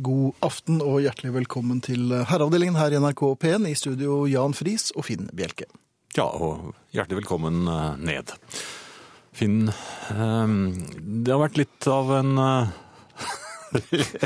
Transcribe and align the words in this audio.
God 0.00 0.32
aften 0.46 0.78
og 0.80 1.00
hjertelig 1.04 1.32
velkommen 1.34 1.80
til 1.84 2.12
herreavdelingen 2.28 2.78
her 2.78 2.94
i 2.94 3.00
NRK 3.02 3.22
P1 3.42 3.66
i 3.68 3.74
studio 3.76 4.22
Jan 4.30 4.54
Friis 4.56 4.88
og 4.96 5.04
Finn 5.08 5.26
Bjelke. 5.36 5.66
Ja, 6.16 6.24
og 6.26 6.72
hjertelig 6.94 7.20
velkommen 7.20 7.66
eh, 7.70 7.98
ned. 8.00 8.32
Finn, 9.36 9.68
eh, 9.68 10.54
det 10.96 11.34
har 11.34 11.42
vært 11.42 11.60
litt 11.60 11.88
av 11.92 12.14
en 12.16 12.32
eh, 12.46 12.72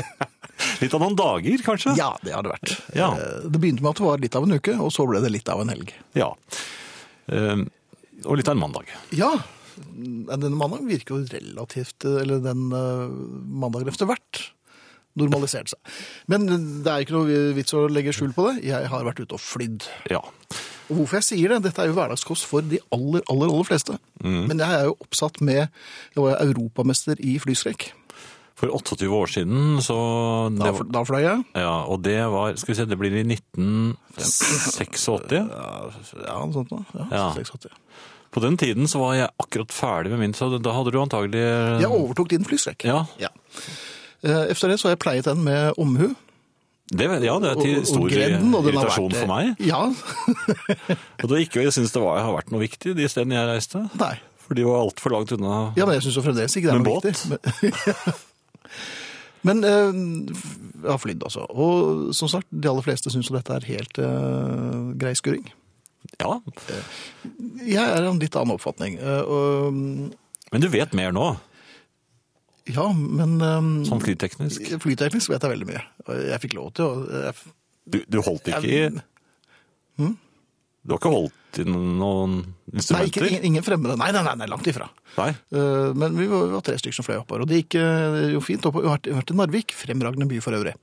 Litt 0.81 0.93
av 0.95 1.01
noen 1.03 1.17
dager, 1.19 1.61
kanskje? 1.65 1.93
Ja, 1.99 2.13
det 2.23 2.31
har 2.33 2.45
det 2.45 2.53
vært. 2.55 2.71
Ja. 2.97 3.09
Eh, 3.19 3.43
Det 3.51 3.59
begynte 3.61 3.83
med 3.83 3.91
at 3.91 3.99
det 3.99 4.07
var 4.07 4.23
litt 4.23 4.37
av 4.39 4.47
en 4.47 4.55
uke, 4.55 4.77
og 4.81 4.89
så 4.95 5.05
ble 5.09 5.19
det 5.23 5.33
litt 5.35 5.51
av 5.51 5.61
en 5.61 5.71
helg. 5.75 5.91
Ja. 6.17 6.31
Eh, 7.27 7.65
Og 8.25 8.39
litt 8.39 8.47
av 8.49 8.55
en 8.55 8.63
mandag. 8.63 8.89
Ja, 9.13 9.33
denne 9.75 10.55
mandagen 10.55 10.87
virker 10.87 11.17
jo 11.19 11.27
relativt, 11.35 12.07
eller 12.07 12.39
den 12.41 12.69
eh, 12.71 13.11
mandagen 13.59 13.91
etter 13.91 14.07
hvert, 14.09 14.39
normalisert 15.15 15.71
seg. 15.71 15.79
Men 16.31 16.47
det 16.83 16.91
er 16.91 17.03
ikke 17.05 17.15
noe 17.17 17.41
vits 17.57 17.75
å 17.75 17.85
legge 17.91 18.13
skjul 18.15 18.33
på 18.35 18.49
det. 18.49 18.65
Jeg 18.67 18.89
har 18.91 19.05
vært 19.07 19.21
ute 19.23 19.37
og 19.37 19.43
flydd. 19.43 19.87
Ja. 20.11 20.21
Og 20.89 20.99
hvorfor 20.99 21.17
jeg 21.17 21.25
sier 21.31 21.49
det, 21.55 21.63
dette 21.65 21.81
er 21.81 21.89
jo 21.89 21.95
hverdagskost 21.97 22.45
for 22.45 22.61
de 22.61 22.77
aller, 22.93 23.23
aller, 23.31 23.49
aller 23.49 23.65
fleste. 23.67 23.97
Men 24.21 24.59
jeg 24.61 24.69
er 24.79 24.83
jo 24.89 24.97
oppsatt 25.01 25.39
med, 25.41 25.67
jeg 26.13 26.21
var 26.21 26.41
europamester 26.43 27.15
i 27.25 27.39
flyskrekk. 27.41 27.89
For 28.55 28.71
28 28.71 29.09
år 29.11 29.27
siden 29.27 29.81
så 29.83 29.95
Da, 30.55 30.69
det, 30.71 30.85
da 30.95 31.01
fløy 31.03 31.19
jeg. 31.25 31.41
Ja, 31.59 31.73
og 31.91 32.05
det 32.05 32.21
var 32.31 32.53
Skal 32.55 32.71
vi 32.71 32.77
se, 32.77 32.85
det 32.87 32.95
blir 33.01 33.11
i 33.11 33.25
1986. 33.27 35.07
Ja, 35.35 35.49
ja 36.23 36.37
noe 36.39 36.55
sånt 36.55 36.71
noe. 36.71 36.85
Ja, 36.95 37.07
Ja. 37.11 37.25
86. 37.35 37.67
På 38.35 38.39
den 38.43 38.57
tiden 38.59 38.87
så 38.91 38.99
var 38.99 39.13
jeg 39.15 39.29
akkurat 39.39 39.71
ferdig 39.71 40.11
med 40.11 40.19
min, 40.19 40.33
så 40.35 40.49
da 40.59 40.71
hadde 40.75 40.91
du 40.91 40.99
antagelig 40.99 41.39
Jeg 41.83 41.87
overtok 41.91 42.29
din 42.31 42.47
flyskrekk. 42.47 42.83
Ja, 42.87 43.05
Ja. 43.19 43.29
Eh, 44.25 44.45
Efter 44.51 44.71
det 44.71 44.79
så 44.81 44.87
har 44.89 44.95
jeg 44.95 45.03
pleiet 45.05 45.27
den 45.29 45.43
med 45.45 45.73
omhu. 45.77 46.07
det, 46.91 47.05
ja, 47.25 47.35
det 47.39 47.49
er 47.51 47.59
til 47.61 47.79
og 47.79 47.85
stor 47.89 48.05
og 48.05 48.11
irritasjon 48.11 49.11
vært- 49.11 49.19
for 49.19 49.27
meg. 49.29 49.55
Ja. 49.71 49.81
Og 51.23 51.29
det 51.31 51.39
ikke, 51.47 51.63
jeg 51.65 51.73
synes 51.73 51.91
det 51.93 52.01
var, 52.01 52.19
har 52.25 52.33
vært 52.35 52.51
noe 52.53 52.61
viktig 52.65 52.95
de 52.97 53.07
stedene 53.09 53.37
jeg 53.39 53.49
reiste. 53.49 53.83
Nei. 54.01 54.15
For 54.45 54.53
de 54.57 54.65
var 54.67 54.83
altfor 54.85 55.09
langt 55.15 55.31
unna. 55.33 55.71
Ja, 55.77 55.85
men 55.89 55.95
jeg 55.97 56.03
syns 56.05 56.19
fremdeles 56.25 56.53
ikke 56.57 56.69
det 56.69 56.75
er 56.75 56.81
noe 56.83 57.01
båt? 57.01 57.07
viktig. 57.09 58.13
Men, 59.45 59.59
eh, 59.61 59.93
jeg 60.81 60.89
har 60.89 60.97
flydd, 61.01 61.21
altså. 61.27 61.43
Og 61.53 62.13
som 62.17 62.29
sagt, 62.31 62.47
de 62.49 62.69
aller 62.69 62.81
fleste 62.85 63.11
syns 63.13 63.29
jo 63.29 63.35
dette 63.37 63.53
er 63.53 63.67
helt 63.69 63.99
eh, 64.01 64.79
grei 64.97 65.11
skuring. 65.17 65.45
Ja, 66.21 66.39
Jeg 67.65 67.81
er 67.81 68.05
av 68.05 68.11
en 68.13 68.21
litt 68.21 68.35
annen 68.37 68.55
oppfatning. 68.57 68.97
eh, 69.01 69.21
og, 69.21 69.73
men 70.53 70.61
du 70.63 70.67
vet 70.73 70.93
mer 70.97 71.13
nå, 71.13 71.35
ja, 72.73 72.85
men 72.93 73.35
um, 73.41 73.71
sånn 73.85 74.01
flyteknisk. 74.01 74.71
Flyteknisk 74.81 75.29
vet 75.29 75.43
jeg 75.45 75.51
veldig 75.53 75.67
mye. 75.69 75.83
Jeg 76.31 76.41
fikk 76.41 76.55
lov 76.57 76.71
til 76.77 76.85
å 76.87 77.23
jeg, 77.27 77.35
Du, 77.85 77.99
du 78.09 78.21
holdt 78.25 78.47
ikke 78.49 78.63
i 78.65 78.77
jeg, 78.79 79.03
Du 80.85 80.93
har 80.93 80.99
ikke 80.99 81.11
holdt 81.13 81.59
i 81.61 81.63
noen 81.65 82.33
Nei, 82.35 82.75
ikke, 82.75 83.21
instrumenter? 83.23 83.45
ingen, 83.47 83.63
fremmede. 83.63 83.95
Nei, 83.97 84.09
nei, 84.11 84.21
nei, 84.27 84.33
nei 84.41 84.47
langt 84.51 84.67
ifra. 84.67 84.89
Nei. 85.15 85.29
Uh, 85.55 85.93
Men 85.97 86.17
vi 86.19 86.25
var, 86.27 86.43
vi 86.49 86.57
var 86.57 86.65
tre 86.67 86.75
stykker 86.81 86.97
som 86.97 87.05
fløy 87.07 87.15
oppover, 87.21 87.45
og 87.45 87.49
det 87.49 87.61
gikk 87.61 87.77
uh, 87.79 88.17
jo 88.33 88.41
fint 88.43 88.65
oppover. 88.67 88.83
Vi 88.85 88.91
har 88.91 88.99
vært- 88.99 89.09
vært 89.21 89.31
i 89.31 89.37
Narvik, 89.39 89.73
fremragende 89.79 90.27
by 90.29 90.41
for 90.43 90.57
øvrig. 90.57 90.73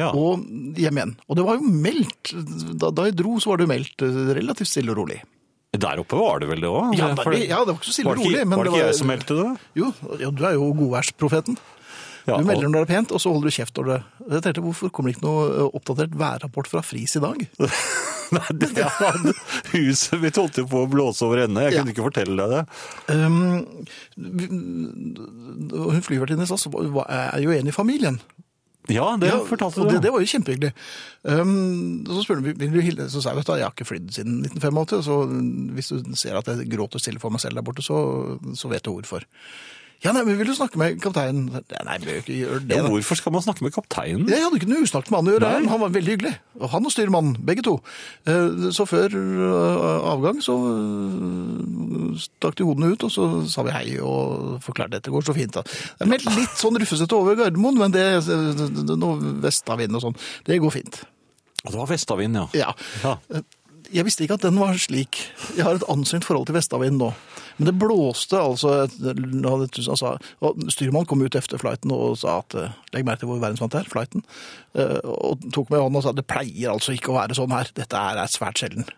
Ja. 0.00 0.08
Og 0.16 0.46
hjem 0.80 0.98
igjen. 1.02 1.12
Og 1.28 1.38
det 1.38 1.44
var 1.46 1.60
jo 1.60 1.74
meldt, 1.86 2.32
da, 2.80 2.90
da 2.90 3.06
jeg 3.10 3.18
dro 3.20 3.36
så 3.42 3.52
var 3.52 3.60
det 3.60 3.66
jo 3.68 3.72
meldt 3.74 4.06
eh, 4.08 4.18
relativt 4.40 4.70
stille 4.72 4.94
og 4.94 5.02
rolig. 5.02 5.20
Der 5.74 5.98
oppe 5.98 6.16
var 6.18 6.38
det 6.40 6.48
vel 6.48 6.60
det 6.62 6.68
òg? 6.70 6.92
Ja, 6.96 7.08
ja, 7.08 7.14
det 7.14 7.24
var 7.26 7.78
ikke 7.78 7.88
så 7.88 7.92
stille 7.96 8.10
og 8.12 8.18
rolig, 8.20 8.44
men 8.46 8.56
var 8.58 8.64
det 8.64 8.72
det 8.72 8.78
ikke 8.78 8.84
var- 8.84 8.90
jeg 8.92 8.98
som 9.00 9.08
meldte 9.10 9.34
det? 9.40 9.46
Jo, 9.80 9.92
ja, 10.20 10.30
du 10.30 10.44
er 10.46 10.52
jo 10.54 10.72
godværsprofeten. 10.78 11.56
Ja, 12.26 12.38
Du 12.38 12.44
melder 12.48 12.68
når 12.70 12.86
det 12.86 12.88
er 12.88 12.94
pent, 12.94 13.10
og 13.12 13.20
så 13.20 13.28
holder 13.34 13.50
du 13.50 13.52
kjeft 13.52 13.74
når 13.76 13.84
det 13.90 13.96
Jeg 14.32 14.42
tenkte, 14.46 14.62
Hvorfor 14.64 14.88
kommer 14.90 15.10
det 15.12 15.16
ikke 15.18 15.26
noe 15.26 15.42
eh, 15.50 15.74
oppdatert 15.76 16.14
værrapport 16.16 16.66
fra 16.70 16.80
Fris 16.80 17.16
i 17.16 17.20
dag? 17.20 17.42
Nei, 18.32 18.46
det, 18.56 18.70
ja, 18.78 18.88
huset 19.74 20.20
mitt 20.22 20.34
holdt 20.40 20.56
jo 20.56 20.64
på 20.66 20.80
å 20.86 20.88
blåse 20.90 21.22
over 21.26 21.42
ende. 21.44 21.60
Jeg 21.66 21.74
kunne 21.76 21.92
Ja. 21.92 21.92
ikke 21.92 22.06
fortelle 22.08 22.34
deg 22.40 22.50
det. 22.54 22.62
Um, 23.14 23.66
hun 24.16 26.02
flyvertinnen 26.02 26.46
sa 26.48 26.56
så 26.56 26.70
var- 26.72 27.06
er 27.10 27.40
jo 27.44 27.50
en 27.52 27.68
i 27.68 27.70
familien. 27.70 28.20
Ja, 28.92 29.16
det 29.16 29.30
Ja, 29.30 29.38
fortalte 29.48 29.80
du. 29.80 29.88
det, 29.88 30.02
det 30.04 30.10
var 30.12 30.20
jo 30.20 30.28
kjempehyggelig. 30.28 30.72
Um, 31.24 32.04
så 32.04 32.24
spør 32.26 32.42
hun 32.42 32.50
vil 32.60 32.72
du 32.74 32.80
hilse, 32.84 33.06
så 33.14 33.22
sa 33.24 33.30
jeg 33.32 33.38
vet 33.40 33.48
du, 33.48 33.54
jeg 33.56 33.64
har 33.64 33.72
ikke 33.72 33.86
flydd 33.88 34.10
siden 34.12 34.42
1985, 34.44 35.04
så 35.06 35.16
hvis 35.78 35.88
du 35.94 36.16
ser 36.20 36.36
at 36.36 36.50
jeg 36.52 36.68
gråter 36.74 37.00
stille 37.00 37.22
for 37.22 37.32
meg 37.32 37.40
selv 37.40 37.56
der 37.56 37.64
borte, 37.64 37.84
så, 37.86 37.96
så 38.52 38.68
vet 38.68 38.84
du 38.84 38.92
hvorfor. 38.92 39.24
Ja, 40.04 40.12
nei, 40.12 40.20
men 40.26 40.36
vil 40.36 40.50
du 40.50 40.52
snakke 40.52 40.76
med 40.76 40.98
kapteinen? 41.00 41.46
Nei, 41.48 41.94
vi 42.02 42.18
ikke 42.20 42.34
gjøre 42.36 42.58
det. 42.60 42.76
Ja, 42.76 42.82
da. 42.84 42.90
hvorfor 42.92 43.16
skal 43.16 43.32
man 43.32 43.40
snakke 43.44 43.64
med 43.64 43.72
kapteinen? 43.72 44.26
Jeg 44.28 44.42
hadde 44.44 44.58
ikke 44.60 44.68
noe 44.68 44.84
usnakket 44.84 45.08
med 45.14 45.18
han 45.22 45.30
å 45.30 45.32
gjøre. 45.38 45.52
Nei. 45.54 45.70
Han 45.72 45.80
var 45.80 45.94
veldig 45.94 46.12
hyggelig. 46.12 46.32
Og 46.60 46.68
han 46.74 46.88
og 46.90 46.92
styrmannen, 46.92 47.38
begge 47.48 47.64
to. 47.64 47.78
Eh, 48.28 48.66
Så 48.76 48.84
før 48.90 49.16
eh, 49.16 50.10
avgang 50.12 50.42
så 50.44 50.58
eh, 50.68 52.20
stakk 52.26 52.58
de 52.60 52.66
hodene 52.68 52.92
ut, 52.92 53.06
og 53.08 53.14
så 53.16 53.30
sa 53.48 53.64
vi 53.64 53.72
hei 53.74 53.86
og 54.04 54.60
forklarte 54.66 54.98
dette 54.98 55.14
går 55.14 55.24
så 55.24 55.34
fint. 55.36 55.56
da. 55.56 55.64
Det 55.64 56.04
er 56.04 56.12
meldt 56.12 56.28
litt 56.36 56.60
sånn 56.60 56.76
rufsete 56.80 57.16
over 57.16 57.40
Gardermoen, 57.40 57.80
men 57.80 57.96
det, 57.96 58.04
det, 58.28 58.98
noe 59.00 59.34
vestavind 59.44 59.96
og 59.96 60.04
sånn, 60.04 60.20
det 60.44 60.60
går 60.62 60.76
fint. 60.76 61.00
Det 61.64 61.72
var 61.78 61.88
vestavind, 61.88 62.36
ja. 62.36 62.46
Ja. 62.60 62.74
ja. 63.06 63.42
Jeg 63.94 64.04
visste 64.04 64.24
ikke 64.24 64.36
at 64.36 64.44
den 64.44 64.60
var 64.60 64.76
slik. 64.80 65.16
Jeg 65.56 65.64
har 65.64 65.80
et 65.80 65.88
anstrengt 65.92 66.28
forhold 66.28 66.48
til 66.48 66.56
vestavind 66.60 67.00
nå. 67.00 67.12
Men 67.58 67.68
det 67.70 67.76
blåste 67.78 68.40
altså 68.40 68.72
altså, 68.84 70.14
og 70.42 70.64
Styrmannen 70.74 71.06
kom 71.10 71.22
ut 71.22 71.36
etter 71.38 71.60
flighten 71.60 71.92
og 71.94 72.18
sa 72.18 72.40
at 72.42 72.56
eh, 72.58 72.74
Legg 72.94 73.06
merke 73.06 73.22
til 73.22 73.30
hvor 73.30 73.42
verdensvant 73.42 73.74
det 73.76 73.84
er, 73.84 73.92
flighten. 73.92 74.24
eh, 74.74 74.98
Og 75.04 75.44
tok 75.54 75.70
meg 75.70 75.78
i 75.80 75.84
hånden 75.84 76.00
og 76.00 76.06
sa 76.06 76.14
det 76.16 76.26
pleier 76.30 76.74
altså 76.74 76.96
ikke 76.96 77.12
å 77.14 77.18
være 77.20 77.38
sånn 77.38 77.54
her. 77.54 77.70
Dette 77.76 78.04
er 78.10 78.32
svært 78.32 78.58
sjelden. 78.62 78.88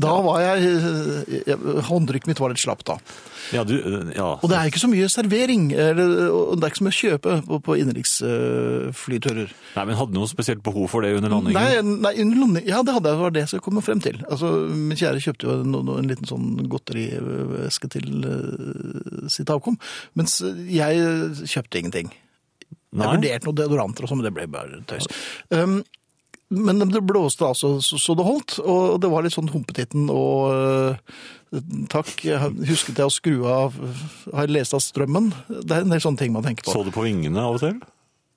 Da 0.00 0.12
var 0.22 0.40
jeg, 0.42 1.54
Håndtrykket 1.88 2.28
mitt 2.30 2.40
var 2.42 2.52
litt 2.52 2.62
slapt 2.62 2.86
da. 2.86 2.96
Ja, 3.54 3.64
du, 3.66 3.74
ja. 4.14 4.26
Og 4.38 4.46
det 4.50 4.58
er 4.58 4.70
ikke 4.70 4.82
så 4.82 4.90
mye 4.90 5.08
servering, 5.10 5.68
eller, 5.74 6.12
det 6.54 6.66
er 6.66 6.70
ikke 6.70 6.80
så 6.80 6.86
mye 6.86 6.94
å 6.94 6.98
kjøpe 7.00 7.34
på, 7.48 7.58
på 7.66 7.76
innenriksflyturer. 7.82 9.50
Nei, 9.76 9.84
men 9.88 9.98
hadde 9.98 10.14
du 10.14 10.20
noe 10.20 10.30
spesielt 10.30 10.62
behov 10.66 10.86
for 10.92 11.06
det 11.06 11.12
under 11.18 11.32
landingen? 11.34 11.58
Nei, 11.58 11.98
nei 12.06 12.14
under 12.22 12.42
landing- 12.44 12.68
ja, 12.70 12.82
det 12.86 12.94
hadde 12.96 13.12
jeg, 13.12 13.20
var 13.24 13.34
det 13.34 13.44
jeg 13.44 13.52
skulle 13.54 13.66
komme 13.66 13.84
frem 13.86 14.02
til. 14.04 14.20
Altså, 14.30 14.52
min 14.70 14.98
kjære 14.98 15.24
kjøpte 15.26 15.48
jo 15.48 15.58
en, 15.58 15.78
en 15.96 16.10
liten 16.10 16.30
sånn 16.30 16.48
godterieske 16.70 17.90
til 17.96 18.10
eh, 18.30 19.28
sitt 19.32 19.50
avkom, 19.54 19.78
mens 20.18 20.40
jeg 20.70 21.46
kjøpte 21.50 21.82
ingenting. 21.82 22.12
Jeg 22.90 23.06
vurderte 23.06 23.46
noen 23.46 23.58
deodoranter 23.60 24.02
og 24.06 24.10
sånn, 24.10 24.18
men 24.22 24.26
det 24.26 24.34
ble 24.34 24.48
bare 24.50 24.80
tøys. 24.90 25.06
Um, 25.54 25.80
men 26.50 26.82
det 26.90 27.02
blåste 27.06 27.46
altså 27.46 27.76
så, 27.78 28.14
det 28.18 28.26
holdt, 28.26 28.56
og 28.58 28.96
det 29.02 29.10
var 29.12 29.22
litt 29.22 29.36
sånn 29.36 29.52
humpetitten 29.52 30.08
og 30.10 30.50
eh, 30.50 31.20
Takk, 31.90 32.12
jeg 32.22 32.38
husket 32.68 33.00
jeg 33.00 33.10
å 33.10 33.10
skru 33.10 33.40
av 33.50 33.74
Har 33.74 34.44
jeg 34.44 34.52
lest 34.54 34.74
av 34.76 34.82
strømmen? 34.84 35.32
Det 35.48 35.74
er 35.74 35.82
en 35.82 35.90
del 35.90 36.02
sånne 36.02 36.20
ting 36.20 36.30
man 36.30 36.44
tenker 36.46 36.62
på. 36.62 36.70
Så 36.70 36.84
du 36.86 36.92
på 36.94 37.02
vingene 37.02 37.42
av 37.42 37.56
og 37.56 37.64
til? 37.64 37.80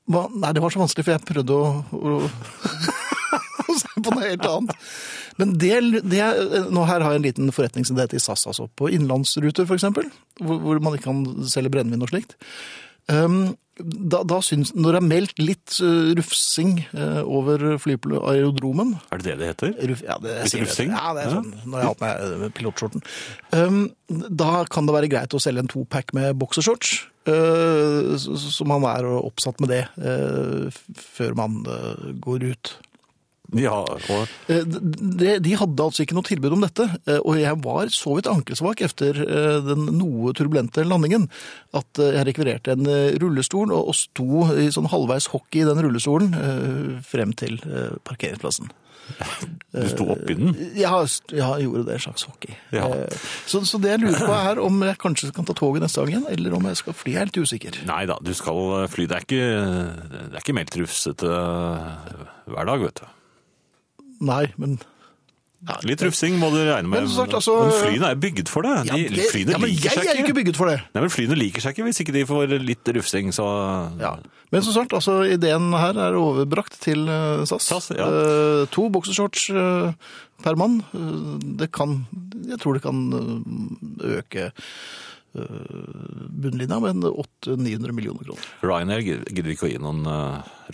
Hva? 0.09 0.23
Nei, 0.33 0.49
det 0.55 0.63
var 0.63 0.73
så 0.73 0.81
vanskelig, 0.81 1.05
for 1.05 1.13
jeg 1.13 1.25
prøvde 1.29 1.59
å, 1.59 1.67
å, 1.93 2.15
å 3.69 3.75
se 3.77 3.93
på 3.99 4.15
noe 4.15 4.25
helt 4.25 4.47
annet. 4.49 4.87
Men 5.37 5.53
det, 5.61 5.71
det 6.09 6.23
nå 6.73 6.87
her 6.89 7.05
har 7.05 7.13
jeg 7.13 7.21
en 7.21 7.27
liten 7.27 7.53
forretningsidé 7.55 8.07
til 8.11 8.21
SAS, 8.21 8.47
altså. 8.49 8.67
På 8.73 8.89
innenlandsruter, 8.91 9.69
eksempel, 9.77 10.09
hvor, 10.41 10.59
hvor 10.65 10.81
man 10.83 10.97
ikke 10.97 11.11
kan 11.11 11.47
selge 11.49 11.71
brennevin 11.73 12.05
og 12.05 12.11
slikt. 12.11 12.35
Um, 13.07 13.53
da, 13.81 14.19
da 14.29 14.37
syns, 14.45 14.69
når 14.77 14.93
det 14.93 14.99
er 14.99 15.05
meldt 15.07 15.39
litt 15.41 15.77
uh, 15.81 16.11
rufsing 16.19 16.75
uh, 16.93 17.23
over 17.25 17.63
flyaerodromen 17.81 18.91
Er 19.09 19.17
det 19.23 19.25
det 19.31 19.37
det 19.39 19.47
heter? 19.49 19.73
Ruf, 19.89 20.03
ja, 20.05 20.17
det, 20.21 20.35
Litt 20.45 20.57
rufsing? 20.61 20.91
Det. 20.93 20.99
Ja, 20.99 21.13
det 21.17 21.23
er 21.23 21.31
Ja. 21.31 21.39
sånn 21.39 21.49
når 21.65 21.73
jeg 21.79 21.87
har 21.87 21.95
hatt 21.95 22.03
meg 22.03 22.43
uh, 22.43 22.53
pilotskjorten. 22.59 23.03
Um, 23.57 23.81
da 24.29 24.51
kan 24.69 24.85
det 24.85 24.93
være 24.97 25.09
greit 25.09 25.33
å 25.33 25.41
selge 25.41 25.63
en 25.65 25.71
topack 25.73 26.13
med 26.13 26.37
boksershorts, 26.37 26.93
uh, 27.31 28.13
så, 28.21 28.37
så 28.37 28.67
man 28.69 28.85
er 28.91 29.09
oppsatt 29.09 29.57
med 29.63 29.73
det 29.73 29.83
før 31.17 31.33
man 31.41 31.61
går 32.21 32.49
ut. 32.53 32.75
Ja, 33.59 33.79
og 33.83 34.27
Eh, 34.51 34.63
De, 34.65 35.37
de 35.43 35.55
hadde 35.59 35.83
altså 35.83 36.03
ikke 36.03 36.15
noe 36.17 36.27
tilbud 36.27 36.55
om 36.55 36.63
dette, 36.65 36.87
eh, 37.07 37.19
og 37.21 37.37
jeg 37.39 37.57
var 37.63 37.91
så 37.93 38.15
vidt 38.17 38.29
ankelsvak 38.31 38.81
etter 38.85 39.19
eh, 39.23 39.59
den 39.65 39.85
noe 39.99 40.33
turbulente 40.35 40.83
landingen 40.87 41.29
at 41.73 41.99
jeg 42.01 42.25
rekvirerte 42.27 42.73
en 42.75 42.87
rullestol 43.21 43.71
og 43.73 43.91
og 43.93 43.97
sto 43.97 44.45
i 44.57 44.69
sånn 44.73 44.87
halvveis 44.89 45.27
hockey 45.33 45.61
i 45.61 45.67
den 45.67 45.81
rullestolen 45.83 46.31
frem 47.05 47.33
til 47.37 47.57
parkeringsplassen. 48.07 48.69
du 49.73 49.87
sto 49.91 50.05
oppi 50.13 50.35
den? 50.37 50.53
Ja, 50.79 51.01
jeg 51.03 51.65
gjorde 51.65 51.83
det, 51.89 51.97
en 51.97 52.03
slags 52.05 52.23
hockey. 52.29 52.55
Ja. 52.71 52.87
Så, 53.45 53.63
så 53.67 53.79
det 53.83 53.91
jeg 53.95 54.03
lurer 54.05 54.23
på 54.23 54.37
er 54.37 54.61
om 54.63 54.79
jeg 54.87 54.99
kanskje 55.01 55.33
kan 55.35 55.47
ta 55.49 55.55
toget 55.57 55.83
neste 55.83 56.01
gang 56.01 56.13
igjen, 56.13 56.29
eller 56.37 56.55
om 56.57 56.69
jeg 56.71 56.79
skal 56.79 56.95
fly. 56.97 57.15
Jeg 57.17 57.21
er 57.25 57.31
litt 57.31 57.41
usikker. 57.43 57.81
Nei 57.89 58.03
da, 58.09 58.17
du 58.23 58.31
skal 58.37 58.87
fly. 58.93 59.09
Det 59.09 59.19
er 59.19 59.27
ikke, 59.27 59.49
det 60.13 60.31
er 60.31 60.39
ikke 60.45 60.57
meldt 60.61 60.79
rufsete 60.79 61.33
hver 62.47 62.71
dag, 62.71 62.87
vet 62.87 63.03
du. 63.03 63.11
Nei, 64.23 64.45
men 64.57 64.79
Litt 65.87 66.01
rufsing 66.03 66.33
må 66.41 66.49
du 66.51 66.57
regne 66.59 66.89
med. 66.91 67.05
Men 67.05 67.07
sagt, 67.07 67.31
altså- 67.37 67.53
men 67.63 67.71
flyene 67.79 68.07
er 68.11 68.17
bygget 68.19 68.49
for 68.51 68.65
det. 68.67 68.71
Ja, 68.89 68.97
det- 68.99 69.29
flyene 69.31 69.53
ja, 69.53 69.57
men 69.57 69.69
liker 69.69 69.83
jeg 69.87 69.93
seg 69.95 70.07
er 70.11 70.17
jo 70.19 70.23
ikke 70.25 70.35
bygget 70.35 70.57
for 70.59 70.67
det. 70.67 70.81
Nei, 70.93 71.01
men 71.05 71.09
Flyene 71.13 71.37
liker 71.39 71.61
seg 71.63 71.71
ikke 71.71 71.85
hvis 71.87 72.01
ikke 72.03 72.11
de 72.17 72.23
får 72.27 72.65
litt 72.65 72.83
rufsing, 72.97 73.31
så 73.31 73.45
Ja. 73.99 74.17
Men 74.51 74.61
som 74.61 74.73
sagt, 74.73 74.91
altså, 74.91 75.23
ideen 75.23 75.71
her 75.71 75.95
er 75.97 76.17
overbrakt 76.19 76.75
til 76.81 77.07
eh, 77.07 77.45
SAS. 77.45 77.63
SAS, 77.63 77.89
ja. 77.95 78.05
Eh, 78.05 78.65
to 78.75 78.89
boksershorts 78.89 79.49
eh, 79.55 79.93
per 80.43 80.55
mann. 80.59 80.83
Det 81.57 81.71
kan, 81.71 82.05
jeg 82.45 82.59
tror 82.59 82.73
det 82.73 82.83
kan 82.83 82.99
øke 84.03 84.51
bunnlinja 85.33 86.79
med 86.81 87.03
800-900 87.07 87.91
millioner 87.95 88.23
kroner. 88.27 88.45
Ryanair 88.61 89.01
gidder 89.01 89.49
ikke 89.55 89.69
å 89.69 89.71
gi 89.71 89.79
noen 89.81 90.03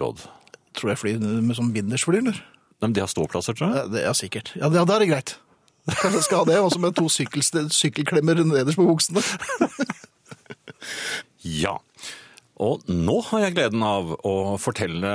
råd. 0.01 0.25
Tror 0.73 0.89
jeg 0.95 0.97
flyr 0.97 1.19
med 1.41 1.55
sånn 1.55 1.71
bindersfly, 1.71 2.17
eller? 2.23 2.41
Nei, 2.79 2.87
men 2.87 2.95
de 2.95 3.03
har 3.03 3.11
ståplasser, 3.11 3.55
tror 3.59 3.69
jeg. 3.73 3.77
Ja, 3.81 3.87
det 3.91 4.03
er 4.07 4.15
sikkert. 4.17 4.51
Ja, 4.55 4.69
da 4.71 4.83
er 4.95 5.03
det 5.03 5.09
greit. 5.11 5.35
Kanskje 5.89 6.19
jeg 6.19 6.25
skal 6.27 6.43
ha 6.43 6.47
det, 6.49 6.59
også 6.63 6.79
med 6.83 6.95
to 6.95 7.07
sykkel, 7.11 7.43
sykkelklemmer 7.73 8.39
nederst 8.45 8.79
på 8.79 8.87
buksene. 8.87 9.23
Ja. 11.45 11.77
Og 12.59 12.83
nå 12.91 13.19
har 13.29 13.45
jeg 13.45 13.55
gleden 13.55 13.83
av 13.85 14.11
å 14.27 14.33
fortelle 14.59 15.11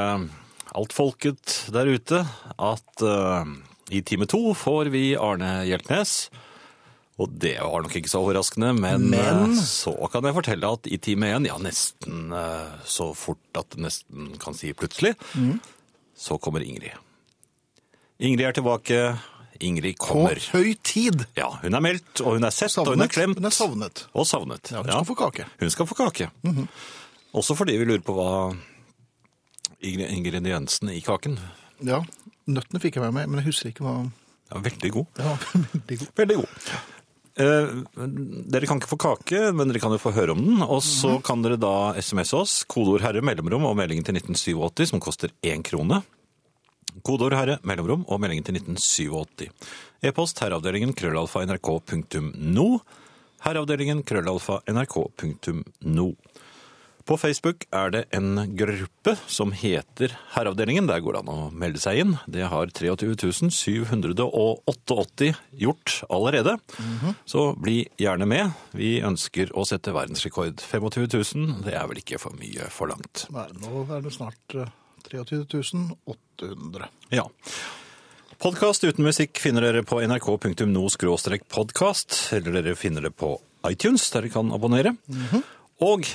alt 0.74 0.94
folket 0.96 1.58
der 1.74 1.90
ute 1.92 2.22
at 2.56 3.04
uh, 3.04 3.44
i 3.92 4.00
time 4.06 4.26
to 4.30 4.54
får 4.56 4.88
vi 4.94 5.10
Arne 5.20 5.58
Hjeltnes. 5.68 6.14
Og 7.20 7.30
det 7.38 7.58
var 7.62 7.84
nok 7.84 7.94
ikke 8.00 8.10
så 8.10 8.24
overraskende, 8.24 8.72
men, 8.74 9.04
Men? 9.12 9.52
eh, 9.54 9.60
så 9.62 9.92
kan 10.10 10.24
jeg 10.26 10.34
fortelle 10.34 10.70
at 10.78 10.88
i 10.90 10.96
time 10.98 11.28
én, 11.36 11.44
ja 11.46 11.54
nesten 11.62 12.32
eh, 12.34 12.72
så 12.90 13.12
fort 13.14 13.60
at 13.60 13.68
det 13.76 13.84
nesten 13.84 14.32
kan 14.42 14.56
si 14.58 14.72
plutselig, 14.74 15.12
så 16.18 16.40
kommer 16.42 16.64
Ingrid. 16.64 16.96
Ingrid 18.22 18.46
er 18.46 18.54
tilbake. 18.56 18.98
Ingrid 19.64 19.96
kommer. 19.98 20.38
På 20.50 20.58
høy 20.60 20.74
tid. 20.86 21.24
Ja, 21.38 21.48
hun 21.62 21.74
er 21.74 21.82
meldt, 21.82 22.20
og 22.22 22.36
hun 22.38 22.46
er 22.46 22.54
sett, 22.54 22.76
og 22.78 22.92
hun 22.92 23.02
er 23.04 23.10
klemt. 23.10 23.38
Hun 23.40 23.48
er 23.48 23.54
savnet. 23.54 24.04
Og 24.14 24.26
savnet. 24.28 24.70
Ja, 24.74 24.82
hun 24.82 24.90
skal 24.92 25.08
få 25.08 25.16
kake. 25.18 25.46
Hun 25.60 25.72
skal 25.74 25.88
få 25.90 25.98
kake. 25.98 26.30
Også 27.34 27.56
fordi 27.58 27.76
vi 27.80 27.86
lurer 27.88 28.04
på 28.06 28.14
hva 28.14 28.30
Ingrid 29.84 30.12
ingrediensene 30.14 30.94
i 30.96 31.02
kaken 31.04 31.34
Ja, 31.84 31.98
nøttene 32.48 32.80
fikk 32.80 32.96
jeg 32.96 33.04
med 33.04 33.16
meg, 33.16 33.28
men 33.28 33.42
jeg 33.42 33.50
husker 33.50 33.72
ikke 33.72 33.84
hva... 33.84 33.96
ja, 34.52 34.60
veldig 34.64 34.90
god. 34.94 35.18
Ja, 35.20 35.32
veldig 35.74 35.98
god. 36.00 36.12
Veldig 36.22 36.36
god. 36.40 36.68
Eh, 37.34 37.72
dere 38.54 38.68
kan 38.70 38.78
ikke 38.78 38.92
få 38.92 39.00
kake, 39.02 39.40
men 39.58 39.68
dere 39.68 39.82
kan 39.82 39.92
jo 39.92 39.98
få 40.00 40.14
høre 40.14 40.36
om 40.36 40.40
den. 40.44 40.62
Og 40.62 40.80
så 40.86 41.18
kan 41.26 41.42
dere 41.44 41.58
da 41.60 41.74
SMS 42.00 42.32
oss, 42.38 42.54
kodeord 42.70 43.02
herre, 43.04 43.24
mellomrom 43.26 43.66
og 43.68 43.76
meldingen 43.80 44.06
til 44.06 44.16
1987, 44.20 44.92
som 44.94 45.02
koster 45.02 45.34
én 45.44 45.64
krone. 45.66 46.00
Kodeord 47.04 47.36
herre, 47.36 47.58
mellomrom 47.68 48.06
og 48.08 48.20
meldingen 48.22 48.46
til 48.46 48.56
1987. 48.56 49.50
E-post 50.08 50.40
herreavdelingen 50.40 50.94
krøllalfa 50.96 51.42
nrk.no. 51.44 52.68
Herreavdelingen 53.44 54.00
krøllalfa 54.08 54.62
nrk.no. 54.72 56.06
På 57.04 57.18
Facebook 57.20 57.66
er 57.76 57.90
det 57.92 58.00
en 58.16 58.38
gruppe 58.56 59.12
som 59.28 59.50
heter 59.52 60.14
Herreavdelingen. 60.32 60.86
Der 60.88 61.02
går 61.04 61.12
det 61.12 61.20
an 61.20 61.32
å 61.34 61.50
melde 61.52 61.82
seg 61.82 62.00
inn. 62.00 62.14
Det 62.24 62.46
har 62.48 62.72
23 62.72 63.50
788 63.52 65.28
gjort 65.60 65.98
allerede. 66.08 66.54
Så 67.28 67.50
bli 67.60 67.82
gjerne 68.00 68.24
med. 68.30 68.54
Vi 68.72 68.94
ønsker 69.04 69.52
å 69.52 69.66
sette 69.68 69.92
verdensrekord. 69.92 70.64
25 70.64 71.04
000, 71.12 71.60
det 71.68 71.76
er 71.76 71.84
vel 71.92 72.00
ikke 72.00 72.22
for 72.22 72.32
mye 72.40 72.70
forlangt. 72.72 73.26
Nei, 73.36 73.50
nå 73.60 73.84
er 73.84 74.00
det 74.08 74.14
snart 74.16 74.56
eh, 74.56 74.72
23 75.10 75.96
800. 76.04 76.88
Ja. 77.08 77.30
Podkast 78.38 78.84
uten 78.84 79.04
musikk 79.06 79.38
finner 79.40 79.62
dere 79.64 79.82
på 79.86 80.00
nrk.no-podkast, 80.04 82.32
eller 82.36 82.52
dere 82.58 82.74
finner 82.76 83.02
det 83.06 83.14
på 83.16 83.38
iTunes, 83.68 84.10
der 84.12 84.20
dere 84.24 84.32
kan 84.34 84.52
abonnere. 84.52 84.96
Og 85.84 86.06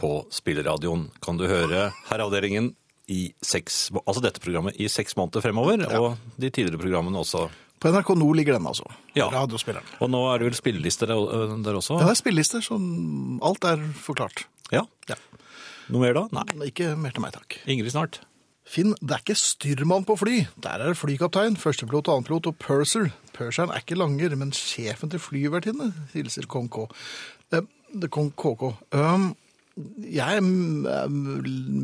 på 0.00 0.10
spilleradioen 0.32 1.08
kan 1.22 1.36
du 1.40 1.46
høre 1.50 1.90
Herreavdelingen 2.10 2.74
i 3.10 3.32
seks, 3.42 3.88
altså 4.04 4.22
dette 4.22 4.40
programmet 4.42 4.76
i 4.78 4.88
seks 4.88 5.16
måneder 5.18 5.40
fremover, 5.44 5.82
og 5.98 6.16
de 6.38 6.50
tidligere 6.50 6.78
programmene 6.82 7.18
også. 7.24 7.48
På 7.80 7.88
NRK 7.90 8.08
Nord 8.20 8.36
ligger 8.36 8.52
den 8.58 8.66
altså. 8.68 8.84
Ja. 9.16 9.30
Radiospilleren. 9.32 9.86
Og 10.04 10.10
nå 10.12 10.20
er 10.30 10.38
det 10.38 10.46
vel 10.50 10.58
spillelister 10.58 11.06
der, 11.10 11.20
der 11.64 11.74
også? 11.80 11.94
Ja, 11.96 12.04
det 12.10 12.14
er 12.14 12.20
spillelister, 12.20 12.60
så 12.64 12.74
alt 13.48 13.62
er 13.66 13.78
forklart. 14.04 14.38
Ja. 14.70 14.82
Ja. 15.08 15.16
Noe 15.90 16.02
mer 16.02 16.16
da? 16.16 16.26
Nei. 16.34 16.70
Ikke 16.70 16.92
mer 16.98 17.14
til 17.14 17.24
meg, 17.24 17.34
takk. 17.36 17.58
Ingrid 17.70 17.94
snart. 17.94 18.20
Finn, 18.70 18.92
det 19.02 19.16
er 19.16 19.22
ikke 19.24 19.38
styrmann 19.38 20.04
på 20.06 20.14
fly. 20.20 20.44
Der 20.62 20.78
er 20.78 20.92
det 20.92 21.00
flykaptein, 21.00 21.56
førstepilot, 21.58 22.12
annenpilot 22.12 22.52
og 22.52 22.58
purser. 22.62 23.08
Purseren 23.34 23.72
er 23.74 23.82
ikke 23.82 23.98
langer, 23.98 24.36
men 24.38 24.52
sjefen 24.54 25.10
til 25.10 25.22
flyvertinne, 25.22 25.90
hilser 26.12 26.46
kong 26.50 26.68
K. 26.70 26.84
Eh, 27.56 27.66
det 27.98 28.10
kong 28.14 28.30
KK. 28.38 28.68
Um, 28.94 29.32
jeg 30.04 30.44
mm, 30.44 30.86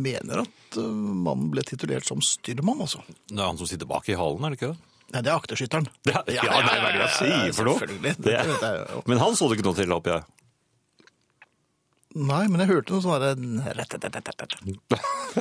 mener 0.05 0.45
at 0.45 0.79
uh, 0.79 0.87
mannen 0.87 1.51
ble 1.51 1.65
titulert 1.67 2.07
som 2.07 2.23
styrmann, 2.23 2.85
altså. 2.85 3.03
Det 3.27 3.41
er 3.41 3.49
han 3.49 3.59
som 3.59 3.71
sitter 3.71 3.91
bak 3.91 4.07
i 4.13 4.19
halen, 4.19 4.47
er 4.47 4.55
det 4.55 4.61
ikke 4.61 4.75
det? 4.75 4.93
Nei, 5.07 5.23
det 5.23 5.31
er 5.31 5.37
akterskytteren. 5.41 5.91
Ja, 6.07 6.23
ja, 6.31 6.47
nei, 6.47 6.63
hva 6.63 6.91
er 6.91 6.97
ja, 6.99 7.05
ja, 7.05 7.13
sier 7.15 7.53
for 7.55 7.69
noe? 7.69 7.79
Selvfølgelig. 7.83 8.15
ja, 8.27 8.41
ja, 8.43 8.57
ja, 8.63 8.73
ja, 8.79 8.87
ja, 8.91 9.03
Men 9.11 9.23
han 9.23 9.39
så 9.39 9.51
det 9.51 9.59
ikke 9.59 9.69
noe 9.69 9.79
til, 9.79 9.91
ja, 9.91 10.01
jeg. 10.15 10.46
Nei, 12.17 12.47
men 12.49 12.63
jeg 12.63 12.71
hørte 12.71 12.95
noe 12.95 13.05
sånn 13.05 13.21
derre 13.21 13.37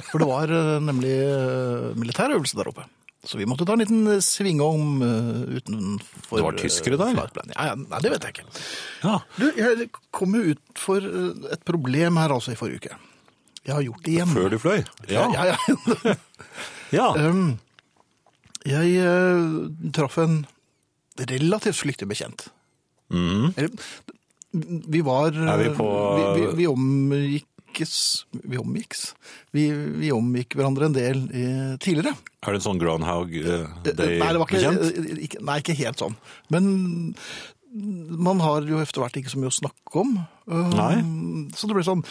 For 0.09 0.19
det 0.19 0.27
var 0.27 0.51
eh, 0.51 0.75
nemlig 0.83 1.13
eh, 1.23 1.89
militærøvelse 1.95 2.59
der 2.59 2.71
oppe. 2.73 2.87
Så 3.25 3.39
vi 3.39 3.47
måtte 3.49 3.65
ta 3.65 3.73
en 3.73 3.81
liten 3.81 4.21
svingom 4.21 5.01
uh, 5.01 5.57
utenfor 5.57 6.37
Det 6.37 6.45
var 6.45 6.57
tyskere 6.59 6.97
der? 6.99 7.17
eh. 7.17 7.53
Ja, 7.55 7.71
ja, 7.71 7.75
nei, 7.79 8.01
det 8.05 8.11
vet 8.13 8.27
jeg 8.27 8.35
ikke. 8.35 8.63
Ja. 9.01 9.15
Du, 9.39 9.45
jeg 9.57 9.87
kom 10.13 10.35
jo 10.37 10.53
ut 10.53 10.81
for 10.81 11.01
eh, 11.01 11.47
et 11.55 11.63
problem 11.65 12.19
her 12.21 12.35
altså 12.35 12.53
i 12.53 12.59
forrige 12.59 12.83
uke. 12.83 12.99
Jeg 13.65 13.73
har 13.73 13.85
gjort 13.87 14.03
det 14.05 14.13
igjen. 14.13 14.35
Før 14.35 14.51
du 14.53 14.59
fløy? 14.61 14.83
Ja, 15.09 15.25
ja. 15.33 15.55
ja. 15.55 16.17
Ja. 16.93 17.07
um, 17.25 17.55
jeg 18.65 18.93
eh, 19.01 19.57
traff 19.93 20.19
en 20.21 20.43
relativt 21.17 21.81
flyktig 21.81 22.09
bekjent. 22.11 22.47
Mm. 23.13 23.53
Eller, 23.55 23.89
vi 24.95 25.01
var 25.05 25.35
Er 25.35 25.57
vi 25.61 25.69
på- 25.77 25.89
Vi, 26.15 26.23
vi, 26.39 26.45
vi 26.61 26.67
omgikkes 26.71 27.95
Vi 28.45 28.57
omgikkes? 28.61 29.01
Vi, 29.55 29.65
vi 29.99 30.11
omgikk 30.15 30.55
hverandre 30.55 30.85
en 30.89 30.95
del 30.95 31.23
eh, 31.31 31.73
tidligere. 31.83 32.15
Er 32.45 32.53
det 32.55 32.61
en 32.61 32.65
sånn 32.69 32.79
Groundhog 32.79 33.33
eh, 33.35 33.65
Day 33.89 34.17
Nei, 34.21 34.29
det 34.31 34.39
var 34.39 34.47
ikke, 34.47 34.61
bekjent? 34.61 35.19
ikke, 35.27 35.41
nei, 35.49 35.57
ikke 35.63 35.75
helt 35.81 35.99
sånn. 36.05 36.15
Men 36.53 36.69
man 37.75 38.39
har 38.39 38.63
jo 38.69 38.79
etter 38.79 39.01
hvert 39.03 39.17
ikke 39.19 39.33
så 39.33 39.39
mye 39.41 39.51
å 39.51 39.57
snakke 39.59 39.99
om. 40.05 40.13
Nei. 40.47 40.93
Så 41.59 41.67
det 41.67 41.75
ble 41.75 41.83
sånn 41.87 42.05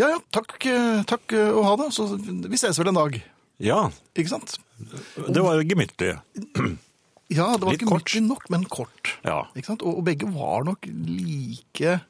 Ja 0.00 0.10
ja, 0.14 0.18
takk, 0.32 0.58
eh, 0.68 1.00
takk 1.08 1.32
eh, 1.36 1.48
og 1.54 1.64
ha 1.64 1.74
det. 1.80 1.90
Så 1.96 2.10
vi 2.20 2.60
ses 2.60 2.76
vel 2.80 2.88
en 2.92 2.98
dag. 3.00 3.16
Ja, 3.60 3.90
Ikke 4.16 4.32
sant? 4.32 4.54
det 5.28 5.42
var 5.44 5.60
gemyttlig. 5.60 6.14
Ja, 7.30 7.52
det 7.56 7.62
var 7.62 7.72
Litt 7.76 7.82
ikke 7.84 7.92
kort. 7.92 8.10
mye 8.16 8.26
nok, 8.26 8.46
men 8.50 8.64
kort. 8.66 9.12
Ja. 9.24 9.44
Ikke 9.54 9.70
sant? 9.70 9.82
Og, 9.86 10.00
og 10.00 10.06
begge 10.08 10.26
var 10.34 10.64
nok 10.66 10.86
like 10.90 12.00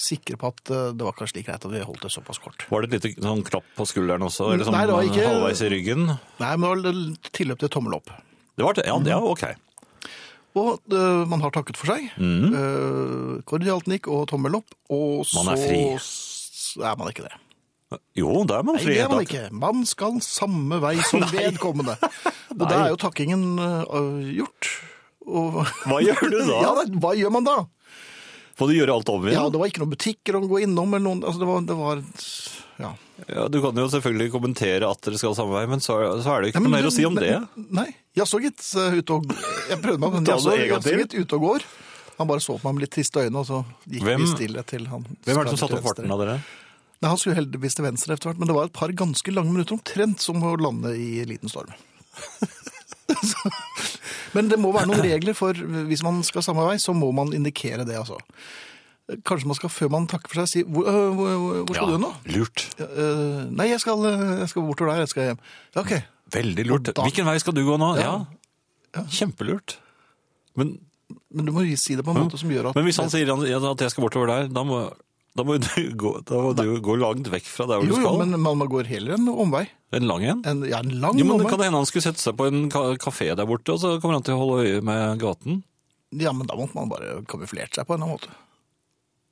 sikre 0.00 0.38
på 0.40 0.48
at 0.48 0.70
eh, 0.72 0.90
det 0.96 1.04
var 1.06 1.12
kanskje 1.18 1.36
like 1.38 1.50
greit 1.50 1.64
at 1.68 1.70
vi 1.74 1.82
holdt 1.84 2.02
det 2.06 2.10
såpass 2.14 2.40
kort. 2.42 2.64
Var 2.72 2.82
det 2.86 2.94
et 2.98 3.08
lite 3.10 3.22
sånn 3.26 3.42
klapp 3.46 3.66
på 3.76 3.84
skulderen 3.86 4.24
også? 4.26 4.48
Eller 4.54 4.64
sånn 4.66 4.74
Nei, 4.78 4.86
det 4.88 4.94
var 4.96 5.08
ikke- 5.10 5.26
halvveis 5.28 5.60
i 5.66 5.68
ryggen? 5.74 6.06
Nei, 6.40 6.52
men 6.56 6.82
det 6.82 6.94
var 6.94 7.30
tilløp 7.36 7.58
til 7.62 7.68
tommel 7.76 7.98
opp. 8.00 8.08
Det 8.56 8.64
var 8.66 8.74
det, 8.74 8.86
ja, 8.88 8.96
det 8.98 9.12
ja 9.12 9.20
ok. 9.20 9.44
Og 10.58 10.80
uh, 10.90 11.22
man 11.30 11.40
har 11.44 11.52
takket 11.54 11.78
for 11.78 11.92
seg. 11.92 12.08
Mm. 12.18 12.48
Uh, 12.50 13.42
kordialt 13.46 13.86
nikk 13.86 14.08
og 14.10 14.24
tommel 14.32 14.56
opp. 14.58 14.72
Og 14.90 15.22
så 15.30 15.44
Man 15.44 15.54
er 15.54 15.62
fri. 15.62 15.84
er 16.82 16.96
man 16.98 17.12
ikke 17.12 17.28
det. 17.28 17.36
Jo, 18.14 18.44
da 18.46 18.60
er 18.60 18.66
man 18.68 18.76
Nei, 18.78 18.84
det 18.86 19.00
er 19.02 19.08
man 19.10 19.24
ikke. 19.24 19.42
Man 19.50 19.80
skal 19.88 20.20
samme 20.22 20.78
vei 20.82 20.94
som 21.10 21.24
vedkommende. 21.32 21.96
Og 22.54 22.62
da 22.62 22.84
er 22.84 22.92
jo 22.92 23.00
takkingen 23.02 23.42
uh, 23.58 24.20
gjort. 24.30 24.70
Og... 25.26 25.60
Hva 25.86 25.98
gjør 26.04 26.22
du 26.30 26.38
da? 26.46 26.60
Ja, 26.66 26.72
hva 27.02 27.12
gjør 27.18 27.34
man 27.34 27.48
da? 27.48 27.56
Får 28.60 28.68
du 28.70 28.74
gjøre 28.76 28.94
alt 28.94 29.08
om 29.08 29.26
Ja, 29.32 29.46
det 29.50 29.58
var 29.60 29.70
ikke 29.70 29.80
noen 29.82 29.94
butikker 29.94 30.36
å 30.36 30.42
gå 30.50 30.58
innom 30.66 30.90
eller 30.94 31.06
noen. 31.06 31.22
Altså, 31.24 31.40
det 31.42 31.48
var, 31.48 31.62
det 31.66 31.76
var 31.78 32.02
ja. 32.80 32.90
Ja, 33.28 33.44
du 33.52 33.58
kan 33.60 33.76
jo 33.76 33.86
selvfølgelig 33.92 34.30
kommentere 34.32 34.88
at 34.88 35.00
dere 35.04 35.18
skal 35.20 35.34
samme 35.36 35.52
vei, 35.58 35.66
men 35.68 35.82
så, 35.84 35.96
så 36.24 36.34
er 36.34 36.44
det 36.44 36.50
Ja, 36.50 36.52
ikke 36.54 36.62
men 36.64 36.70
noe 36.72 36.78
mer 36.78 36.88
å 36.88 36.92
si 36.94 37.04
om 37.08 37.16
men- 37.16 37.24
det. 37.26 37.66
Nei. 37.80 37.88
Jaså, 38.18 38.40
gitt. 38.42 38.62
eh, 38.80 38.96
Ute 39.00 39.18
og 39.18 39.28
Jeg 39.70 39.78
prøvde 39.82 40.00
meg, 40.02 40.14
men 40.18 40.28
jaså, 40.30 40.54
gitt, 40.56 41.14
ute 41.18 41.36
og 41.38 41.44
går. 41.46 41.66
Han 42.20 42.28
bare 42.28 42.42
så 42.44 42.56
på 42.60 42.68
meg 42.68 42.78
med 42.78 42.84
litt 42.86 42.94
triste 42.96 43.22
øyne, 43.26 43.42
og 43.42 43.46
så 43.48 43.60
gikk 43.88 44.04
Hvem- 44.08 44.24
vi 44.24 44.30
stille 44.34 44.64
til 44.68 44.88
han. 44.92 45.04
Hvem 45.24 45.40
er 45.40 45.46
det 45.48 45.54
som 45.54 45.60
satte 45.62 45.78
opp 45.80 45.86
farten 45.90 46.10
av 46.12 46.20
dere? 46.24 46.38
Nei, 47.00 47.08
Han 47.08 47.16
skulle 47.20 47.38
heldigvis 47.38 47.74
til 47.78 47.86
venstre 47.86 48.12
etter 48.16 48.28
hvert, 48.30 48.40
men 48.42 48.50
det 48.50 48.56
var 48.56 48.68
et 48.68 48.74
par 48.76 48.92
ganske 48.92 49.32
lange 49.32 49.52
minutter 49.54 49.76
omtrent 49.78 50.20
som 50.20 50.42
å 50.44 50.54
lande 50.60 50.92
i 51.00 51.22
liten 51.28 51.48
storm. 51.48 51.72
Men 54.36 54.46
det 54.50 54.58
må 54.62 54.70
være 54.74 54.86
noen 54.90 55.02
regler, 55.02 55.34
for 55.34 55.56
hvis 55.88 56.02
man 56.06 56.20
skal 56.26 56.44
samme 56.46 56.62
vei, 56.68 56.76
så 56.78 56.92
må 56.94 57.08
man 57.16 57.32
indikere 57.34 57.82
det, 57.88 57.96
altså. 57.98 58.18
Kanskje 59.26 59.48
man 59.50 59.58
skal, 59.58 59.72
før 59.74 59.90
man 59.90 60.04
takker 60.10 60.30
for 60.30 60.42
seg, 60.44 60.50
si 60.52 60.62
hvor, 60.62 60.86
øh, 60.86 61.08
hvor, 61.18 61.30
hvor- 61.66 61.74
skal 61.74 61.90
du 61.90 61.98
nå? 62.04 62.10
lurt. 62.30 62.66
Ja, 62.78 62.86
øh, 62.86 63.40
nei, 63.50 63.66
jeg 63.72 63.80
skal, 63.82 64.04
øh, 64.06 64.38
jeg 64.44 64.48
skal 64.52 64.62
bortover 64.68 64.92
der, 64.92 65.00
jeg 65.02 65.08
skal 65.10 65.24
hjem. 65.30 65.40
Ja, 65.74 65.80
ok. 65.82 65.92
Veldig 66.36 66.66
lurt. 66.68 66.92
Da- 66.94 67.02
Hvilken 67.02 67.26
vei 67.26 67.38
skal 67.42 67.56
du 67.58 67.64
gå 67.66 67.76
nå? 67.82 67.90
Ja. 67.98 68.12
Kjempelurt. 69.10 69.78
Men, 70.54 70.76
Men 71.34 71.44
du 71.46 71.50
må 71.52 71.64
si 71.76 71.96
det 71.98 72.04
på 72.06 72.14
en 72.14 72.22
måte 72.22 72.38
som 72.38 72.50
gjør 72.50 72.68
at 72.70 72.76
men 72.78 72.84
hvis 72.86 72.96
han 73.02 73.10
sier 73.10 73.26
at 73.34 73.80
jeg 73.82 73.90
skal 73.90 74.02
bortover 74.04 74.26
der, 74.30 74.46
da 74.54 74.62
må, 74.62 74.92
da 75.38 75.44
må 75.46 75.56
du 75.62 75.68
gå, 75.94 76.10
da 76.26 76.40
må 76.42 76.50
du 76.58 76.80
gå 76.82 76.96
langt 76.98 77.28
vekk 77.30 77.46
fra 77.46 77.66
der 77.70 77.78
hvor 77.78 77.86
Jo, 77.86 77.94
du 77.96 78.02
jo, 78.02 78.08
skal. 78.08 78.22
men 78.26 78.40
man 78.42 78.70
går 78.70 78.88
heller 78.90 79.14
en 79.14 79.28
omvei. 79.30 79.62
En 79.94 80.06
lang 80.10 80.24
en? 80.26 80.40
En, 80.46 80.62
ja, 80.66 80.80
en 80.82 80.90
lang 81.02 81.18
Jo, 81.18 81.26
men 81.28 81.38
det 81.42 81.50
kan 81.52 81.62
hende 81.62 81.78
han 81.78 81.86
skulle 81.88 82.06
sette 82.08 82.22
seg 82.22 82.34
på 82.38 82.48
en 82.50 82.64
ka- 82.72 82.98
kafé 83.00 83.30
der 83.38 83.46
borte, 83.46 83.74
og 83.74 83.82
så 83.82 83.96
kommer 84.02 84.18
han 84.18 84.26
til 84.26 84.34
å 84.34 84.42
holde 84.42 84.66
øye 84.66 84.84
med 84.86 85.22
gaten. 85.22 85.62
Ja, 86.10 86.32
men 86.34 86.50
da 86.50 86.58
måtte 86.58 86.74
man 86.74 86.90
bare 86.90 87.20
kamuflert 87.30 87.74
seg 87.78 87.86
på 87.86 87.94
en 87.94 88.02
eller 88.02 88.16
annen 88.16 88.18
måte. 88.18 88.38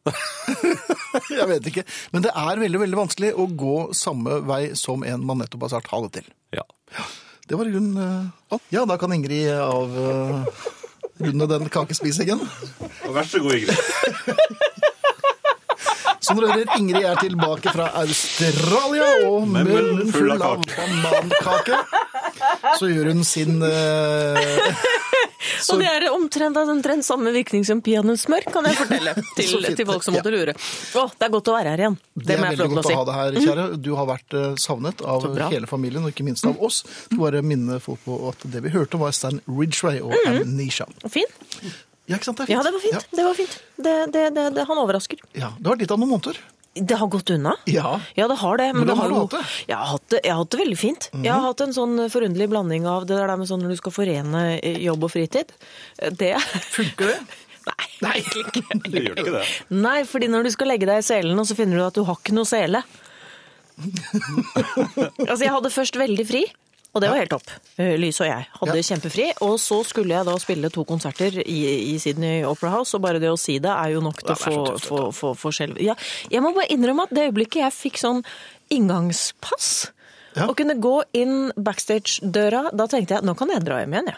jeg 1.35 1.47
vet 1.51 1.67
ikke. 1.73 1.85
Men 2.15 2.25
det 2.25 2.31
er 2.33 2.63
veldig, 2.63 2.81
veldig 2.85 2.99
vanskelig 3.03 3.33
å 3.35 3.49
gå 3.59 3.77
samme 3.99 4.39
vei 4.49 4.63
som 4.79 5.03
en 5.05 5.25
man 5.27 5.43
nettopp 5.43 5.67
har 5.67 5.75
sagt 5.75 5.91
ha 5.93 6.01
det 6.07 6.13
til. 6.21 6.31
Ja. 6.55 6.65
Det 7.49 7.59
var 7.59 7.69
i 7.69 7.75
grunnen 7.75 7.99
eh, 7.99 8.31
alt. 8.55 8.65
Ja, 8.73 8.85
da 8.89 8.97
kan 9.01 9.13
Ingrid 9.17 9.51
av 9.57 9.95
uh, 9.99 10.45
runde 11.19 11.49
den 11.51 11.69
kakespisingen. 11.73 12.43
Vær 13.09 13.27
så 13.29 13.43
god, 13.43 13.59
Ingrid. 13.59 13.75
Som 16.29 16.41
dere 16.43 16.53
hører, 16.53 16.73
Ingrid 16.79 17.05
er 17.09 17.19
tilbake 17.23 17.73
fra 17.75 17.89
Australia, 18.03 19.09
og 19.29 19.49
Med 19.49 19.69
munnen 19.71 20.13
full 20.13 20.35
av 20.37 20.61
banankake. 20.69 21.79
Så 22.79 22.89
gjør 22.91 23.11
hun 23.15 23.25
sin 23.27 23.63
eh, 23.65 24.69
så, 25.59 25.75
Og 25.75 25.81
det 25.83 25.89
er 25.91 26.07
omtrent, 26.13 26.57
av 26.61 26.69
omtrent 26.71 27.07
samme 27.07 27.33
virkning 27.35 27.65
som 27.67 27.81
peanøttsmør, 27.85 28.47
kan 28.53 28.67
jeg 28.69 28.79
fortelle 28.79 29.15
til, 29.39 29.67
til 29.79 29.89
folk 29.89 30.05
som 30.07 30.17
måtte 30.19 30.33
lure. 30.35 30.55
Å, 30.55 31.05
det 31.19 31.27
er 31.29 31.33
godt 31.35 31.51
å 31.51 31.57
være 31.57 31.73
her 31.75 31.83
igjen. 31.87 31.99
Det, 32.15 32.27
Det 32.29 32.37
er 32.37 32.43
må 32.43 32.51
jeg 32.51 32.59
få 32.59 32.63
veldig 32.63 32.69
lov 32.69 32.77
godt 32.77 32.91
til 32.91 32.95
å 32.95 33.01
å 33.01 33.01
ha 33.01 33.07
si. 33.07 33.11
deg 33.11 33.19
her, 33.19 33.49
kjære. 33.49 33.67
Du 33.89 33.91
har 33.99 34.09
vært 34.13 34.39
eh, 34.39 34.49
savnet 34.63 35.05
av 35.17 35.29
hele 35.49 35.71
familien, 35.71 36.07
og 36.07 36.15
ikke 36.15 36.27
minst 36.29 36.47
av 36.49 36.63
oss. 36.69 36.83
Du 37.11 37.19
bare 37.23 37.43
minne 37.47 37.81
folk 37.83 38.03
på 38.07 38.21
at 38.31 38.47
det 38.53 38.65
vi 38.67 38.75
hørte 38.75 39.01
var 39.01 39.15
Stan 39.17 39.41
Ridgway 39.49 40.03
og 40.05 40.15
Amnesia. 40.29 40.87
Fin. 41.11 41.31
Ja, 42.09 42.17
ikke 42.19 42.31
sant? 42.31 42.39
Det 42.41 42.45
er 42.45 42.49
fint. 42.49 42.57
Ja, 42.57 42.63
det 42.65 42.75
var 42.75 42.85
fint. 42.85 43.09
Det 43.17 43.25
var 43.27 43.35
fint. 43.39 43.57
Det, 43.77 43.97
det, 44.15 44.29
det, 44.57 44.69
han 44.69 44.81
overrasker. 44.81 45.21
Ja, 45.37 45.53
det 45.59 45.69
har 45.71 45.81
litt 45.81 45.93
av 45.93 46.01
noen 46.01 46.15
måneder. 46.17 46.39
Det 46.79 46.95
har 47.01 47.09
gått 47.11 47.31
unna. 47.35 47.57
Ja. 47.67 47.97
Ja, 48.15 48.29
det 48.31 48.37
har 48.39 48.61
det. 48.61 48.69
Men 48.77 48.85
Hvordan 48.85 48.89
det 48.89 48.99
har 49.01 49.09
har 49.09 49.11
du 49.11 49.19
hatt 49.19 49.35
det? 49.35 49.41
Mhm. 49.43 49.67
Jeg 49.69 49.77
har 49.81 49.91
hatt 49.93 50.07
det, 50.13 50.21
jeg 50.25 50.33
har 50.33 50.39
hatt 50.45 50.53
det 50.55 50.61
veldig 50.63 50.79
fint. 50.79 51.09
Jeg 51.25 51.33
har 51.33 51.43
hatt 51.45 51.65
en 51.65 51.75
sånn 51.75 51.97
forunderlig 52.13 52.49
blanding 52.53 52.87
av 52.87 53.07
det 53.09 53.19
der 53.19 53.35
med 53.41 53.51
sånn 53.51 53.65
når 53.65 53.75
du 53.75 53.81
skal 53.81 53.95
forene 53.97 54.45
eh, 54.61 54.79
jobb 54.87 55.05
og 55.09 55.13
fritid. 55.13 55.53
Det 56.21 56.33
Funker 56.71 57.13
det? 57.13 57.19
Nei, 58.05 58.15
egentlig 58.23 58.45
ikke. 58.47 58.79
Det 58.95 59.03
gjør 59.05 59.19
ikke 59.25 59.35
det. 59.35 59.45
Nei, 59.77 59.99
fordi 60.09 60.31
når 60.33 60.47
du 60.49 60.53
skal 60.55 60.71
legge 60.73 60.89
deg 60.89 61.03
i 61.03 61.05
selen, 61.05 61.37
og 61.41 61.49
så 61.49 61.57
finner 61.59 61.81
du 61.81 61.85
at 61.85 61.99
du 61.99 62.05
har 62.09 62.17
ikke 62.21 62.37
noe 62.37 62.49
sele. 62.49 62.81
altså, 63.79 65.43
jeg 65.45 65.53
hadde 65.55 65.71
først 65.75 65.99
veldig 66.01 66.27
fri, 66.29 66.45
og 66.95 67.03
det 67.03 67.11
var 67.11 67.19
helt 67.21 67.31
topp. 67.31 67.51
Eh, 67.79 67.97
Lyse 68.01 68.23
og 68.25 68.27
jeg 68.31 68.47
hadde 68.61 68.77
Ja. 68.77 68.83
kjempefri. 68.89 69.27
Og 69.43 69.59
så 69.61 69.85
skulle 69.87 70.15
jeg 70.17 70.25
da 70.27 70.35
spille 70.39 70.71
to 70.73 70.85
konserter 70.85 71.39
i, 71.45 71.59
i 71.95 71.99
Sydney 71.99 72.43
Opera 72.45 72.71
House, 72.71 72.95
og 72.97 73.03
bare 73.03 73.21
det 73.21 73.29
å 73.31 73.39
si 73.39 73.59
det 73.59 73.71
er 73.71 73.93
jo 73.93 74.01
nok 74.01 74.23
til 74.23 74.35
å 74.35 74.39
Ja, 74.39 74.77
få, 75.13 75.35
få. 75.37 75.53
Ja, 75.81 75.95
jeg 76.31 76.43
må 76.43 76.55
bare 76.55 76.69
innrømme 76.73 77.03
at 77.05 77.11
det 77.15 77.29
øyeblikket 77.33 77.63
jeg 77.63 77.73
fikk 77.77 77.99
sånn 78.01 78.25
inngangspass, 78.71 79.91
Ja. 80.37 80.47
og 80.47 80.57
kunne 80.57 80.75
gå 80.81 81.03
inn 81.15 81.53
backstage-døra, 81.57 82.71
da 82.77 82.87
tenkte 82.87 83.17
jeg 83.17 83.23
nå 83.25 83.35
kan 83.37 83.49
jeg 83.49 83.65
dra 83.65 83.81
hjem 83.81 83.93
igjen, 83.95 84.07
jeg. 84.13 84.17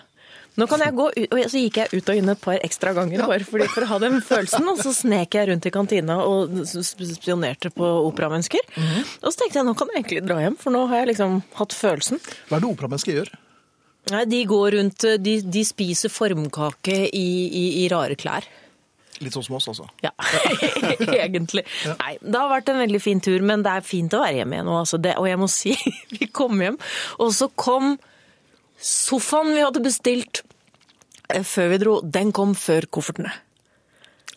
Nå 0.61 0.69
kan 0.71 0.83
jeg 0.85 0.97
gå 0.99 1.09
ut, 1.17 1.27
og 1.33 1.43
så 1.49 1.63
gikk 1.63 1.81
jeg 1.81 2.01
ut 2.01 2.13
og 2.13 2.21
inn 2.21 2.33
et 2.35 2.43
par 2.43 2.61
ekstra 2.61 2.93
ganger 2.97 3.25
bare 3.25 3.47
fordi, 3.49 3.69
for 3.73 3.87
å 3.87 3.91
ha 3.95 4.01
den 4.03 4.19
følelsen, 4.25 4.69
og 4.69 4.81
så 4.85 4.93
snek 4.97 5.37
jeg 5.39 5.49
rundt 5.51 5.69
i 5.69 5.73
kantina 5.75 6.19
og 6.27 6.53
spionerte 6.69 7.73
på 7.75 7.93
operamennesker. 8.11 8.67
Mhm. 8.77 9.07
Og 9.23 9.31
så 9.33 9.43
tenkte 9.43 9.63
jeg 9.63 9.69
nå 9.71 9.77
kan 9.79 9.93
jeg 9.93 10.03
egentlig 10.03 10.25
dra 10.29 10.41
hjem, 10.45 10.59
for 10.61 10.75
nå 10.75 10.87
har 10.91 11.03
jeg 11.03 11.15
liksom 11.15 11.41
hatt 11.61 11.77
følelsen. 11.77 12.21
Hva 12.51 12.59
er 12.59 12.67
det 12.67 12.75
operamennesker 12.75 13.23
gjør? 13.23 13.33
Nei, 14.11 14.25
de 14.27 14.41
går 14.49 14.75
rundt, 14.77 15.05
de, 15.23 15.35
de 15.45 15.63
spiser 15.67 16.13
formkake 16.13 16.97
i, 17.13 17.29
i, 17.47 17.65
i 17.85 17.89
rare 17.93 18.17
klær. 18.19 18.47
Litt 19.21 19.35
sånn 19.37 19.45
som 19.45 19.59
oss, 19.59 19.69
altså. 19.69 19.87
Ja, 20.01 20.13
egentlig. 21.27 21.67
Nei, 22.01 22.15
det 22.25 22.37
har 22.41 22.49
vært 22.49 22.71
en 22.73 22.81
veldig 22.81 23.01
fin 23.05 23.21
tur, 23.21 23.43
men 23.45 23.65
det 23.67 23.75
er 23.77 23.85
fint 23.85 24.15
å 24.17 24.23
være 24.23 24.41
hjemme 24.41 24.57
igjen 24.57 24.71
nå. 24.71 24.79
Altså 24.81 25.01
det, 25.03 25.17
og 25.21 25.29
jeg 25.29 25.41
må 25.41 25.49
si, 25.61 25.75
vi 26.17 26.31
kom 26.33 26.63
hjem, 26.65 26.79
og 27.21 27.35
så 27.37 27.51
kom 27.53 27.99
sofaen 28.81 29.53
vi 29.53 29.61
hadde 29.61 29.83
bestilt 29.85 30.41
eh, 30.41 30.50
før 31.47 31.71
vi 31.75 31.79
dro, 31.83 32.01
den 32.05 32.33
kom 32.37 32.55
før 32.59 32.87
koffertene. 32.91 33.33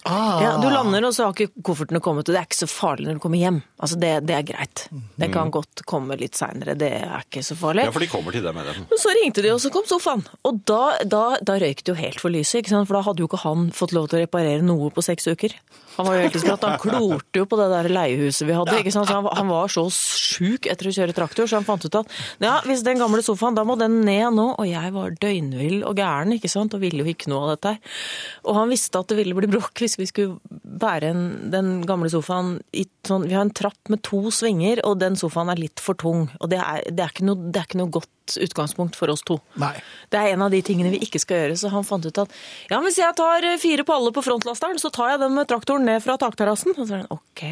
Ah, 0.06 0.42
Ja, 0.44 0.50
du 0.60 0.66
lander, 0.68 1.06
og 1.08 1.14
så 1.16 1.24
har 1.30 1.32
ikke 1.38 1.62
koffertene 1.64 2.02
kommet, 2.04 2.28
og 2.28 2.34
det 2.36 2.40
er 2.42 2.48
ikke 2.50 2.58
så 2.60 2.68
farlig 2.68 3.06
når 3.08 3.16
du 3.16 3.22
kommer 3.24 3.40
hjem. 3.40 3.62
Altså, 3.80 3.96
det, 4.02 4.10
det 4.28 4.36
er 4.36 4.44
greit. 4.50 4.82
Det 5.22 5.30
kan 5.32 5.52
godt 5.54 5.86
komme 5.88 6.18
litt 6.20 6.36
seinere, 6.36 6.76
det 6.76 6.90
er 6.98 7.22
ikke 7.24 7.44
så 7.48 7.56
farlig. 7.56 7.86
Ja, 7.88 7.94
for 7.96 8.04
de 8.04 8.10
kommer 8.12 8.36
til 8.36 8.44
det 8.44 8.52
med 8.58 8.68
dem. 8.68 8.82
Men 8.92 9.00
så 9.00 9.14
ringte 9.16 9.46
de, 9.46 9.54
og 9.56 9.62
så 9.64 9.72
kom 9.72 9.88
sofaen. 9.88 10.26
Og 10.44 10.60
da, 10.68 10.82
da, 11.08 11.22
da 11.40 11.56
røyk 11.64 11.86
det 11.86 11.94
jo 11.94 11.96
helt 12.02 12.20
for 12.20 12.36
lyset, 12.36 12.68
for 12.74 12.98
da 13.00 13.04
hadde 13.08 13.24
jo 13.24 13.30
ikke 13.32 13.44
han 13.46 13.70
fått 13.72 13.96
lov 13.96 14.10
til 14.12 14.20
å 14.20 14.26
reparere 14.26 14.66
noe 14.68 14.92
på 14.92 15.06
seks 15.08 15.30
uker. 15.32 15.56
Han 15.98 16.08
var 16.08 16.16
jo 16.18 16.22
helt 16.26 16.38
skratt. 16.42 16.64
Han 16.66 16.80
klorte 16.82 17.42
jo 17.42 17.46
på 17.50 17.58
det 17.60 17.68
der 17.72 17.90
leiehuset 17.94 18.48
vi 18.50 18.56
hadde. 18.58 18.78
ikke 18.82 18.94
sant? 18.96 19.08
Så 19.10 19.18
han, 19.20 19.24
var- 19.28 19.36
han 19.38 19.50
var 19.52 19.68
så 19.74 19.84
sjuk 19.94 20.66
etter 20.72 20.90
å 20.90 20.94
kjøre 20.96 21.14
traktor, 21.18 21.46
så 21.50 21.60
han 21.60 21.68
fant 21.68 21.86
ut 21.86 21.98
at 22.00 22.10
ja, 22.42 22.56
hvis 22.66 22.82
den 22.86 22.98
gamle 23.02 23.22
sofaen, 23.26 23.56
da 23.58 23.64
må 23.68 23.76
den 23.80 24.00
ned 24.08 24.34
nå. 24.38 24.48
Og 24.58 24.66
jeg 24.70 24.94
var 24.96 25.14
døgnvill 25.22 25.84
og 25.86 26.00
gæren, 26.02 26.34
ikke 26.38 26.50
sant, 26.52 26.74
og 26.74 26.82
ville 26.84 27.04
jo 27.06 27.12
ikke 27.14 27.30
noe 27.32 27.46
av 27.46 27.54
dette 27.56 27.76
her. 27.76 28.00
Og 28.48 28.58
han 28.58 28.72
visste 28.74 29.00
at 29.04 29.12
det 29.14 29.20
ville 29.22 29.38
bli 29.38 29.52
bråk 29.54 29.84
hvis 29.84 29.98
vi 30.02 30.08
skulle 30.10 30.40
bære 30.84 31.12
en, 31.14 31.24
den 31.54 31.72
gamle 31.88 32.10
sofaen 32.12 32.58
i 32.74 32.88
sånn 33.08 33.26
Vi 33.28 33.36
har 33.36 33.44
en 33.46 33.52
trapp 33.54 33.90
med 33.92 34.02
to 34.08 34.30
svinger, 34.32 34.80
og 34.88 34.98
den 35.04 35.18
sofaen 35.20 35.50
er 35.52 35.60
litt 35.60 35.82
for 35.84 35.94
tung. 36.00 36.30
Og 36.40 36.50
det 36.54 36.60
er, 36.64 36.82
det 36.90 37.04
er, 37.04 37.12
ikke, 37.14 37.26
noe, 37.28 37.52
det 37.52 37.60
er 37.62 37.68
ikke 37.70 37.82
noe 37.82 37.92
godt 38.00 38.10
utgangspunkt 38.40 38.96
for 38.96 39.12
oss 39.12 39.20
to. 39.28 39.36
Nei. 39.60 39.74
Det 40.10 40.16
er 40.16 40.30
en 40.38 40.46
av 40.46 40.54
de 40.54 40.62
tingene 40.64 40.94
vi 40.94 41.02
ikke 41.04 41.20
skal 41.20 41.42
gjøre, 41.42 41.58
så 41.60 41.72
han 41.74 41.84
fant 41.84 42.06
ut 42.08 42.20
at 42.24 42.32
ja, 42.72 42.78
hvis 42.86 42.96
jeg 43.02 43.12
tar 43.20 43.44
eh, 43.44 43.58
fire 43.60 43.84
paller 43.88 44.14
på 44.16 44.24
frontlasteren, 44.24 44.80
så 44.80 44.88
tar 44.96 45.12
jeg 45.12 45.20
den 45.26 45.36
med 45.36 45.50
traktoren 45.52 45.83
ned 45.86 46.02
fra 46.04 46.16
takterrassen. 46.22 46.74
Og 46.78 46.84
så 46.88 46.96
var 46.96 47.04
han 47.04 47.14
ok. 47.14 47.44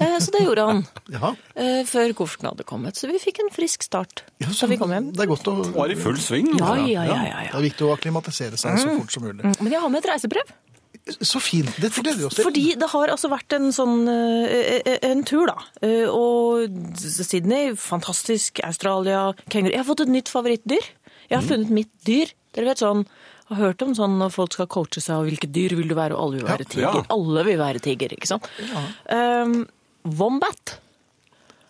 Eh, 0.00 0.16
Så 0.20 0.30
det 0.36 0.44
gjorde 0.46 0.66
han. 0.70 0.82
Ja. 1.16 1.32
eh, 1.56 1.82
Før 1.88 2.12
kofferten 2.18 2.50
hadde 2.52 2.66
kommet. 2.68 2.96
Så 3.00 3.08
vi 3.10 3.18
fikk 3.22 3.40
en 3.44 3.50
frisk 3.54 3.82
start 3.86 4.24
Ja, 4.42 4.48
så 4.52 4.66
da 4.66 4.72
vi 4.74 4.80
kom 4.80 4.92
hjem. 4.94 5.10
Det 5.16 5.24
er 5.26 5.30
godt 5.32 5.48
å 5.50 5.56
Var 5.74 5.94
i 5.94 5.98
full 5.98 6.18
sving. 6.22 6.50
Ja, 6.58 6.72
altså. 6.74 6.88
ja, 6.92 7.04
ja. 7.10 7.20
ja, 7.26 7.44
Det 7.50 7.60
er 7.60 7.66
viktig 7.68 7.86
å 7.88 7.94
akklimatisere 7.96 8.60
seg 8.60 8.78
så 8.82 8.96
fort 8.98 9.12
som 9.16 9.24
mulig. 9.26 9.44
Men 9.60 9.72
jeg 9.72 9.80
har 9.82 9.90
med 9.92 10.04
et 10.04 10.10
reisebrev. 10.12 10.52
Så 11.24 11.40
fint. 11.42 11.70
Det 11.80 11.88
gleder 11.96 12.18
vi 12.20 12.26
oss 12.28 12.36
til. 12.36 12.44
Fordi 12.46 12.64
det 12.78 12.88
har 12.92 13.10
altså 13.10 13.30
vært 13.32 13.54
en 13.56 13.70
sånn 13.74 14.02
eh, 14.12 14.98
en 15.08 15.22
tur, 15.26 15.48
da. 15.48 15.56
Eh, 15.82 16.04
Og 16.12 16.68
Sydney, 17.00 17.72
fantastisk. 17.80 18.60
Australia, 18.66 19.30
kenguru. 19.50 19.72
Jeg 19.72 19.80
har 19.82 19.88
fått 19.88 20.04
et 20.04 20.12
nytt 20.12 20.30
favorittdyr. 20.30 20.90
Jeg 21.30 21.38
har 21.38 21.46
funnet 21.46 21.72
mitt 21.74 21.90
dyr. 22.06 22.30
Dere 22.54 22.68
vet 22.72 22.82
sånn 22.82 23.04
har 23.50 23.60
hørt 23.60 23.82
om 23.84 23.94
sånn 23.98 24.16
når 24.20 24.32
folk 24.34 24.54
skal 24.56 24.68
coache 24.70 25.02
seg, 25.02 25.18
og 25.18 25.28
hvilket 25.28 25.52
dyr 25.54 25.74
vil 25.78 25.90
du 25.90 25.96
være, 25.98 26.14
og 26.16 26.28
alle 26.28 26.40
vil 26.40 26.48
være 26.50 26.68
tiger. 26.70 27.00
ja. 27.00 27.04
Alle 27.16 27.44
vil 27.48 27.58
være 27.60 27.82
tiger, 27.84 28.14
ikke 28.16 28.30
sant? 28.30 28.48
Um, 29.10 29.60
Wombat. 30.20 30.78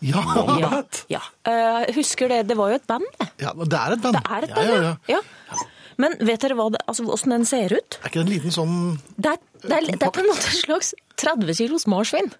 Ja. 0.05 0.23
Wombat! 0.25 1.03
ja. 1.11 1.21
uh, 1.49 1.83
husker 1.97 2.31
det, 2.31 2.43
det 2.49 2.57
var 2.57 2.73
jo 2.73 2.79
et 2.79 2.87
band, 2.89 3.05
det. 3.19 3.29
ja, 3.43 3.53
det 3.57 3.81
er 3.81 3.95
et 3.97 4.03
band. 4.05 4.17
Det 4.17 4.37
er 4.37 4.47
et 4.47 4.55
band, 4.57 4.73
ja, 4.73 4.81
ja. 4.87 5.19
ja. 5.19 5.67
Men 6.01 6.15
vet 6.23 6.41
dere 6.41 6.57
hva 6.57 6.69
det, 6.73 6.81
altså, 6.89 7.05
hvordan 7.05 7.35
den 7.35 7.47
ser 7.49 7.75
ut? 7.75 7.99
Er 7.99 8.09
ikke 8.09 8.21
det 8.21 8.25
en 8.25 8.31
liten 8.31 8.53
sånn 8.55 8.77
Det 9.17 9.35
er, 9.35 9.41
det 9.61 9.75
er, 9.75 9.89
det 9.91 10.07
er 10.07 10.13
på 10.15 10.23
en 10.23 10.29
måte 10.31 10.49
en 10.49 10.61
slags 10.63 10.93
30 11.21 11.57
kilos 11.59 11.85
marsvin. 11.91 12.31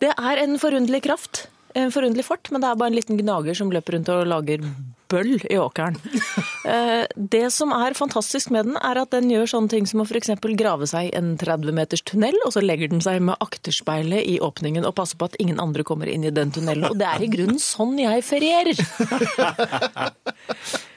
Det 0.00 0.10
er 0.10 0.40
en 0.42 0.56
forunderlig 0.58 1.02
kraft, 1.04 1.44
en 1.78 1.92
forunderlig 1.94 2.24
fart, 2.26 2.50
men 2.50 2.64
det 2.64 2.70
er 2.70 2.80
bare 2.80 2.90
en 2.90 2.98
liten 2.98 3.20
gnager 3.20 3.58
som 3.58 3.70
løper 3.70 3.98
rundt 3.98 4.10
og 4.10 4.24
lager 4.30 4.64
bøll 5.10 5.36
i 5.50 5.58
åkeren. 5.60 5.98
Eh, 6.70 7.06
Det 7.16 7.46
som 7.54 7.70
er 7.72 7.94
fantastisk 7.96 8.50
med 8.52 8.66
den, 8.68 8.74
er 8.84 8.98
at 9.00 9.14
den 9.14 9.30
gjør 9.32 9.46
sånne 9.48 9.72
ting 9.72 9.86
som 9.88 10.02
å 10.02 10.04
f.eks. 10.04 10.28
grave 10.60 10.84
seg 10.86 11.08
en 11.16 11.30
30 11.40 11.72
meters 11.74 12.02
tunnel, 12.06 12.36
og 12.44 12.52
så 12.52 12.60
legger 12.62 12.90
den 12.92 13.00
seg 13.02 13.16
med 13.24 13.40
akterspeilet 13.40 14.28
i 14.28 14.36
åpningen 14.44 14.84
og 14.84 14.92
passer 15.00 15.16
på 15.18 15.30
at 15.30 15.38
ingen 15.40 15.58
andre 15.62 15.82
kommer 15.88 16.10
inn 16.12 16.26
i 16.28 16.34
den 16.36 16.52
tunnelen. 16.52 16.84
Og 16.92 16.98
det 17.00 17.08
er 17.08 17.24
i 17.24 17.30
grunnen 17.32 17.58
sånn 17.64 17.96
jeg 17.98 18.22
ferierer. 18.28 18.76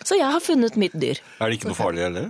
Så 0.03 0.20
jeg 0.20 0.27
har 0.36 0.43
funnet 0.43 0.75
mitt 0.79 0.96
dyr. 1.00 1.22
Er 1.39 1.48
det 1.50 1.62
ikke 1.62 1.72
noe 1.72 1.79
farlig 1.79 2.03
heller? 2.03 2.27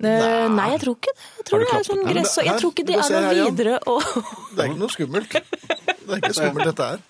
Eh, 0.00 0.46
Nei, 0.48 0.66
jeg 0.72 0.80
tror 0.80 0.94
ikke 0.96 1.12
det. 1.12 1.24
Jeg 1.36 1.44
tror 1.50 1.60
det 1.64 1.72
er 1.76 1.82
sånn 1.84 1.98
den? 2.00 2.12
gress, 2.14 2.36
og 2.40 2.46
jeg 2.48 2.60
tror 2.62 2.70
ikke 2.72 2.84
det 2.88 2.94
er 2.96 3.10
noe 3.14 3.32
videre 3.44 3.74
å 3.84 3.96
Det 4.00 4.62
er 4.64 4.70
ikke 4.70 4.80
noe 4.80 4.94
skummelt. 4.94 5.34
Det 5.34 6.14
er 6.16 6.22
ikke 6.22 6.36
skummelt, 6.38 6.66
dette 6.70 6.86
her. 6.92 7.02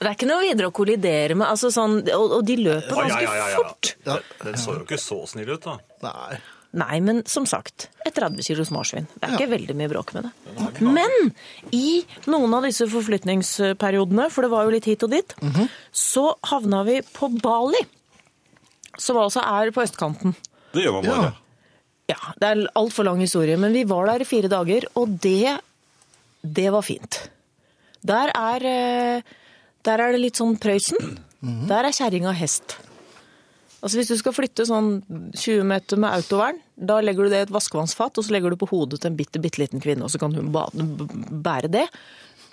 Det 0.00 0.08
er 0.08 0.16
ikke 0.16 0.28
noe 0.28 0.40
videre 0.42 0.70
å 0.72 0.74
kollidere 0.74 1.36
med, 1.38 1.46
altså 1.48 1.70
sånn, 1.72 2.00
og, 2.10 2.34
og 2.38 2.42
de 2.48 2.56
løper 2.64 2.98
ganske 3.06 3.54
fort. 3.54 3.92
Ja. 4.08 4.16
Den 4.42 4.58
så 4.58 4.74
jo 4.74 4.82
ikke 4.82 4.98
så 5.00 5.20
snill 5.30 5.54
ut, 5.54 5.62
da. 5.68 5.76
Nei. 6.08 6.40
Nei, 6.72 6.98
men 7.04 7.18
som 7.28 7.44
sagt, 7.44 7.90
et 8.00 8.14
30 8.16 8.40
kilos 8.46 8.70
marsvin. 8.72 9.04
Det 9.20 9.28
er 9.28 9.34
ikke 9.36 9.50
veldig 9.52 9.74
mye 9.76 9.90
bråk 9.92 10.14
med 10.16 10.24
det. 10.24 10.82
Men 10.82 11.12
i 11.76 12.00
noen 12.32 12.54
av 12.56 12.64
disse 12.64 12.86
forflytningsperiodene, 12.88 14.30
for 14.32 14.46
det 14.46 14.50
var 14.54 14.64
jo 14.64 14.72
litt 14.72 14.88
hit 14.88 15.04
og 15.04 15.12
dit, 15.12 15.34
så 15.92 16.30
havna 16.48 16.80
vi 16.88 16.98
på 17.12 17.28
Bali, 17.44 17.82
som 19.00 19.20
altså 19.20 19.44
er 19.44 19.70
på 19.72 19.84
østkanten. 19.84 20.34
Det 20.72 20.86
gjør 20.86 20.98
man 20.98 21.08
bare. 21.10 21.30
Ja. 22.12 22.32
Det 22.38 22.48
er 22.52 22.62
altfor 22.78 23.06
lang 23.08 23.20
historie, 23.24 23.56
men 23.60 23.74
vi 23.74 23.82
var 23.88 24.06
der 24.12 24.24
i 24.24 24.28
fire 24.28 24.50
dager, 24.52 24.86
og 24.98 25.16
det, 25.24 25.56
det 26.44 26.68
var 26.74 26.84
fint. 26.86 27.22
Der 28.06 28.32
er, 28.36 28.64
eh, 28.68 29.36
der 29.86 30.02
er 30.06 30.12
det 30.14 30.22
litt 30.22 30.40
sånn 30.40 30.56
Prøysen. 30.60 31.14
Der 31.70 31.88
er 31.88 31.94
kjerringa 31.94 32.32
hest. 32.38 32.76
Altså 33.82 33.98
Hvis 33.98 34.12
du 34.12 34.14
skal 34.20 34.34
flytte 34.36 34.62
sånn 34.68 35.00
20 35.34 35.64
meter 35.66 35.98
med 35.98 36.14
autovern, 36.14 36.60
da 36.78 37.00
legger 37.02 37.26
du 37.26 37.32
det 37.32 37.40
i 37.40 37.46
et 37.48 37.54
vaskevannsfat, 37.54 38.14
og 38.20 38.26
så 38.26 38.30
legger 38.34 38.54
du 38.54 38.58
på 38.60 38.68
hodet 38.70 39.00
til 39.02 39.10
en 39.10 39.16
bitte, 39.18 39.40
bitte 39.42 39.58
liten 39.58 39.82
kvinne, 39.82 40.06
og 40.06 40.12
så 40.12 40.20
kan 40.22 40.34
hun 40.38 40.52
bære 40.54 41.70
det. 41.74 41.88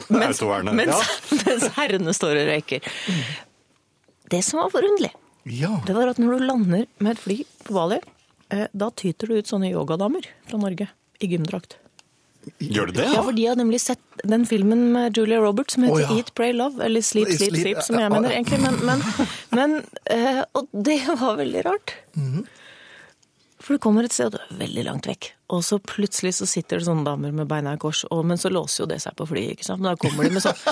Mens, 0.09 0.39
mens, 0.41 0.89
ja. 0.89 1.37
mens 1.45 1.67
herrene 1.75 2.15
står 2.17 2.39
og 2.41 2.49
røyker. 2.49 2.89
Det 4.33 4.39
som 4.45 4.61
var 4.63 4.71
forunderlig, 4.73 5.11
Ja. 5.49 5.75
det 5.85 5.93
var 5.97 6.09
at 6.11 6.17
når 6.21 6.37
du 6.39 6.45
lander 6.49 6.85
med 6.99 7.11
et 7.13 7.21
fly 7.21 7.37
på 7.65 7.73
Bali, 7.77 7.99
da 8.49 8.89
tyter 8.97 9.29
det 9.29 9.43
ut 9.43 9.51
sånne 9.51 9.69
yogadamer 9.69 10.25
fra 10.49 10.57
Norge 10.61 10.89
i 11.19 11.29
gymdrakt. 11.29 11.77
Gjør 12.57 12.89
det 12.89 12.95
det? 13.01 13.07
Ja, 13.13 13.23
for 13.23 13.35
de 13.35 13.45
har 13.45 13.57
nemlig 13.59 13.81
sett 13.83 14.23
den 14.23 14.45
filmen 14.47 14.91
med 14.93 15.17
Julia 15.17 15.41
Roberts 15.43 15.75
som 15.75 15.83
heter 15.83 15.95
oh, 15.95 16.01
ja. 16.01 16.17
Eat, 16.17 16.31
Pray, 16.35 16.53
Love, 16.55 16.83
eller 16.83 17.03
Sleep, 17.05 17.27
Sleep, 17.27 17.51
Sleep, 17.51 17.61
Sleep, 17.61 17.81
som 17.85 17.99
jeg 17.99 18.11
mener 18.13 18.31
egentlig, 18.31 18.61
men, 18.63 18.79
men, 18.87 19.03
men 19.59 19.75
eh, 20.05 20.41
Og 20.55 20.71
det 20.71 21.01
var 21.19 21.37
veldig 21.41 21.65
rart. 21.67 21.95
Mhm. 22.15 22.47
For 23.59 23.75
du 23.75 23.83
kommer 23.83 24.07
et 24.07 24.13
sted, 24.15 24.31
og 24.31 24.39
du 24.39 24.39
er 24.39 24.59
veldig 24.61 24.83
langt 24.87 25.07
vekk, 25.09 25.25
og 25.51 25.59
så 25.67 25.77
plutselig 25.83 26.31
så 26.37 26.47
sitter 26.47 26.79
det 26.79 26.87
sånne 26.87 27.03
damer 27.03 27.33
med 27.35 27.49
beina 27.51 27.73
i 27.75 27.81
kors, 27.81 28.05
og, 28.07 28.23
men 28.25 28.39
så 28.39 28.49
låser 28.49 28.85
jo 28.85 28.87
det 28.89 29.01
seg 29.03 29.17
på 29.19 29.27
flyet, 29.27 29.57
ikke 29.57 29.67
sant. 29.67 29.83
Men 29.83 29.91
da 29.91 29.99
kommer 29.99 30.25
de 30.25 30.31
med 30.37 30.45
sånn 30.45 30.63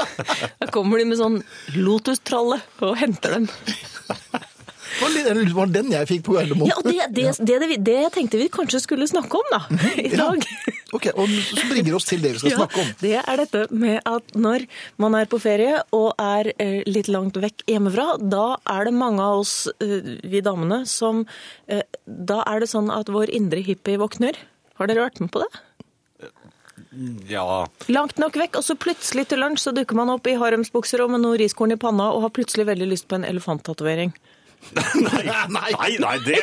Da 0.60 0.68
kommer 0.74 1.00
de 1.00 1.06
med 1.08 1.20
sånn 1.22 1.38
lotustralle 1.78 2.58
og 2.82 2.98
henter 2.98 3.38
dem. 3.38 3.46
Det 5.00 5.54
var 5.56 5.70
den 5.72 5.90
jeg 5.94 6.08
fikk 6.10 6.22
på 6.26 6.34
Gardermoen. 6.36 6.68
Ja, 6.70 6.76
og 6.78 6.84
det, 6.86 7.06
det, 7.16 7.24
det, 7.40 7.58
det, 7.62 7.78
det 7.86 7.96
tenkte 8.14 8.38
vi 8.40 8.48
kanskje 8.52 8.80
skulle 8.84 9.06
snakke 9.10 9.38
om, 9.40 9.48
da, 9.54 9.60
i 10.02 10.08
Ja. 10.12 10.26
dag. 10.28 10.44
Ok, 10.92 11.06
og 11.16 11.30
så 11.32 11.64
bringer 11.70 11.94
oss 11.96 12.04
til 12.10 12.20
det 12.20 12.34
vi 12.34 12.42
skal 12.42 12.56
snakke 12.58 12.82
om. 12.82 12.90
Det 13.00 13.14
er 13.22 13.40
dette 13.40 13.62
med 13.72 14.02
at 14.04 14.34
når 14.36 14.66
man 15.00 15.14
er 15.16 15.24
på 15.32 15.38
ferie 15.40 15.78
og 15.96 16.10
er 16.20 16.50
eh, 16.60 16.82
litt 16.86 17.08
langt 17.08 17.38
vekk 17.40 17.64
hjemmefra, 17.72 18.10
da 18.20 18.58
er 18.68 18.90
det 18.90 18.92
mange 18.98 19.24
av 19.24 19.40
oss, 19.40 19.54
eh, 19.80 20.18
vi 20.28 20.42
damene, 20.44 20.82
som 20.86 21.24
eh, 21.72 21.80
Da 22.04 22.42
er 22.50 22.60
det 22.60 22.68
sånn 22.74 22.92
at 22.92 23.08
vår 23.08 23.32
indre 23.32 23.64
hippie 23.64 23.96
våkner. 24.00 24.36
Har 24.76 24.90
dere 24.92 25.06
vært 25.08 25.20
med 25.24 25.32
på 25.32 25.40
det? 25.46 25.50
Ja. 27.28 27.64
Langt 27.88 28.18
nok 28.20 28.36
vekk, 28.36 28.58
og 28.60 28.64
så 28.66 28.74
plutselig 28.76 29.24
til 29.30 29.40
lunsj 29.40 29.64
så 29.64 29.72
dukker 29.72 29.96
man 29.96 30.10
opp 30.12 30.26
i 30.28 30.34
haremsbukser 30.40 31.00
og 31.04 31.12
med 31.14 31.22
noe 31.24 31.38
riskorn 31.40 31.72
i 31.72 31.78
panna 31.80 32.10
og 32.12 32.26
har 32.26 32.32
plutselig 32.36 32.66
veldig 32.68 32.88
lyst 32.90 33.08
på 33.08 33.16
en 33.16 33.24
elefanttatovering. 33.28 34.12
Nei, 34.72 35.72
nei, 35.76 35.96
nei, 36.00 36.14
det 36.24 36.38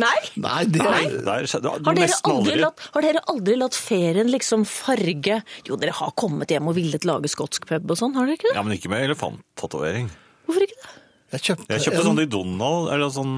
Nei? 0.00 0.18
Nei, 0.40 0.64
det 0.72 0.80
Nei. 0.84 1.02
er 1.10 1.46
Har 1.50 1.60
dere, 1.60 1.76
aldri 1.84 2.06
aldri. 2.32 2.54
latt, 2.62 2.84
har 2.94 3.04
dere 3.04 3.22
aldri 3.32 3.56
latt 3.60 3.76
ferien 3.76 4.30
liksom 4.32 4.62
farge 4.68 5.40
Jo, 5.68 5.76
dere 5.80 5.92
har 5.98 6.14
kommet 6.16 6.54
hjem 6.54 6.70
og 6.70 6.78
villet 6.78 7.04
lage 7.08 7.28
skotsk 7.32 7.66
pub 7.68 7.90
og 7.90 7.98
sånn, 8.00 8.14
har 8.16 8.28
dere 8.30 8.38
ikke 8.38 8.48
det? 8.50 8.54
Ja, 8.56 8.62
men 8.64 8.76
ikke 8.78 8.92
med 8.94 9.04
elefanttatovering. 9.10 10.08
Hvorfor 10.46 10.64
ikke 10.68 10.78
det? 10.80 10.94
Jeg 11.34 11.40
kjøpte, 11.48 11.68
Jeg 11.74 11.82
kjøpte 11.88 12.00
en, 12.00 12.08
sånn 12.12 12.22
i 12.22 12.28
Donald, 12.30 12.90
eller 12.94 13.10
sånn 13.12 13.34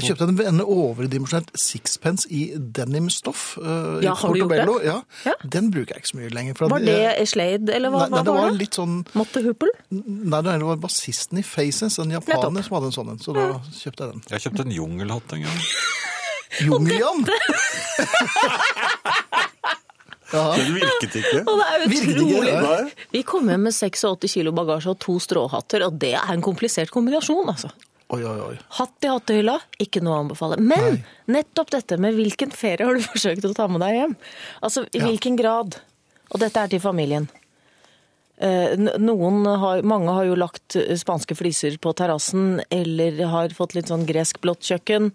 jeg 0.00 0.10
kjøpte 0.10 0.26
en, 0.28 0.40
en 0.54 0.62
overdimensjonert 0.64 1.50
sixpence 1.58 2.28
i 2.30 2.42
denimstoff. 2.56 3.56
Uh, 3.58 3.98
Ja, 4.04 4.14
har 4.14 4.32
du 4.34 4.38
gjort 4.40 4.54
det? 4.54 4.86
Ja. 4.86 4.96
Ja. 5.26 5.34
Den 5.44 5.70
bruker 5.74 5.94
jeg 5.96 6.04
ikke 6.04 6.12
så 6.12 6.18
mye 6.20 6.32
lenger. 6.34 6.54
for 6.58 6.68
Var 6.72 6.84
det 6.86 7.28
Slade, 7.28 7.74
eller 7.74 7.90
hva, 7.94 8.04
Nei, 8.06 8.10
nei, 8.16 8.22
det 8.24 8.32
var 8.34 8.40
var 8.42 8.50
det? 8.52 8.58
litt 8.62 8.74
sånn 8.78 8.98
Motte 9.18 9.42
Huppel? 9.44 9.72
Nei, 9.90 10.40
det 10.46 10.58
var 10.64 10.76
bassisten 10.82 11.38
i 11.40 11.44
Faces, 11.46 11.98
en 12.02 12.10
japaner 12.16 12.50
Nettopp. 12.50 12.64
som 12.68 12.78
hadde 12.78 12.90
en 12.92 12.96
sånn 12.98 13.12
en. 13.14 13.18
Så 13.22 13.34
da 13.36 13.48
kjøpte 13.72 14.04
jeg 14.04 14.12
den. 14.14 14.22
Jeg 14.34 14.46
kjøpte 14.46 14.66
en 14.68 14.76
jungelhatt 14.78 15.36
en 15.38 15.46
gang. 15.48 15.58
Jungeljan! 16.64 17.26
Den 20.28 20.74
virket 20.76 21.14
ikke. 21.22 21.38
Og 21.48 21.56
det 21.56 21.66
er 21.72 21.84
utrolig. 21.88 22.92
Vi 23.14 23.22
kom 23.24 23.48
hjem 23.48 23.62
med 23.68 23.72
86 23.72 24.28
kilo 24.34 24.52
bagasje 24.56 24.90
og 24.92 24.98
to 25.00 25.14
stråhatter, 25.24 25.86
og 25.86 25.96
det 26.02 26.10
er 26.20 26.32
en 26.34 26.42
komplisert 26.44 26.92
kombinasjon, 26.92 27.48
altså. 27.48 27.70
Oi, 28.08 28.22
oi, 28.24 28.38
oi. 28.40 28.54
Hatt 28.78 29.04
i 29.04 29.10
hattehylla, 29.12 29.58
ikke 29.84 30.00
noe 30.00 30.16
å 30.16 30.22
anbefale. 30.22 30.56
Men 30.64 31.02
nettopp 31.28 31.74
dette 31.74 31.98
med 32.00 32.16
hvilken 32.16 32.54
ferie 32.56 32.86
har 32.88 32.96
du 32.96 33.04
forsøkt 33.12 33.44
å 33.44 33.52
ta 33.56 33.66
med 33.68 33.84
deg 33.84 33.98
hjem? 33.98 34.14
Altså, 34.64 34.86
i 34.96 35.02
hvilken 35.02 35.36
grad? 35.36 35.76
Og 36.32 36.40
dette 36.40 36.62
er 36.62 36.72
til 36.72 36.80
familien. 36.80 37.28
Eh, 38.38 38.78
har, 38.78 39.82
mange 39.82 40.14
har 40.14 40.28
jo 40.28 40.36
lagt 40.38 40.76
eh, 40.78 40.94
spanske 40.96 41.34
fliser 41.36 41.76
på 41.82 41.92
terrassen, 41.98 42.62
eller 42.70 43.18
har 43.28 43.52
fått 43.56 43.74
litt 43.76 43.90
sånn 43.90 44.06
gresk 44.08 44.40
blått 44.44 44.62
kjøkken. 44.68 45.10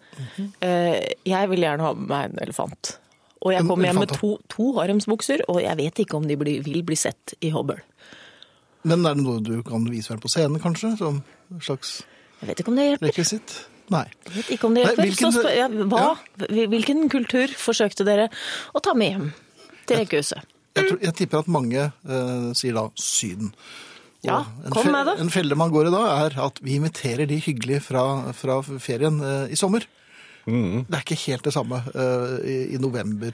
Eh, 0.61 0.99
Jeg 1.25 1.49
vil 1.49 1.63
gjerne 1.65 1.87
ha 1.87 1.93
med 1.97 2.09
meg 2.11 2.29
en 2.29 2.43
elefant. 2.45 2.97
Og 3.43 3.51
jeg 3.55 3.65
kommer 3.67 3.89
hjem 3.89 4.03
med 4.05 4.13
to, 4.15 4.35
to 4.51 4.69
haremsbukser, 4.77 5.43
og 5.51 5.63
jeg 5.65 5.79
vet 5.81 6.05
ikke 6.05 6.19
om 6.19 6.27
de 6.29 6.37
blir, 6.39 6.61
vil 6.63 6.83
bli 6.87 6.95
sett 6.99 7.33
i 7.43 7.49
Hobøl. 7.51 7.81
Men 8.87 9.03
er 9.07 9.17
det 9.17 9.23
noe 9.23 9.41
du 9.43 9.57
kan 9.67 9.83
vise 9.89 10.11
frem 10.11 10.21
på 10.23 10.31
scenen, 10.31 10.61
kanskje? 10.63 10.93
Som 10.99 11.21
en 11.51 11.63
slags 11.63 12.01
Jeg 12.43 12.49
vet 12.51 12.59
ikke 12.63 12.73
om 12.73 12.79
det 12.79 12.89
hjelper. 12.89 13.07
rekvisitt? 13.13 13.53
Nei. 13.93 14.03
Jeg 14.27 14.33
vet 14.35 14.49
ikke 14.55 14.67
om 14.67 14.75
det 14.75 14.83
Nei, 14.83 14.89
hjelper. 14.91 15.07
hvilken- 15.07 15.31
Så 15.31 15.39
spør 15.39 15.55
ja, 15.55 15.67
hva, 15.91 16.17
Hvilken 16.73 17.09
kultur 17.11 17.47
forsøkte 17.59 18.05
dere 18.07 18.29
å 18.75 18.81
ta 18.83 18.93
med 18.93 19.11
hjem 19.13 19.33
til 19.87 19.97
rekehuset? 20.03 20.43
Jeg, 20.75 20.87
tror, 20.89 20.99
jeg 21.05 21.13
tipper 21.15 21.39
at 21.43 21.47
mange 21.47 21.91
uh, 22.09 22.53
sier 22.57 22.73
da 22.73 22.87
Syden. 22.99 23.51
Og 24.23 24.25
Ja, 24.25 24.43
kom 24.71 24.91
med 24.91 25.05
det. 25.05 25.19
En 25.19 25.29
felle 25.29 25.55
man 25.55 25.69
går 25.71 25.87
i 25.87 25.91
da, 25.93 26.03
er 26.25 26.37
at 26.41 26.59
vi 26.63 26.77
inviterer 26.79 27.27
de 27.27 27.37
hyggelig 27.43 27.81
fra, 27.83 28.31
fra 28.33 28.61
ferien 28.79 29.19
uh, 29.21 29.45
i 29.51 29.55
sommer. 29.59 29.85
Mm. 30.47 30.85
Det 30.89 30.97
er 30.97 31.03
ikke 31.05 31.19
helt 31.31 31.43
det 31.43 31.53
samme 31.53 31.77
uh, 31.95 32.39
i, 32.43 32.73
i 32.75 32.79
november 32.81 33.31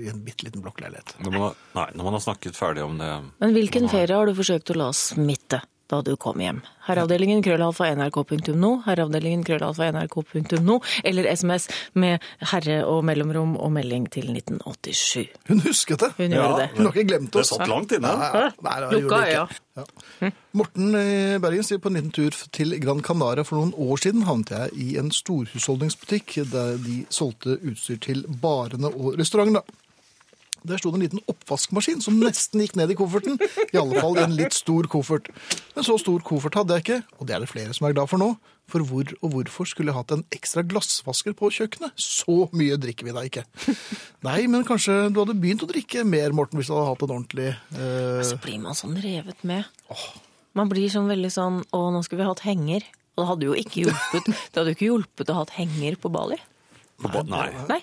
i 0.00 0.08
en 0.10 0.24
bitte 0.24 0.48
liten 0.48 0.62
blokkleilighet. 0.64 1.14
Når 1.22 1.30
man, 1.30 1.40
har, 1.42 1.54
nei, 1.74 1.86
når 1.94 2.04
man 2.08 2.16
har 2.16 2.24
snakket 2.24 2.56
ferdig 2.58 2.82
om 2.82 2.96
det 2.98 3.10
Men 3.38 3.52
hvilken 3.54 3.86
ferie 3.92 4.16
har 4.16 4.26
du 4.26 4.34
forsøkt 4.34 4.72
å 4.74 4.78
la 4.80 4.88
smitte 4.96 5.60
da 5.90 6.00
du 6.04 6.14
kom 6.20 6.40
hjem? 6.40 6.62
Herreavdelingen 6.86 7.42
krøllalfa 7.44 7.90
nrk.no, 7.96 8.70
herreavdelingen 8.86 9.44
krøllalfa 9.46 9.90
nrk.no, 9.92 10.78
eller 11.04 11.28
SMS 11.32 11.68
med 12.00 12.24
herre 12.52 12.80
og 12.88 13.04
mellomrom 13.08 13.54
og 13.56 13.72
melding 13.76 14.08
til 14.12 14.30
1987. 14.32 15.28
Hun 15.50 15.62
husket 15.64 16.04
det! 16.04 16.10
Hun 16.18 16.36
gjorde 16.36 16.62
det. 16.62 16.70
Hun 16.76 16.88
har 16.88 16.96
ikke 16.96 17.10
glemt 17.12 17.36
oss. 17.36 17.52
Det 17.52 17.60
satt 17.60 17.72
langt 17.72 17.94
inne. 17.96 18.14
Nei, 18.14 18.48
nei, 18.66 18.74
nei, 18.84 18.90
Lukka 18.98 19.20
øya. 19.28 19.46
Ja. 19.74 20.32
Morten 20.54 20.94
i 20.94 21.38
Bergen 21.42 21.66
sier 21.66 21.80
på 21.82 21.90
en 21.90 21.98
liten 21.98 22.12
tur 22.14 22.36
til 22.54 22.76
Gran 22.82 23.02
Canaria 23.02 23.42
for 23.46 23.58
noen 23.58 23.72
år 23.74 24.04
siden 24.04 24.26
havnet 24.28 24.52
jeg 24.54 24.76
i 24.78 24.98
en 25.00 25.10
storhusholdningsbutikk 25.14 26.36
der 26.52 26.76
de 26.84 27.00
solgte 27.12 27.58
utstyr 27.58 27.98
til 28.04 28.22
barene 28.42 28.92
og 28.92 29.18
restaurantene. 29.18 29.64
Der 30.64 30.78
sto 30.80 30.88
det 30.90 30.96
en 30.96 31.04
liten 31.04 31.20
oppvaskmaskin 31.28 32.00
som 32.00 32.16
nesten 32.22 32.62
gikk 32.64 32.76
ned 32.80 32.90
i 32.94 32.96
kofferten. 32.96 33.34
I 33.68 33.76
alle 33.76 34.00
fall 34.00 34.16
i 34.16 34.22
en 34.24 34.32
litt 34.38 34.54
stor 34.56 34.86
koffert. 34.88 35.26
Men 35.76 35.84
så 35.84 35.98
stor 36.00 36.22
koffert 36.24 36.56
hadde 36.56 36.78
jeg 36.78 36.84
ikke, 36.86 36.96
og 37.20 37.28
det 37.28 37.34
er 37.36 37.44
det 37.44 37.50
flere 37.50 37.74
som 37.76 37.84
er 37.88 37.92
glad 37.98 38.08
for 38.08 38.22
nå. 38.22 38.30
For 38.72 38.80
hvor 38.88 39.10
og 39.20 39.28
hvorfor 39.34 39.68
skulle 39.68 39.92
jeg 39.92 39.98
hatt 39.98 40.14
en 40.16 40.22
ekstra 40.32 40.62
glassvasker 40.64 41.34
på 41.36 41.50
kjøkkenet? 41.52 41.92
Så 42.00 42.46
mye 42.56 42.78
drikker 42.80 43.04
vi 43.04 43.12
da 43.12 43.26
ikke. 43.28 43.42
Nei, 44.24 44.46
men 44.48 44.64
kanskje 44.64 44.94
du 45.12 45.20
hadde 45.20 45.36
begynt 45.36 45.66
å 45.66 45.68
drikke 45.68 46.00
mer, 46.08 46.32
Morten, 46.32 46.56
hvis 46.56 46.70
du 46.72 46.76
hadde 46.78 46.86
hatt 46.94 47.04
en 47.04 47.12
ordentlig 47.18 47.50
eh, 47.52 48.22
Så 48.24 48.38
blir 48.40 48.56
man 48.64 48.78
sånn 48.78 48.96
revet 49.04 49.44
med. 49.44 49.68
Man 50.56 50.72
blir 50.72 50.88
sånn 50.88 51.10
veldig 51.12 51.28
sånn 51.34 51.60
Å, 51.76 51.82
nå 51.92 52.00
skulle 52.06 52.22
vi 52.24 52.30
hatt 52.30 52.44
henger. 52.48 52.88
Og 53.14 53.20
det 53.20 53.28
hadde 53.34 53.46
jo 53.50 53.54
ikke 53.60 53.84
hjulpet 53.84 54.32
Det 54.32 54.56
hadde 54.56 54.72
jo 54.72 54.78
ikke 54.78 54.88
hjulpet 54.88 55.28
å 55.28 55.36
ha 55.36 55.44
hatt 55.44 55.52
henger 55.60 56.00
på 56.00 56.08
Bali. 56.16 56.40
På 57.04 57.10
ba- 57.12 57.24
Nei. 57.28 57.50
Nei. 57.68 57.82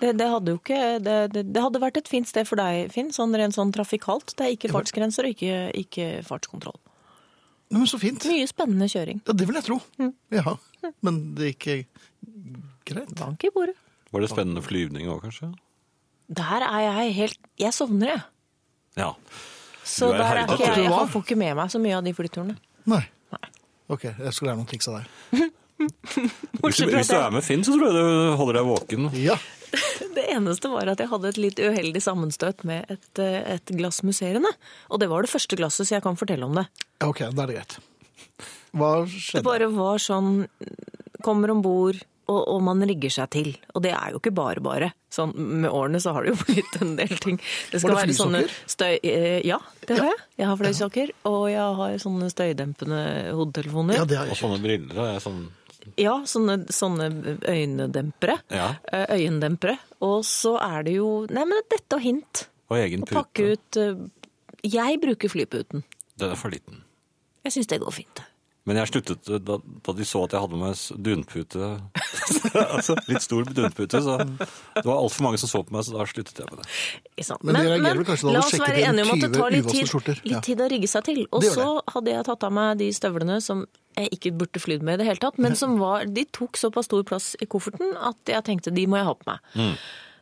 Det, 0.00 0.12
det 0.18 0.28
hadde 0.32 0.54
jo 0.54 0.60
ikke 0.60 0.80
det, 1.04 1.16
det, 1.34 1.44
det 1.54 1.62
hadde 1.64 1.82
vært 1.82 2.00
et 2.00 2.08
fint 2.10 2.28
sted 2.28 2.48
for 2.48 2.60
deg, 2.60 2.90
Finn, 2.94 3.10
sånn 3.14 3.34
rent 3.38 3.56
sånn 3.56 3.72
trafikalt. 3.74 4.34
Det 4.36 4.46
er 4.46 4.54
ikke 4.56 4.72
fartsgrenser 4.72 5.28
og 5.28 5.34
ikke, 5.36 5.58
ikke 5.82 6.08
fartskontroll. 6.26 6.78
Nei, 7.70 7.78
men 7.78 7.90
så 7.90 8.00
fint. 8.02 8.24
Mye 8.26 8.48
spennende 8.50 8.88
kjøring. 8.90 9.20
Ja, 9.28 9.34
det 9.38 9.46
vil 9.46 9.58
jeg 9.60 9.66
tro. 9.68 9.78
Mm. 10.00 10.12
Ja, 10.34 10.56
men 11.06 11.20
det 11.38 11.52
gikk 11.52 11.68
greit. 12.90 13.12
Bank 13.20 13.46
i 13.46 13.52
bordet. 13.54 13.76
Var 14.10 14.24
det 14.24 14.30
spennende 14.32 14.62
flyvning 14.66 15.06
òg, 15.10 15.22
kanskje? 15.28 15.52
Der 16.30 16.64
er 16.66 16.82
jeg 16.86 17.14
helt 17.14 17.48
Jeg 17.58 17.74
sovner, 17.74 18.14
jeg. 18.14 18.22
Ja. 18.98 19.12
Så 19.86 20.10
Du 20.10 20.14
er 20.14 20.18
der 20.18 20.42
er 20.42 20.50
ikke 20.50 20.66
jeg, 20.66 20.84
jeg 20.86 21.08
får 21.12 21.24
ikke 21.24 21.38
med 21.38 21.56
meg 21.58 21.70
så 21.70 21.78
mye 21.82 21.96
av 21.98 22.04
de 22.06 22.12
flyturene. 22.14 22.56
Nei. 22.90 23.04
Nei. 23.34 23.50
Ok, 23.90 24.04
jeg 24.10 24.34
skal 24.34 24.50
lære 24.50 24.58
noen 24.60 24.68
triks 24.70 24.90
av 24.90 25.00
deg. 25.00 25.46
Hvis, 25.80 26.80
hvis 26.84 27.08
du 27.10 27.16
er 27.16 27.30
med 27.34 27.44
Finn, 27.46 27.64
så 27.66 27.74
tror 27.76 27.88
jeg 27.88 27.96
du 27.96 28.36
holder 28.40 28.58
deg 28.60 28.68
våken. 28.70 29.08
Ja. 29.20 29.38
Det 30.16 30.24
eneste 30.34 30.66
var 30.72 30.88
at 30.90 30.98
jeg 30.98 31.08
hadde 31.12 31.28
et 31.30 31.38
litt 31.38 31.60
uheldig 31.62 32.00
sammenstøt 32.02 32.64
med 32.66 32.88
et, 32.90 33.10
eh, 33.22 33.54
et 33.54 33.70
glass 33.78 34.00
musserende. 34.02 34.50
Og 34.90 34.98
det 35.00 35.06
var 35.12 35.22
det 35.22 35.30
første 35.30 35.54
glasset, 35.60 35.86
så 35.86 35.94
jeg 35.98 36.02
kan 36.06 36.18
fortelle 36.18 36.44
om 36.48 36.56
det. 36.58 36.66
Ok, 37.06 37.22
da 37.30 37.44
er 37.44 37.52
det 37.52 37.58
greit. 37.60 37.76
Hva 38.74 38.90
skjedde? 39.06 39.40
Det 39.40 39.46
bare 39.46 39.68
var 39.74 39.98
sånn 40.02 40.46
Kommer 41.22 41.50
om 41.52 41.60
bord, 41.62 41.98
og, 42.32 42.38
og 42.48 42.62
man 42.64 42.80
rigger 42.88 43.12
seg 43.12 43.28
til. 43.34 43.48
Og 43.76 43.82
det 43.84 43.90
er 43.92 44.14
jo 44.14 44.20
ikke 44.22 44.30
bare 44.32 44.62
bare. 44.64 44.86
Sånn, 45.12 45.34
med 45.36 45.68
årene 45.68 46.00
så 46.00 46.14
har 46.16 46.24
det 46.24 46.32
jo 46.32 46.38
blitt 46.48 46.78
en 46.80 46.94
del 46.96 47.12
ting. 47.20 47.36
Det 47.70 47.82
Var 47.82 47.92
det 47.92 47.98
være 47.98 48.08
flysokker? 48.08 48.54
støy... 48.72 48.94
eh, 49.04 49.38
Ja, 49.44 49.58
det 49.84 49.98
har 50.00 50.08
jeg. 50.08 50.20
Jeg 50.40 50.48
har 50.48 50.58
fløysokker, 50.62 51.12
og 51.28 51.42
jeg 51.52 51.74
har 51.82 51.98
sånne 52.00 52.30
støydempende 52.32 53.00
hodetelefoner. 53.36 53.98
Ja, 54.00 54.06
Ja, 54.06 54.08
det 54.14 54.18
har 54.22 54.32
Og 54.32 54.40
sånne 54.40 54.62
briller. 54.64 55.02
er 55.12 55.20
sånn 55.22 55.42
sånne, 56.28 56.56
sånne 56.72 57.08
øynedempere. 57.48 58.38
Ja. 58.50 58.74
Eh, 58.92 59.06
Øyendempere. 59.18 59.78
Og 60.00 60.24
så 60.24 60.56
er 60.60 60.82
det 60.86 60.94
jo 60.96 61.26
Nei, 61.30 61.44
men 61.44 61.62
dette 61.70 61.96
og 61.98 62.02
hint. 62.04 62.46
Og 62.70 62.78
egen 62.78 63.02
Å 63.04 63.10
pakke 63.10 63.52
ut 63.54 63.76
eh, 63.80 64.02
Jeg 64.64 65.00
bruker 65.02 65.28
flyputen. 65.32 65.84
Den 66.20 66.30
er 66.34 66.36
for 66.40 66.52
liten. 66.52 66.82
Jeg 67.44 67.52
syns 67.56 67.70
det 67.70 67.80
går 67.80 67.94
fint. 67.96 68.20
Men 68.68 68.76
jeg 68.76 68.90
sluttet 68.90 69.28
da, 69.46 69.56
da 69.56 69.92
de 69.96 70.04
så 70.04 70.20
at 70.26 70.34
jeg 70.36 70.42
hadde 70.42 70.58
med 70.60 70.80
dunpute. 71.06 71.68
altså, 72.76 72.96
litt 73.08 73.24
stor 73.24 73.48
dunpute, 73.48 74.02
så 74.04 74.18
det 74.20 74.84
var 74.84 74.98
altfor 74.98 75.24
mange 75.24 75.40
som 75.40 75.50
så 75.50 75.62
på 75.64 75.74
meg, 75.74 75.86
så 75.86 75.96
da 75.96 76.06
sluttet 76.10 76.42
jeg 76.42 76.50
med 76.50 76.60
det. 76.60 76.68
Men? 77.40 77.56
Men 77.56 77.86
det 77.86 77.94
du 77.96 78.28
la 78.28 78.42
oss 78.42 78.52
være 78.60 78.84
enige 78.90 79.06
om 79.06 79.14
at 79.14 79.24
det 79.24 79.30
20 79.32 79.38
tar 79.38 79.56
litt 79.56 79.70
tid, 79.72 80.26
litt 80.28 80.44
tid 80.50 80.60
å 80.60 80.68
rigge 80.74 80.90
seg 80.92 81.08
til. 81.08 81.22
Og 81.32 81.46
så 81.46 81.70
hadde 81.94 82.12
jeg 82.12 82.28
tatt 82.28 82.46
av 82.50 82.54
meg 82.60 82.82
de 82.82 82.90
støvlene 82.96 83.40
som 83.44 83.64
jeg 83.98 84.12
ikke 84.16 84.34
burde 84.42 84.62
flydd 84.62 84.84
med 84.86 84.98
i 84.98 85.02
det 85.02 85.08
hele 85.08 85.22
tatt, 85.24 85.40
men 85.42 85.56
som 85.58 85.80
var, 85.80 86.04
de 86.06 86.26
tok 86.30 86.60
såpass 86.60 86.86
stor 86.90 87.02
plass 87.08 87.32
i 87.40 87.48
kofferten 87.50 87.96
at 87.96 88.32
jeg 88.36 88.46
tenkte 88.46 88.72
de 88.76 88.86
må 88.86 89.00
jeg 89.00 89.08
ha 89.08 89.16
på 89.16 89.28
meg. 89.32 89.50
Mm. 89.56 89.74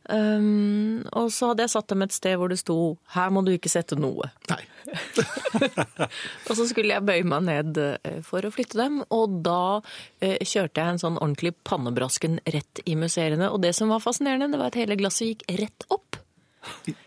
Um, 0.09 1.03
og 1.13 1.29
så 1.35 1.51
hadde 1.51 1.67
jeg 1.67 1.73
satt 1.75 1.91
dem 1.93 2.03
et 2.07 2.15
sted 2.17 2.39
hvor 2.41 2.49
det 2.49 2.57
sto 2.63 2.97
'her 3.13 3.29
må 3.35 3.43
du 3.45 3.51
ikke 3.53 3.69
sette 3.69 3.97
noe'. 3.99 4.31
Nei. 4.49 4.63
Og 6.49 6.57
så 6.57 6.65
skulle 6.69 6.95
jeg 6.97 7.05
bøye 7.05 7.27
meg 7.29 7.43
ned 7.45 7.77
eh, 7.83 8.21
for 8.25 8.41
å 8.41 8.51
flytte 8.55 8.79
dem, 8.81 9.03
og 9.13 9.43
da 9.45 9.81
uh, 9.83 10.37
kjørte 10.41 10.81
jeg 10.81 10.95
en 10.95 11.03
sånn 11.03 11.19
ordentlig 11.21 11.53
pannebrasken 11.69 12.39
rett 12.49 12.81
i 12.89 12.95
museene. 12.97 13.51
Og 13.53 13.61
det 13.61 13.75
som 13.77 13.93
var 13.93 14.01
fascinerende, 14.01 14.49
det 14.55 14.61
var 14.63 14.73
at 14.73 14.79
hele 14.81 14.97
glasset 14.97 15.29
gikk 15.35 15.45
rett 15.61 15.85
opp. 15.93 16.17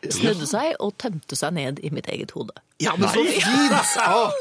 Snudde 0.10 0.48
seg 0.50 0.78
og 0.82 0.94
tømte 1.02 1.36
seg 1.38 1.54
ned 1.58 1.82
i 1.86 1.90
mitt 1.94 2.08
eget 2.10 2.32
hode. 2.38 2.54
Ja, 2.82 2.94
men 2.98 3.10
så 3.14 3.22
fint! 3.26 3.74
Ah, 4.02 4.32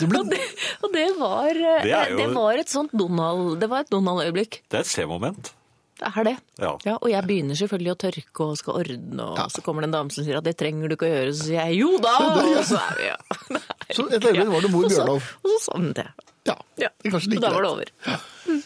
ble 0.00 0.20
Og 0.22 0.30
det, 0.30 0.38
og 0.84 0.92
det 0.94 1.08
var 1.18 1.50
eh, 1.50 1.82
Det 1.84 1.90
jo- 2.12 2.20
det 2.20 2.28
var 2.36 2.60
et 2.60 2.68
sånt 2.72 2.92
Donald 2.96 3.60
Donald-øyeblikk. 3.90 4.62
Det 4.68 4.78
er 4.80 4.86
et 4.86 4.92
C-moment. 4.92 5.52
Det 6.02 6.08
er 6.18 6.24
det. 6.26 6.32
Ja. 6.58 6.96
og 6.98 7.04
jeg 7.12 7.22
begynner 7.28 7.54
selvfølgelig 7.58 7.92
å 7.92 7.98
tørke 8.02 8.44
og 8.48 8.56
skal 8.58 8.78
ordne, 8.80 9.22
og 9.36 9.52
så 9.54 9.62
kommer 9.62 9.84
det 9.84 9.88
en 9.92 9.94
dame 9.94 10.10
som 10.14 10.24
sier 10.26 10.40
at 10.40 10.46
det 10.48 10.56
trenger 10.58 10.90
du 10.90 10.96
ikke 10.96 11.06
å 11.06 11.12
gjøre, 11.12 11.34
så 11.38 11.46
sier 11.46 11.68
jeg 11.70 11.78
jo 11.78 11.92
da! 12.02 12.14
Og 12.58 12.64
så 12.66 12.80
er 12.80 12.98
vi 12.98 13.06
ja. 13.06 13.16
Så 13.96 14.06
et 14.08 14.24
øyeblikk 14.26 14.50
var 14.50 14.64
det 14.66 14.70
mor 14.72 14.88
Bjørnov. 14.90 15.28
Og 15.44 15.50
så 15.52 15.58
sovnet 15.68 16.00
jeg. 16.02 16.10
Ja, 16.50 16.56
Ja. 16.80 16.88
det 16.98 17.06
er 17.06 17.14
kanskje 17.14 17.30
like 17.36 17.42
da 17.44 17.52
var 17.54 17.62
det 17.62 17.70
greit. 17.70 18.18
over. 18.50 18.62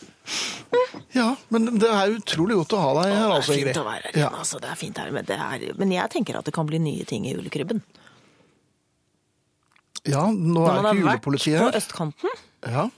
Ja, 1.14 1.26
men 1.54 1.68
det 1.78 1.88
er 1.92 2.14
utrolig 2.16 2.56
godt 2.62 2.72
å 2.74 2.80
ha 2.82 2.90
deg 3.02 3.12
her, 3.12 3.20
Det 3.28 3.36
altså, 3.36 3.52
er 3.52 3.60
fint 3.60 3.80
å 3.82 3.84
være 3.86 4.10
her 4.10 4.20
Ja. 4.22 4.30
altså. 4.40 4.60
Det 4.64 4.70
er 4.72 4.78
fint 4.80 4.98
her, 5.02 5.10
men, 5.14 5.24
det 5.28 5.36
er, 5.36 5.66
men 5.78 5.92
jeg 5.94 6.10
tenker 6.16 6.38
at 6.40 6.48
det 6.48 6.54
kan 6.56 6.66
bli 6.72 6.80
nye 6.82 7.04
ting 7.08 7.26
i 7.28 7.34
julekrybben. 7.36 7.82
ja, 10.06 10.24
nå 10.32 10.64
er 10.70 10.80
ikke 10.80 10.96
julepolitiet 11.02 11.60
på 11.66 11.72
østkanten, 11.82 12.40
Ja. 12.66 12.88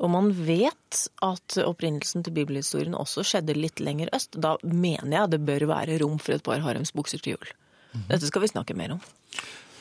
Og 0.00 0.12
man 0.12 0.30
vet 0.32 1.02
at 1.24 1.58
opprinnelsen 1.62 2.24
til 2.24 2.34
bibelhistorien 2.36 2.96
også 2.96 3.24
skjedde 3.26 3.56
litt 3.58 3.82
lenger 3.84 4.12
øst, 4.16 4.38
da 4.40 4.56
mener 4.62 5.16
jeg 5.18 5.34
det 5.34 5.42
bør 5.46 5.66
være 5.72 5.98
rom 6.02 6.16
for 6.22 6.36
et 6.36 6.46
par 6.46 6.62
haremsbukser 6.64 7.22
til 7.22 7.36
jul. 7.36 7.52
Mhm. 7.92 8.06
Dette 8.08 8.30
skal 8.30 8.44
vi 8.44 8.52
snakke 8.54 8.76
mer 8.78 8.96
om. 8.96 9.02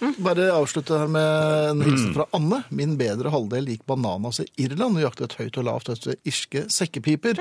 Bare 0.02 0.47
avslutte 0.50 0.97
her 0.97 1.10
med 1.13 1.69
en 1.69 1.82
hilsen 1.86 2.13
fra 2.15 2.26
Anne. 2.34 2.63
Min 2.74 2.95
bedre 2.97 3.30
halvdel 3.30 3.67
gikk 3.69 3.84
bananas 3.86 4.41
i 4.41 4.47
Irland 4.63 4.97
og 4.97 5.04
jaktet 5.06 5.36
høyt 5.38 5.60
og 5.62 5.67
lavt 5.67 5.91
etter 5.93 6.17
irske 6.26 6.65
sekkepiper. 6.74 7.38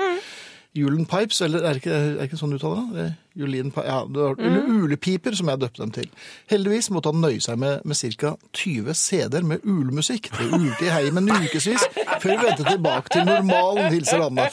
Julen 0.73 1.05
Pipes, 1.05 1.41
eller 1.41 1.65
er 1.65 1.75
det 1.75 1.81
ikke, 1.81 1.91
er 1.91 2.13
det 2.15 2.29
ikke 2.29 2.37
sånn 2.39 2.53
du 2.53 2.55
uttaler 2.55 2.87
det? 2.95 3.09
Julien 3.35 3.71
ja, 3.75 4.01
det 4.07 4.19
var, 4.19 4.35
Eller 4.39 4.67
ulepiper, 4.67 5.35
som 5.35 5.47
jeg 5.47 5.59
døpte 5.61 5.81
dem 5.83 5.91
til. 5.95 6.07
Heldigvis 6.51 6.89
måtte 6.91 7.13
han 7.13 7.21
nøye 7.23 7.39
seg 7.43 7.59
med, 7.59 7.85
med 7.87 7.99
ca. 8.19 8.33
20 8.59 8.95
CD-er 8.99 9.47
med 9.47 9.63
ulemusikk. 9.63 10.27
Det 10.35 10.49
ulte 10.51 10.87
i 10.87 10.91
heimen 10.91 11.31
ukevis 11.31 11.85
før 11.95 12.27
vi 12.27 12.37
vendte 12.41 12.65
tilbake 12.67 13.13
til 13.13 13.23
normalen, 13.27 13.87
hilser 13.93 14.25
Anna. 14.27 14.49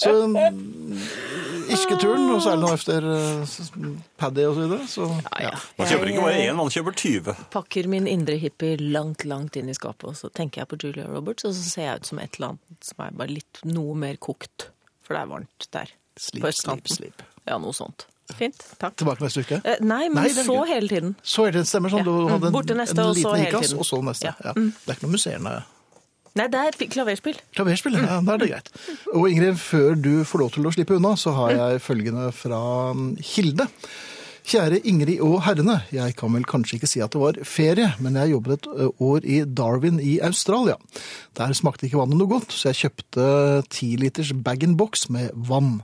Så 0.00 0.14
mm, 0.32 1.04
irske-turen, 1.72 2.24
og 2.32 2.42
særlig 2.44 2.64
nå 2.64 2.72
efter 2.76 3.08
uh, 3.08 3.54
Paddy 4.20 4.46
og 4.48 4.56
så 4.56 4.66
videre, 4.66 4.88
så 4.88 5.08
ja. 5.44 5.54
Man 5.78 5.92
kjøper 5.92 6.12
ikke 6.12 6.26
bare 6.26 6.42
én, 6.46 6.56
man 6.58 6.72
kjøper 6.72 6.98
20. 7.04 7.40
pakker 7.52 7.88
min 7.92 8.08
indre 8.08 8.36
hippie 8.40 8.80
langt, 8.80 9.26
langt 9.28 9.60
inn 9.60 9.72
i 9.72 9.76
skapet, 9.76 10.08
og 10.08 10.20
så 10.20 10.32
tenker 10.32 10.64
jeg 10.64 10.72
på 10.72 10.80
Julia 10.84 11.08
Roberts, 11.08 11.48
og 11.48 11.56
så 11.56 11.64
ser 11.68 11.90
jeg 11.90 12.00
ut 12.00 12.12
som 12.12 12.20
et 12.24 12.40
eller 12.40 12.54
annet 12.54 12.92
som 12.92 13.04
er 13.04 13.18
bare 13.20 13.36
litt 13.40 13.64
noe 13.68 13.96
mer 13.96 14.20
kokt. 14.20 14.71
For 15.12 15.18
det 15.18 15.26
er 15.26 15.28
varmt 15.34 15.68
der. 15.76 15.92
Østkanten. 16.16 16.88
sleep, 16.88 16.88
sleep. 16.88 17.22
Ja, 17.48 17.58
noe 17.60 17.76
sånt. 17.76 18.06
Fint. 18.38 18.62
Takk. 18.80 18.96
Tilbake 18.96 19.20
neste 19.26 19.42
uke. 19.44 19.58
Eh, 19.64 19.76
Nei, 19.84 20.06
men 20.08 20.22
Nei, 20.22 20.30
så 20.32 20.46
gøy. 20.56 20.66
hele 20.70 20.88
tiden. 20.88 21.14
Så 21.22 21.44
hele 21.44 21.60
det 21.60 21.68
stemmer 21.68 21.92
sånn, 21.92 22.00
Ja. 22.00 22.04
du 22.08 22.28
hadde 22.30 22.46
en, 22.48 22.52
Borte 22.54 22.74
neste, 22.78 22.96
en 22.98 23.12
liten 23.12 23.36
hele 23.36 23.58
og 23.76 23.84
så 23.84 24.00
neste. 24.02 24.24
Ja. 24.30 24.34
Ja. 24.44 24.52
Det 24.56 24.88
er 24.88 24.94
ikke 24.96 25.04
noe 25.08 25.16
museerne. 25.18 25.54
Nei, 26.34 26.46
det 26.48 26.60
er 26.62 26.88
klaverspill. 26.88 27.36
Klaverspill, 27.52 27.92
ja, 27.92 28.20
da 28.24 28.32
er 28.32 28.38
det 28.38 28.48
greit. 28.48 28.70
Og 29.12 29.28
Ingrid, 29.28 29.58
før 29.60 30.00
du 30.00 30.24
får 30.24 30.38
lov 30.40 30.52
til 30.54 30.64
å 30.64 30.72
slippe 30.72 30.96
unna, 30.96 31.12
så 31.20 31.34
har 31.36 31.50
jeg 31.52 31.82
følgende 31.84 32.32
fra 32.32 32.60
mm, 32.96 33.18
Hilde. 33.20 33.66
Kjære 34.42 34.80
Ingrid 34.90 35.20
og 35.22 35.36
herrene, 35.46 35.76
jeg 35.94 36.16
kan 36.18 36.32
vel 36.34 36.44
kanskje 36.48 36.80
ikke 36.80 36.88
si 36.90 37.00
at 37.04 37.14
det 37.14 37.20
var 37.22 37.36
ferie, 37.46 37.92
men 38.02 38.16
jeg 38.18 38.32
jobbet 38.32 38.66
et 38.66 39.02
år 39.06 39.22
i 39.22 39.36
Darwin 39.46 40.00
i 40.02 40.16
Australia. 40.26 40.74
Der 41.38 41.54
smakte 41.54 41.86
ikke 41.86 42.00
vannet 42.00 42.18
noe 42.18 42.30
godt, 42.30 42.50
så 42.50 42.72
jeg 42.72 42.80
kjøpte 42.80 43.26
10 43.70 43.90
liters 44.02 44.32
bag-in-box 44.34 45.06
med 45.14 45.30
vann. 45.48 45.76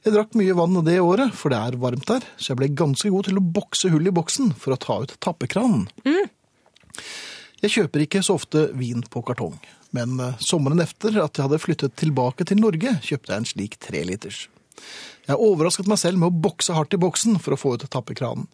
Jeg 0.00 0.14
drakk 0.14 0.32
mye 0.38 0.56
vann 0.56 0.80
det 0.86 0.96
året, 1.04 1.34
for 1.36 1.52
det 1.52 1.60
er 1.60 1.76
varmt 1.82 2.08
der, 2.08 2.24
så 2.40 2.54
jeg 2.54 2.60
ble 2.62 2.70
ganske 2.80 3.12
god 3.12 3.28
til 3.28 3.40
å 3.40 3.44
bokse 3.58 3.90
hull 3.92 4.08
i 4.08 4.14
boksen 4.16 4.54
for 4.56 4.72
å 4.72 4.80
ta 4.80 4.96
ut 5.04 5.12
tappekranen. 5.20 5.84
Jeg 7.60 7.74
kjøper 7.74 8.06
ikke 8.06 8.22
så 8.24 8.38
ofte 8.40 8.70
vin 8.80 9.04
på 9.04 9.20
kartong, 9.28 9.58
men 9.92 10.16
eh, 10.24 10.40
sommeren 10.40 10.80
efter 10.80 11.18
at 11.20 11.36
jeg 11.36 11.44
hadde 11.44 11.60
flyttet 11.60 11.98
tilbake 12.00 12.48
til 12.48 12.62
Norge, 12.64 12.94
kjøpte 13.04 13.34
jeg 13.34 13.42
en 13.42 13.50
slik 13.50 13.76
treliters. 13.84 14.46
Jeg 15.30 15.38
overrasket 15.46 15.86
meg 15.90 16.00
selv 16.02 16.18
med 16.18 16.32
å 16.32 16.40
bokse 16.48 16.74
hardt 16.74 16.96
i 16.96 17.00
boksen 17.00 17.38
for 17.42 17.54
å 17.54 17.60
få 17.60 17.76
ut 17.78 17.86
tappekranen. 17.92 18.48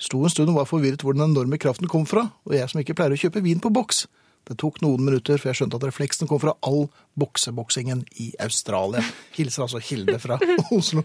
Sto 0.00 0.22
en 0.24 0.32
stund 0.32 0.48
og 0.54 0.62
var 0.62 0.70
forvirret 0.70 1.04
hvor 1.04 1.12
den 1.16 1.26
enorme 1.28 1.58
kraften 1.60 1.90
kom 1.92 2.06
fra, 2.08 2.30
og 2.48 2.56
jeg 2.56 2.70
som 2.72 2.80
ikke 2.80 2.96
pleier 2.98 3.12
å 3.14 3.20
kjøpe 3.20 3.42
vin 3.44 3.60
på 3.62 3.70
boks. 3.74 4.06
Det 4.48 4.56
tok 4.58 4.80
noen 4.82 5.04
minutter 5.06 5.38
før 5.38 5.52
jeg 5.52 5.60
skjønte 5.60 5.78
at 5.78 5.84
refleksen 5.86 6.26
kom 6.26 6.40
fra 6.42 6.56
all 6.66 6.88
bokseboksingen 7.20 8.00
i 8.24 8.32
Australia. 8.42 9.04
Hilser 9.36 9.68
altså 9.68 9.78
Hilde 9.86 10.16
fra 10.18 10.34
Oslo. 10.74 11.04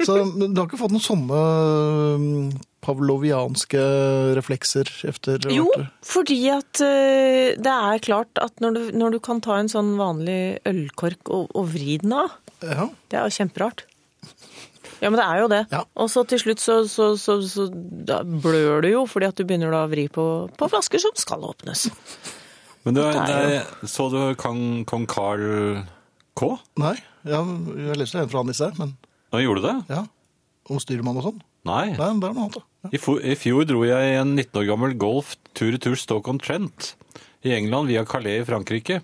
Så 0.00 0.14
du 0.24 0.46
har 0.56 0.64
ikke 0.64 0.80
fått 0.80 0.94
noen 0.94 1.04
sånne 1.04 1.42
mm, 2.22 2.46
pavlovianske 2.86 3.82
reflekser 4.38 4.88
efter 5.10 5.44
Jo, 5.52 5.66
fordi 6.06 6.38
at 6.54 6.80
eh, 6.86 7.52
det 7.60 7.76
er 7.76 8.02
klart 8.08 8.40
at 8.40 8.56
når 8.64 8.78
du, 8.78 8.82
når 9.04 9.18
du 9.18 9.20
kan 9.28 9.44
ta 9.44 9.58
en 9.60 9.68
sånn 9.72 9.92
vanlig 10.00 10.40
ølkork 10.68 11.28
og, 11.28 11.52
og 11.52 11.68
vri 11.76 11.98
den 12.02 12.16
av, 12.24 12.38
Ja. 12.64 12.88
det 13.12 13.18
er 13.20 13.28
jo 13.28 13.36
kjemperart. 13.42 13.84
Ja, 15.02 15.10
men 15.10 15.18
det 15.18 15.24
er 15.26 15.40
jo 15.42 15.48
det. 15.50 15.60
Ja. 15.72 15.80
Og 15.98 16.08
så 16.12 16.22
til 16.30 16.38
slutt 16.38 16.60
så, 16.62 16.76
så, 16.86 17.08
så, 17.18 17.40
så 17.42 17.64
da 18.06 18.20
blør 18.22 18.84
du 18.84 18.88
jo, 18.92 19.00
fordi 19.10 19.26
at 19.26 19.34
du 19.40 19.42
begynner 19.48 19.72
da 19.74 19.80
å 19.86 19.90
vri 19.90 20.04
på, 20.12 20.26
på 20.54 20.68
flasker 20.70 21.02
som 21.02 21.16
skal 21.18 21.42
åpnes. 21.48 21.88
Men 22.86 22.94
du, 22.94 23.00
Det 23.02 23.34
er 23.34 23.52
jo- 23.56 23.88
så 23.90 24.06
du 24.12 24.20
kong, 24.38 24.84
kong 24.86 25.06
Carl 25.10 25.42
K? 26.38 26.52
Nei, 26.78 26.94
ja, 27.26 27.42
jeg 27.42 27.98
leste 27.98 28.18
en 28.22 28.30
fra 28.30 28.42
han 28.44 28.50
i 28.50 28.56
sted, 28.56 28.78
men 28.78 28.94
Nå 29.32 29.40
gjorde 29.42 29.62
du 29.62 29.66
det? 29.68 29.76
ja. 29.96 30.04
Om 30.70 30.78
styrmann 30.78 31.16
og 31.18 31.24
sånn. 31.26 31.40
Nei. 31.66 31.88
Nei, 31.98 32.06
det 32.22 32.28
er 32.28 32.34
noe 32.36 32.44
annet. 32.46 32.54
da. 32.54 32.62
Ja. 32.86 32.90
I, 32.94 32.98
fjor, 33.02 33.18
I 33.26 33.34
fjor 33.38 33.64
dro 33.66 33.80
jeg 33.86 34.14
en 34.20 34.36
19 34.38 34.60
år 34.62 34.66
gammel 34.70 34.94
Golf 34.98 35.32
tur-retur 35.58 35.98
Stoke-on-Trent 35.98 36.92
i 37.42 37.50
England 37.56 37.90
via 37.90 38.04
Calais 38.06 38.44
i 38.44 38.46
Frankrike. 38.46 39.00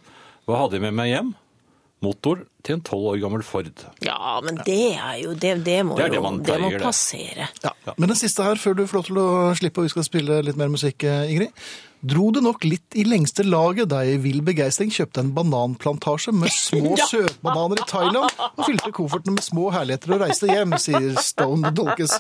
Hva 0.47 0.61
hadde 0.63 0.79
jeg 0.79 0.85
med 0.87 0.95
meg 0.95 1.11
hjem? 1.11 1.33
Motor 2.05 2.45
til 2.63 2.77
en 2.77 2.83
12 2.85 3.07
år 3.11 3.17
gammel 3.25 3.43
Ford. 3.43 3.83
Ja, 4.05 4.37
men 4.45 4.61
det 4.67 4.77
er 4.95 5.17
jo 5.23 5.33
Det, 5.35 5.65
det 5.67 5.81
må 5.87 5.97
Det 5.99 6.05
er 6.05 6.13
det 6.15 6.21
jo 6.21 6.23
man 6.23 6.39
det 6.43 6.55
må 6.61 6.69
pleier, 6.69 6.79
det. 6.79 6.87
passere. 6.87 7.49
Ja. 7.65 7.73
Men 7.97 8.09
den 8.13 8.17
siste 8.21 8.45
her, 8.47 8.55
før 8.61 8.77
du 8.79 8.85
får 8.87 8.99
lov 9.01 9.05
til 9.09 9.19
å 9.23 9.29
slippe, 9.59 9.83
og 9.83 9.89
vi 9.89 9.95
skal 9.97 10.07
spille 10.07 10.43
litt 10.47 10.57
mer 10.61 10.71
musikk, 10.71 11.03
eh, 11.05 11.33
Ingrid. 11.33 11.51
Dro 11.99 12.29
det 12.31 12.45
nok 12.45 12.63
litt 12.63 12.95
i 12.95 13.03
lengste 13.07 13.43
laget 13.43 13.89
da 13.91 14.05
jeg 14.07 14.19
i 14.19 14.23
vill 14.23 14.39
begeistring 14.47 14.93
kjøpte 14.95 15.23
en 15.25 15.33
bananplantasje 15.35 16.31
med 16.37 16.53
små 16.55 16.95
søtbananer 17.11 17.83
i 17.83 17.87
Thailand 17.91 18.45
og 18.47 18.63
fylte 18.69 18.93
kofferten 18.95 19.35
med 19.35 19.47
små 19.47 19.69
herligheter 19.75 20.15
og 20.15 20.23
reiste 20.23 20.51
hjem, 20.51 20.77
sier 20.79 21.19
Stone 21.23 21.73
Dolkes. 21.75 22.15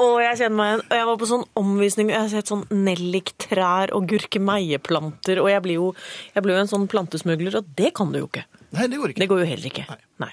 Og 0.00 0.14
jeg 0.26 0.40
kjenner 0.40 0.56
meg 0.56 0.70
igjen. 0.70 0.84
Og 0.86 0.96
jeg 0.96 1.10
var 1.10 1.20
på 1.20 1.30
sånn 1.34 1.44
omvisning, 1.60 2.08
og 2.08 2.16
jeg 2.16 2.24
har 2.24 2.32
sett 2.32 2.54
sånn 2.54 2.64
nelliktrær 2.72 3.92
og 3.96 4.08
gurkemeieplanter, 4.14 5.42
og 5.44 5.52
jeg 5.52 5.66
blir, 5.66 5.80
jo, 5.82 5.92
jeg 6.32 6.46
blir 6.46 6.56
jo 6.56 6.64
en 6.64 6.72
sånn 6.72 6.88
plantesmugler, 6.92 7.60
og 7.60 7.76
det 7.76 7.92
kan 7.98 8.14
du 8.14 8.22
jo 8.22 8.30
ikke. 8.30 8.46
Nei, 8.72 8.88
det 8.88 9.02
går 9.02 9.12
ikke. 9.12 9.24
Det 9.26 9.30
går 9.34 9.44
jo 9.44 9.52
heller 9.52 9.70
ikke. 9.74 9.86
Nei. 9.92 10.00
Nei. 10.24 10.32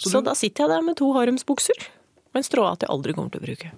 Så, 0.00 0.18
da 0.24 0.34
sitter 0.34 0.64
jeg 0.64 0.72
der 0.72 0.84
med 0.84 0.96
to 0.98 1.12
haremsbukser 1.12 1.90
og 2.30 2.38
en 2.38 2.46
stråhatt 2.46 2.84
jeg 2.86 2.92
aldri 2.94 3.14
kommer 3.16 3.32
til 3.34 3.42
å 3.42 3.46
bruke. 3.48 3.72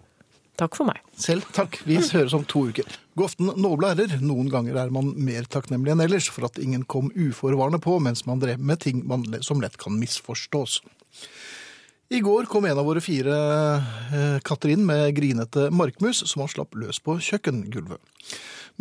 Takk 0.61 0.77
for 0.77 0.89
meg. 0.89 1.01
Selv 1.17 1.47
takk. 1.57 1.79
Vi 1.89 1.97
høres 1.97 2.35
om 2.37 2.45
to 2.49 2.67
uker. 2.69 2.89
God 3.17 3.31
aften, 3.31 3.53
noble 3.61 3.89
ærer. 3.95 4.19
Noen 4.21 4.51
ganger 4.53 4.77
er 4.85 4.93
man 4.93 5.15
mer 5.17 5.49
takknemlig 5.49 5.95
enn 5.95 6.05
ellers 6.05 6.29
for 6.33 6.47
at 6.49 6.61
ingen 6.61 6.85
kom 6.85 7.09
uforvarende 7.17 7.81
på 7.83 7.97
mens 8.05 8.27
man 8.29 8.43
drev 8.43 8.61
med 8.61 8.83
ting 8.85 9.01
man, 9.09 9.25
som 9.45 9.63
lett 9.65 9.79
kan 9.81 9.97
misforstås. 9.97 10.81
I 12.13 12.21
går 12.21 12.45
kom 12.45 12.67
en 12.69 12.77
av 12.77 12.85
våre 12.85 13.01
fire 13.01 13.37
eh, 14.13 14.39
katter 14.45 14.75
inn 14.75 14.85
med 14.85 15.15
grinete 15.17 15.71
markmus 15.73 16.21
som 16.29 16.43
han 16.45 16.51
slapp 16.53 16.77
løs 16.77 17.01
på 17.01 17.17
kjøkkengulvet. 17.25 18.03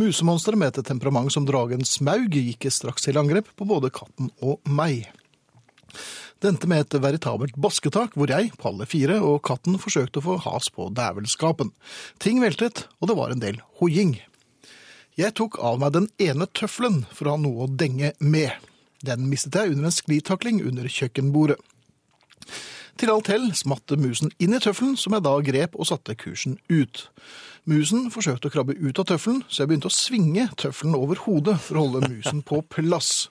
Musemonsteret 0.01 0.59
med 0.59 0.75
et 0.75 0.87
temperament 0.87 1.31
som 1.31 1.47
dragen 1.47 1.85
Smaug 1.87 2.35
gikk 2.35 2.67
straks 2.67 3.07
til 3.07 3.19
angrep 3.21 3.47
på 3.55 3.67
både 3.67 3.91
katten 3.95 4.27
og 4.43 4.59
meg. 4.67 5.07
Det 6.41 6.49
endte 6.49 6.65
med 6.65 6.81
et 6.81 6.95
veritabelt 7.03 7.57
basketak, 7.61 8.15
hvor 8.17 8.31
jeg, 8.33 8.49
på 8.57 8.71
alle 8.71 8.87
fire, 8.89 9.19
og 9.21 9.43
katten 9.45 9.77
forsøkte 9.77 10.23
å 10.23 10.25
få 10.25 10.37
has 10.47 10.71
på 10.73 10.87
dævelskapen. 10.97 11.69
Ting 12.17 12.41
veltet, 12.41 12.87
og 12.97 13.11
det 13.11 13.17
var 13.19 13.33
en 13.33 13.43
del 13.43 13.59
hoiing. 13.77 14.15
Jeg 15.19 15.35
tok 15.37 15.59
av 15.61 15.77
meg 15.83 15.93
den 15.93 16.07
ene 16.23 16.47
tøffelen 16.49 17.03
for 17.13 17.29
å 17.29 17.35
ha 17.35 17.43
noe 17.43 17.67
å 17.67 17.69
denge 17.69 18.15
med. 18.17 18.57
Den 19.05 19.27
mistet 19.29 19.59
jeg 19.59 19.75
under 19.75 19.91
en 19.91 19.93
sklitakling 19.93 20.63
under 20.65 20.89
kjøkkenbordet. 20.89 21.59
Til 22.97 23.09
alt 23.13 23.29
hell 23.31 23.47
smatte 23.57 23.97
musen 23.97 24.33
inn 24.41 24.53
i 24.57 24.61
tøffelen, 24.61 24.97
som 24.97 25.13
jeg 25.13 25.25
da 25.25 25.35
grep 25.45 25.77
og 25.77 25.87
satte 25.89 26.17
kursen 26.17 26.57
ut. 26.73 27.05
Musen 27.69 28.09
forsøkte 28.13 28.49
å 28.49 28.53
krabbe 28.53 28.75
ut 28.81 28.97
av 28.97 29.07
tøffelen, 29.11 29.43
så 29.45 29.61
jeg 29.61 29.71
begynte 29.71 29.89
å 29.91 29.93
svinge 29.93 30.47
tøffelen 30.57 30.97
over 30.97 31.21
hodet 31.27 31.59
for 31.61 31.77
å 31.77 31.85
holde 31.85 32.09
musen 32.09 32.41
på 32.45 32.63
plass. 32.73 33.29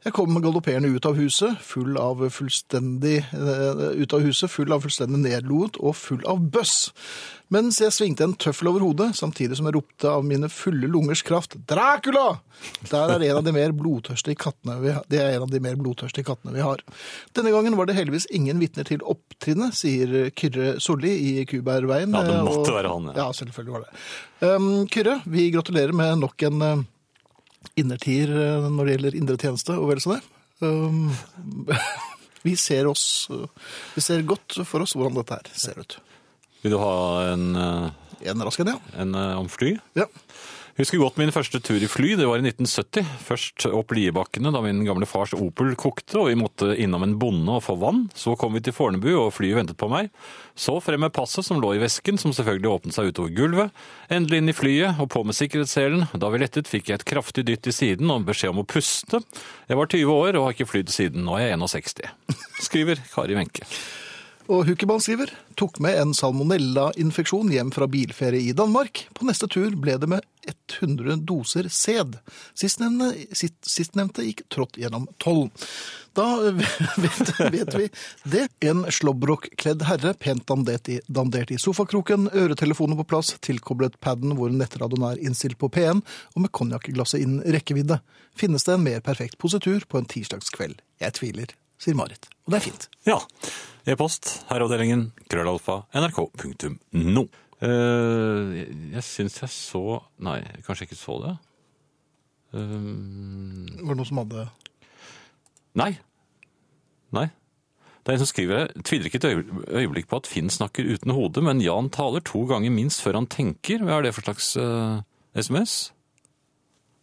Jeg 0.00 0.14
kom 0.16 0.32
galopperende 0.40 0.88
ut 0.94 1.04
av 1.04 1.18
huset, 1.20 1.58
full 1.60 1.98
av 2.00 2.22
fullstendig, 2.32 3.18
eh, 3.36 3.80
ut 4.00 4.14
av 4.16 4.22
huset, 4.24 4.48
full 4.48 4.72
av 4.72 4.80
fullstendig 4.80 5.18
nedloet 5.26 5.76
og 5.76 5.92
full 5.94 6.22
av 6.24 6.38
bøss. 6.40 6.90
Mens 7.52 7.80
jeg 7.82 7.90
svingte 7.92 8.22
en 8.24 8.32
tøffel 8.32 8.70
over 8.70 8.80
hodet, 8.80 9.10
samtidig 9.18 9.56
som 9.58 9.66
jeg 9.66 9.74
ropte 9.74 10.08
av 10.08 10.24
mine 10.24 10.48
fulle 10.48 10.88
lungers 10.88 11.20
kraft, 11.26 11.58
Dracula! 11.68 12.38
Der 12.88 13.10
er 13.16 13.24
en 13.26 13.36
av 13.40 13.44
de 13.44 13.52
mer 13.52 13.72
blodtørstige 13.76 14.38
kattene 14.40 14.78
vi 14.80 14.92
har. 14.94 15.02
Det 15.10 15.18
er 15.20 15.34
en 15.34 15.42
av 15.42 15.50
de 15.50 15.60
mer 15.60 15.74
blodtørstige 15.76 16.24
kattene 16.30 16.54
vi 16.54 16.62
har. 16.64 16.80
Denne 17.36 17.52
gangen 17.52 17.76
var 17.76 17.86
det 17.90 17.96
heldigvis 17.98 18.28
ingen 18.32 18.58
vitner 18.62 18.86
til 18.88 19.02
opptrinnet, 19.04 19.74
sier 19.76 20.30
Kyrre 20.30 20.78
Solli 20.80 21.12
i 21.40 21.44
Kubergveien. 21.44 22.14
Ja, 22.14 22.22
det 22.24 22.38
måtte 22.46 22.70
Og- 22.70 22.78
være 22.78 22.88
han, 22.94 23.10
ja. 23.12 23.18
Ja, 23.26 23.28
selvfølgelig 23.32 23.72
var 23.76 23.84
det. 23.84 24.48
Um, 24.48 24.86
Kyrre, 24.86 25.20
vi 25.26 25.50
gratulerer 25.50 25.92
med 25.92 26.18
nok 26.22 26.42
en 26.48 26.62
uh, 26.62 26.84
innertier 27.78 28.30
uh, 28.34 28.68
når 28.70 28.86
det 28.86 28.94
gjelder 28.96 29.18
indre 29.20 29.38
tjeneste, 29.40 29.76
og 29.78 29.90
vel 29.92 30.02
så 30.02 30.16
det. 30.16 30.22
Um, 30.60 31.10
vi 32.46 32.52
ser 32.60 32.84
oss 32.90 33.04
uh, 33.32 33.46
Vi 33.94 34.02
ser 34.04 34.26
godt 34.28 34.58
for 34.68 34.84
oss 34.84 34.92
hvordan 34.96 35.16
dette 35.20 35.38
her 35.38 35.52
ser 35.56 35.80
ut. 35.80 36.00
Vil 36.60 36.74
du 36.74 36.80
ha 36.80 37.32
en, 37.32 37.56
eh, 37.56 37.90
En 38.30 38.42
rask 38.44 38.60
en, 38.60 38.74
ja. 38.74 38.78
en 39.00 39.14
eh, 39.14 39.38
om 39.40 39.48
fly? 39.48 39.78
ja. 39.96 40.06
Husker 40.80 40.96
godt 40.96 41.18
min 41.20 41.28
første 41.28 41.58
tur 41.60 41.76
i 41.76 41.88
fly, 41.92 42.14
det 42.16 42.24
var 42.24 42.40
i 42.40 42.44
1970. 42.46 43.04
Først 43.26 43.66
opp 43.68 43.90
Liebakkene 43.92 44.48
da 44.54 44.62
min 44.64 44.78
gamle 44.86 45.04
fars 45.04 45.34
Opel 45.36 45.74
kokte, 45.76 46.16
og 46.16 46.30
vi 46.30 46.38
måtte 46.40 46.70
innom 46.80 47.04
en 47.04 47.18
bonde 47.20 47.52
og 47.52 47.66
få 47.66 47.74
vann. 47.82 48.06
Så 48.16 48.32
kom 48.40 48.56
vi 48.56 48.62
til 48.64 48.72
Fornebu, 48.72 49.10
og 49.18 49.34
flyet 49.36 49.58
ventet 49.58 49.76
på 49.76 49.90
meg. 49.92 50.08
Så 50.56 50.78
frem 50.80 51.04
med 51.04 51.12
passet 51.12 51.44
som 51.44 51.60
lå 51.60 51.74
i 51.76 51.82
vesken, 51.82 52.16
som 52.16 52.32
selvfølgelig 52.32 52.72
åpnet 52.72 52.96
seg 52.96 53.12
utover 53.12 53.36
gulvet. 53.36 53.84
Endelig 54.08 54.40
inn 54.40 54.54
i 54.54 54.56
flyet, 54.56 54.96
og 55.04 55.12
på 55.12 55.20
med 55.28 55.36
sikkerhetsselen. 55.36 56.08
Da 56.16 56.32
vi 56.32 56.40
lettet 56.40 56.72
fikk 56.72 56.88
jeg 56.88 57.02
et 57.02 57.08
kraftig 57.12 57.44
dytt 57.50 57.68
i 57.68 57.76
siden 57.76 58.08
og 58.08 58.24
beskjed 58.32 58.54
om 58.54 58.64
å 58.64 58.68
puste. 58.72 59.20
Jeg 59.68 59.84
var 59.84 59.92
20 59.92 60.16
år 60.16 60.38
og 60.40 60.48
har 60.48 60.56
ikke 60.56 60.72
flydd 60.72 60.96
siden, 60.96 61.28
nå 61.28 61.36
er 61.36 61.50
jeg 61.50 61.60
61. 61.60 62.14
Skriver 62.70 63.04
Kari 63.12 63.36
Wenche. 63.36 63.68
Og 64.50 64.64
Hukemann 64.66 64.98
skriver 64.98 65.30
tok 65.54 65.78
med 65.84 65.94
en 65.94 66.10
salmonella-infeksjon 66.16 67.52
hjem 67.54 67.68
fra 67.70 67.86
bilferie 67.86 68.50
i 68.50 68.54
Danmark. 68.56 69.04
På 69.14 69.28
neste 69.28 69.46
tur 69.46 69.76
ble 69.78 69.94
det 70.02 70.08
med 70.10 70.26
100 70.80 71.20
doser 71.28 71.68
sæd. 71.70 72.16
Sistnevnte, 72.58 73.12
sist, 73.36 73.54
sistnevnte 73.62 74.24
gikk 74.26 74.42
trått 74.50 74.80
gjennom 74.80 75.06
tolv. 75.22 75.52
Da 76.18 76.26
vet, 77.04 77.32
vet 77.54 77.78
vi 77.78 77.88
det. 78.24 78.48
En 78.66 78.82
slåbrokkledd 78.90 79.86
herre, 79.86 80.16
pent 80.18 80.48
dandert 80.50 80.90
i, 80.90 80.98
dandert 81.06 81.54
i 81.54 81.60
sofakroken, 81.62 82.26
øretelefoner 82.34 82.98
på 82.98 83.06
plass, 83.14 83.36
tilkoblet 83.46 84.00
paden 84.02 84.34
hvor 84.34 84.50
nettradioen 84.50 85.12
er 85.12 85.22
innstilt 85.22 85.60
på 85.62 85.70
P1, 85.70 86.02
og 86.34 86.42
med 86.42 86.54
konjakkglasset 86.58 87.22
innen 87.22 87.46
rekkevidde. 87.46 88.02
Finnes 88.34 88.66
det 88.66 88.74
en 88.74 88.86
mer 88.88 89.02
perfekt 89.06 89.38
positur 89.38 89.86
på 89.86 90.02
en 90.02 90.10
tirsdagskveld? 90.10 90.80
Jeg 90.98 91.20
tviler, 91.22 91.58
sier 91.78 91.94
Marit. 91.94 92.26
Og 92.48 92.56
det 92.56 92.64
er 92.64 92.72
fint. 92.72 92.90
Ja. 93.06 93.20
E-post, 93.90 94.44
herreavdelingen, 94.46 95.08
krøllalfa, 95.32 95.80
nrk.no. 95.98 97.24
Eh, 97.60 98.50
jeg 98.54 98.76
jeg 98.94 99.04
syns 99.04 99.34
jeg 99.42 99.50
så 99.52 99.82
Nei, 100.22 100.38
kanskje 100.64 100.84
jeg 100.84 100.90
ikke 100.92 101.00
så 101.00 101.16
det. 101.24 101.32
Um, 102.54 103.66
Var 103.80 103.92
det 103.92 103.98
noen 103.98 104.08
som 104.08 104.20
hadde 104.22 104.46
nei. 105.78 105.90
Nei. 107.14 107.26
Det 108.00 108.12
er 108.12 108.16
en 108.16 108.22
som 108.22 108.30
skriver 108.30 108.58
her. 108.62 108.72
Tviler 108.86 109.10
ikke 109.10 109.20
et 109.20 109.28
øyeblikk 109.74 110.08
på 110.10 110.18
at 110.22 110.30
Finn 110.30 110.50
snakker 110.50 110.86
uten 110.86 111.14
hode, 111.14 111.42
men 111.46 111.62
Jan 111.62 111.90
taler 111.94 112.22
to 112.26 112.42
ganger 112.50 112.72
minst 112.74 113.02
før 113.04 113.20
han 113.20 113.28
tenker. 113.30 113.82
Hva 113.84 113.98
er 113.98 114.08
det 114.08 114.14
for 114.16 114.26
slags 114.26 114.54
uh, 114.58 115.02
SMS? 115.34 115.92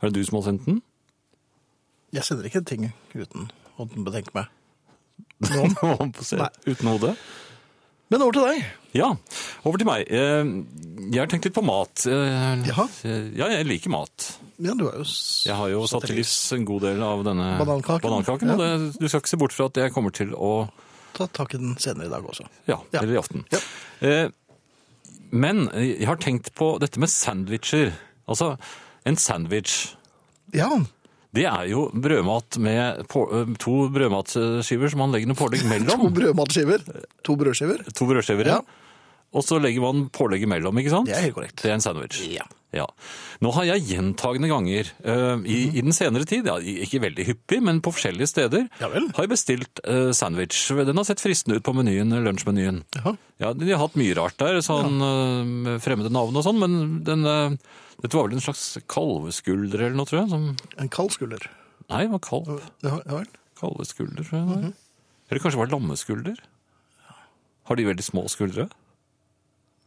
Er 0.01 0.09
det 0.09 0.19
du 0.19 0.27
som 0.27 0.39
har 0.39 0.49
sendt 0.49 0.67
den? 0.67 0.81
Jeg 2.15 2.27
sender 2.27 2.47
ikke 2.47 2.63
ting 2.67 2.89
uten 3.15 3.51
å 3.77 3.87
betenke 3.87 4.35
meg. 4.35 4.51
Noen 5.41 6.13
se. 6.25 6.37
Uten 6.67 6.87
hode? 6.89 7.11
Men 8.09 8.21
over 8.23 8.31
til 8.37 8.45
deg. 8.47 8.65
Ja, 8.95 9.09
over 9.67 9.77
til 9.81 9.87
meg. 9.89 10.07
Eh, 10.07 10.47
Jeg 11.11 11.19
har 11.21 11.27
tenkt 11.29 11.45
litt 11.45 11.53
på 11.57 11.63
mat. 11.67 12.05
Eh, 12.07 12.63
Jaha. 12.69 12.85
Ja, 13.35 13.49
jeg 13.51 13.67
liker 13.67 13.91
mat. 13.93 14.29
Ja, 14.63 14.73
du 14.73 14.87
er 14.89 14.95
jo 15.03 15.05
Jeg 15.45 15.53
har 15.59 15.69
jo 15.69 15.83
satt 15.91 16.07
til 16.07 16.15
livs 16.17 16.33
en 16.55 16.63
god 16.65 16.81
del 16.87 17.03
av 17.05 17.21
denne 17.27 17.49
Banankaken. 17.59 18.01
banankaken, 18.07 18.53
og 18.55 18.57
det, 18.63 18.69
du 18.97 19.05
skal 19.07 19.21
ikke 19.21 19.29
se 19.35 19.37
bort 19.43 19.53
fra 19.53 19.67
at 19.69 19.77
jeg 19.83 19.93
kommer 19.93 20.11
til 20.15 20.31
å 20.33 20.69
Ta 21.17 21.25
tak 21.33 21.53
i 21.55 21.57
den 21.61 21.75
senere 21.81 22.05
i 22.07 22.09
dag 22.13 22.25
også. 22.29 22.43
Ja, 22.69 22.79
Ja. 22.93 23.01
eller 23.01 23.13
i 23.15 23.21
aften. 23.21 23.45
Ja. 23.51 23.59
Eh, 24.01 24.29
Men 25.31 25.67
jeg 25.75 26.05
har 26.07 26.15
tenkt 26.17 26.53
på 26.55 26.79
dette 26.79 26.97
med 26.99 27.09
sandwicher. 27.09 27.91
Altså, 28.29 28.57
en 29.05 29.15
sandwich, 29.17 29.93
Ja, 30.53 30.69
det 31.35 31.45
er 31.49 31.67
jo 31.71 31.87
brødmat 31.93 32.57
med 32.63 33.03
på, 33.11 33.25
eh, 33.35 33.53
to 33.61 33.89
brødmatskiver 33.93 34.89
som 34.93 35.03
man 35.03 35.11
legger 35.15 35.27
noe 35.33 35.39
pålegg 35.39 35.65
mellom. 35.73 36.07
to 36.07 36.11
brødmatskiver. 36.15 36.85
To 37.27 37.35
brødskiver. 37.39 37.83
To 37.93 38.05
brødskiver, 38.09 38.47
ja. 38.53 38.59
Ja. 38.61 38.83
Og 39.35 39.43
så 39.43 39.57
legger 39.59 39.83
man 39.83 40.05
pålegget 40.15 40.47
mellom, 40.47 40.77
ikke 40.79 40.89
sant? 40.93 41.09
Det 41.11 41.17
er 41.17 41.25
helt 41.27 41.35
korrekt. 41.35 41.59
Det 41.61 41.69
er 41.69 41.75
en 41.75 41.83
sandwich. 41.83 42.21
Ja. 42.31 42.45
Ja. 42.75 42.85
Nå 43.43 43.51
har 43.55 43.63
jeg 43.67 43.83
gjentagende 43.89 44.47
ganger 44.51 44.87
eh, 45.03 45.43
i, 45.47 45.57
i 45.79 45.81
den 45.83 45.93
senere 45.95 46.25
tid, 46.27 46.47
ja, 46.47 46.55
ikke 46.59 46.99
veldig 47.03 47.25
hyppig, 47.27 47.59
men 47.63 47.79
på 47.83 47.91
forskjellige 47.95 48.27
steder, 48.31 48.65
Ja 48.81 48.89
vel. 48.91 49.07
har 49.15 49.23
jeg 49.27 49.31
bestilt 49.31 49.81
eh, 49.87 50.09
sandwich. 50.15 50.57
Den 50.75 50.99
har 50.99 51.07
sett 51.07 51.23
fristende 51.23 51.59
ut 51.59 51.65
på 51.67 51.75
menyen, 51.75 52.11
lunsjmenyen. 52.23 52.81
Jaha. 52.95 53.13
Ja, 53.43 53.51
De 53.55 53.69
har 53.71 53.83
hatt 53.83 53.95
mye 53.99 54.15
rart 54.19 54.39
der, 54.41 54.59
sånn 54.65 54.95
eh, 54.99 55.43
med 55.67 55.83
fremmede 55.83 56.11
navn 56.11 56.35
og 56.39 56.47
sånn, 56.47 56.59
men 56.63 56.77
den, 57.07 57.27
eh, 57.27 57.77
dette 58.03 58.13
var 58.17 58.27
vel 58.27 58.37
en 58.37 58.43
slags 58.45 58.65
kalveskulder 58.91 59.79
eller 59.87 59.95
noe, 59.97 60.05
tror 60.09 60.19
jeg? 60.23 60.29
Som, 60.33 60.49
En 60.77 60.89
kald 60.93 61.11
skulder. 61.15 61.47
nei, 61.89 62.03
det 62.05 62.11
var 62.13 62.19
kalv. 62.27 62.59
Ja, 62.85 62.97
ja 63.05 63.15
vel. 63.21 63.29
Kalveskulder, 63.59 64.23
tror 64.27 64.37
jeg. 64.39 64.47
det 64.47 64.55
var. 64.55 64.73
Eller 65.29 65.41
kanskje 65.43 65.57
det 65.57 65.63
var 65.65 65.71
lammeskulder? 65.73 66.37
Har 67.67 67.75
de 67.75 67.85
veldig 67.89 68.03
små 68.05 68.27
skuldre? 68.31 68.67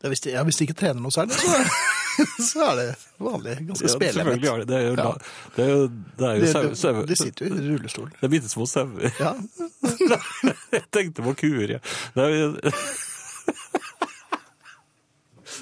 Ja, 0.03 0.09
hvis, 0.13 0.21
de, 0.25 0.31
ja, 0.35 0.43
hvis 0.45 0.57
de 0.61 0.67
ikke 0.67 0.77
trener 0.81 1.01
noe 1.05 1.13
særlig, 1.13 1.37
så 1.37 1.53
er, 1.57 1.71
så 2.51 2.63
er 2.67 2.75
det 2.81 2.87
vanlig. 3.21 3.55
Ganske 3.69 3.89
selvfølgelig 3.89 4.25
spelevett. 4.25 4.49
har 4.51 4.59
de 4.63 4.67
det. 4.69 4.77
Er 4.81 4.87
jo, 4.89 4.95
Ja. 4.97 5.13
det 5.57 5.65
er 5.65 5.71
jo, 5.71 5.87
det 6.19 6.27
er 6.29 6.35
jo 6.35 6.41
De, 6.45 6.51
sau- 6.81 6.95
de, 7.01 7.07
de 7.11 7.17
sitter 7.21 7.47
jo 7.49 7.57
i 7.61 7.67
rullestol. 7.71 8.09
Det 8.17 8.27
er 8.29 8.33
bitte 8.33 8.49
små 8.53 8.67
sauer. 8.69 9.13
Ja, 9.21 9.33
Jeg 10.77 10.85
tenkte 10.93 11.25
på 11.25 11.35
kuer, 11.45 11.77
jeg. 11.77 11.81
Det 12.17 12.25
er 12.27 12.37
jo 12.37 12.73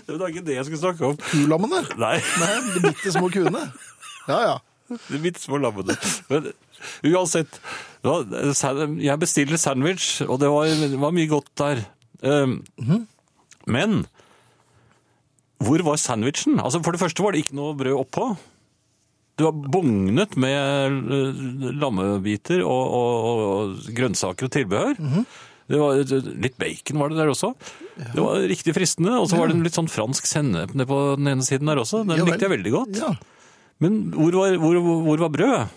Det 0.08 0.16
var 0.16 0.32
ikke 0.32 0.44
det 0.46 0.56
jeg 0.56 0.64
skulle 0.64 0.80
snakke 0.80 1.10
om. 1.12 1.18
kulammene. 1.28 1.82
Nei, 2.00 2.16
Nei, 2.40 2.52
de 2.74 2.80
bitte 2.88 3.12
små 3.12 3.28
kuene. 3.32 3.66
Ja, 4.28 4.38
ja. 4.40 4.56
de 5.10 5.20
bitte 5.20 5.42
små 5.42 5.60
lammene. 5.60 5.96
Men 6.30 6.48
uansett, 7.12 7.58
jeg 9.04 9.20
bestiller 9.20 9.60
sandwich, 9.60 10.22
og 10.24 10.40
det 10.40 10.48
var, 10.52 10.72
det 10.72 11.00
var 11.00 11.12
mye 11.16 11.28
godt 11.30 11.52
der. 11.60 11.84
Um, 12.24 12.62
Men 13.68 14.06
hvor 15.60 15.82
var 15.84 15.98
sandwichen? 16.00 16.56
Altså, 16.62 16.80
for 16.82 16.94
det 16.94 17.00
første 17.02 17.22
var 17.22 17.34
det 17.34 17.44
ikke 17.44 17.58
noe 17.58 17.74
brød 17.76 17.98
oppå. 17.98 18.28
Det 19.38 19.44
var 19.46 19.58
bugnet 19.74 20.36
med 20.40 21.12
eh, 21.14 21.42
lammebiter 21.78 22.62
og, 22.66 22.94
og, 22.98 23.42
og 23.44 23.92
grønnsaker 23.94 24.48
og 24.48 24.54
tilbehør. 24.54 24.96
Det 25.68 25.78
var 25.80 25.98
Litt 26.40 26.56
bacon 26.60 27.02
var 27.02 27.12
det 27.12 27.18
der 27.20 27.32
også. 27.32 27.52
Det 27.98 28.22
var 28.24 28.40
riktig 28.48 28.72
fristende. 28.76 29.18
Og 29.20 29.28
så 29.28 29.36
var 29.40 29.50
det 29.50 29.58
en 29.58 29.66
litt 29.66 29.76
sånn 29.76 29.90
fransk 29.92 30.28
sennep 30.28 30.72
på 30.72 31.00
den 31.18 31.34
ene 31.34 31.44
siden 31.44 31.68
der 31.68 31.82
også. 31.82 32.04
Den 32.08 32.22
Ja 32.22 32.28
likte 32.28 32.48
jeg 32.48 32.56
veldig 32.56 32.72
godt. 32.72 33.02
ja. 33.02 33.12
Men 33.78 34.08
hvor 34.10 34.34
var, 34.34 34.56
hvor, 34.58 34.80
hvor 35.06 35.20
var 35.22 35.30
brødet? 35.30 35.68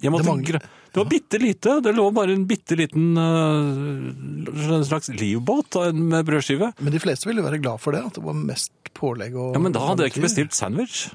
Det 0.00 0.10
det, 0.12 0.60
det 0.92 1.00
var 1.00 1.08
bitte 1.08 1.38
lite. 1.40 1.74
Det 1.84 1.92
lå 1.92 2.06
bare 2.12 2.32
en 2.32 2.46
bitte 2.48 2.76
liten 2.76 3.16
uh, 3.16 4.82
slags 4.84 5.08
livbåt 5.08 5.76
med 5.92 6.24
brødskive. 6.28 6.70
Men 6.78 6.92
de 6.92 7.00
fleste 7.00 7.28
ville 7.28 7.44
være 7.44 7.60
glad 7.60 7.80
for 7.80 7.96
det, 7.96 8.02
at 8.04 8.16
det 8.16 8.24
var 8.24 8.36
mest 8.36 8.72
pålegg 8.96 9.36
og 9.36 9.56
Ja, 9.56 9.60
Men 9.60 9.76
da 9.76 9.82
hadde 9.84 10.04
jeg 10.06 10.14
ikke 10.14 10.24
bestilt 10.28 10.56
sandwich. 10.56 11.08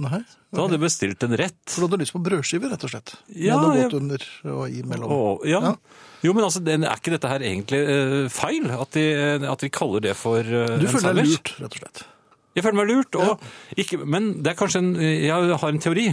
Nei, 0.00 0.20
Da 0.50 0.62
hadde 0.64 0.78
jeg 0.78 0.82
bestilt 0.86 1.24
en 1.26 1.34
rett. 1.36 1.58
for 1.68 1.82
du 1.82 1.86
hadde 1.88 2.00
lyst 2.00 2.14
på 2.14 2.22
brødskiver, 2.24 2.70
rett 2.72 2.84
og 2.86 2.92
slett. 2.92 3.12
Ja, 3.36 3.58
Med 3.58 3.66
noe 3.66 3.76
jeg- 3.76 3.90
godt 3.90 3.98
under 4.00 4.24
og 4.54 4.62
imellom. 4.80 5.10
Og, 5.12 5.44
ja. 5.46 5.60
Ja. 5.60 5.74
Jo, 6.24 6.32
men 6.36 6.44
altså, 6.44 6.60
er 6.66 6.96
ikke 6.96 7.12
dette 7.16 7.28
her 7.28 7.40
egentlig 7.40 7.80
eh, 7.80 8.28
feil? 8.28 8.70
At 8.70 8.90
de, 8.96 9.04
at 9.48 9.60
de 9.60 9.70
kaller 9.70 10.00
det 10.00 10.16
for 10.16 10.40
uh, 10.40 10.78
Du 10.80 10.86
en 10.86 10.92
føler 10.92 11.14
deg 11.20 11.30
lurt, 11.30 11.52
rett 11.60 11.76
og 11.76 11.80
slett. 11.84 12.02
Jeg 12.56 12.64
føler 12.64 12.80
meg 12.80 12.88
lurt. 12.90 13.14
Og 13.16 13.40
ikke, 13.78 14.00
men 14.04 14.42
det 14.42 14.52
er 14.52 14.58
kanskje 14.58 14.82
en 14.82 14.94
Jeg 15.00 15.30
har 15.60 15.68
en 15.70 15.78
teori. 15.78 16.08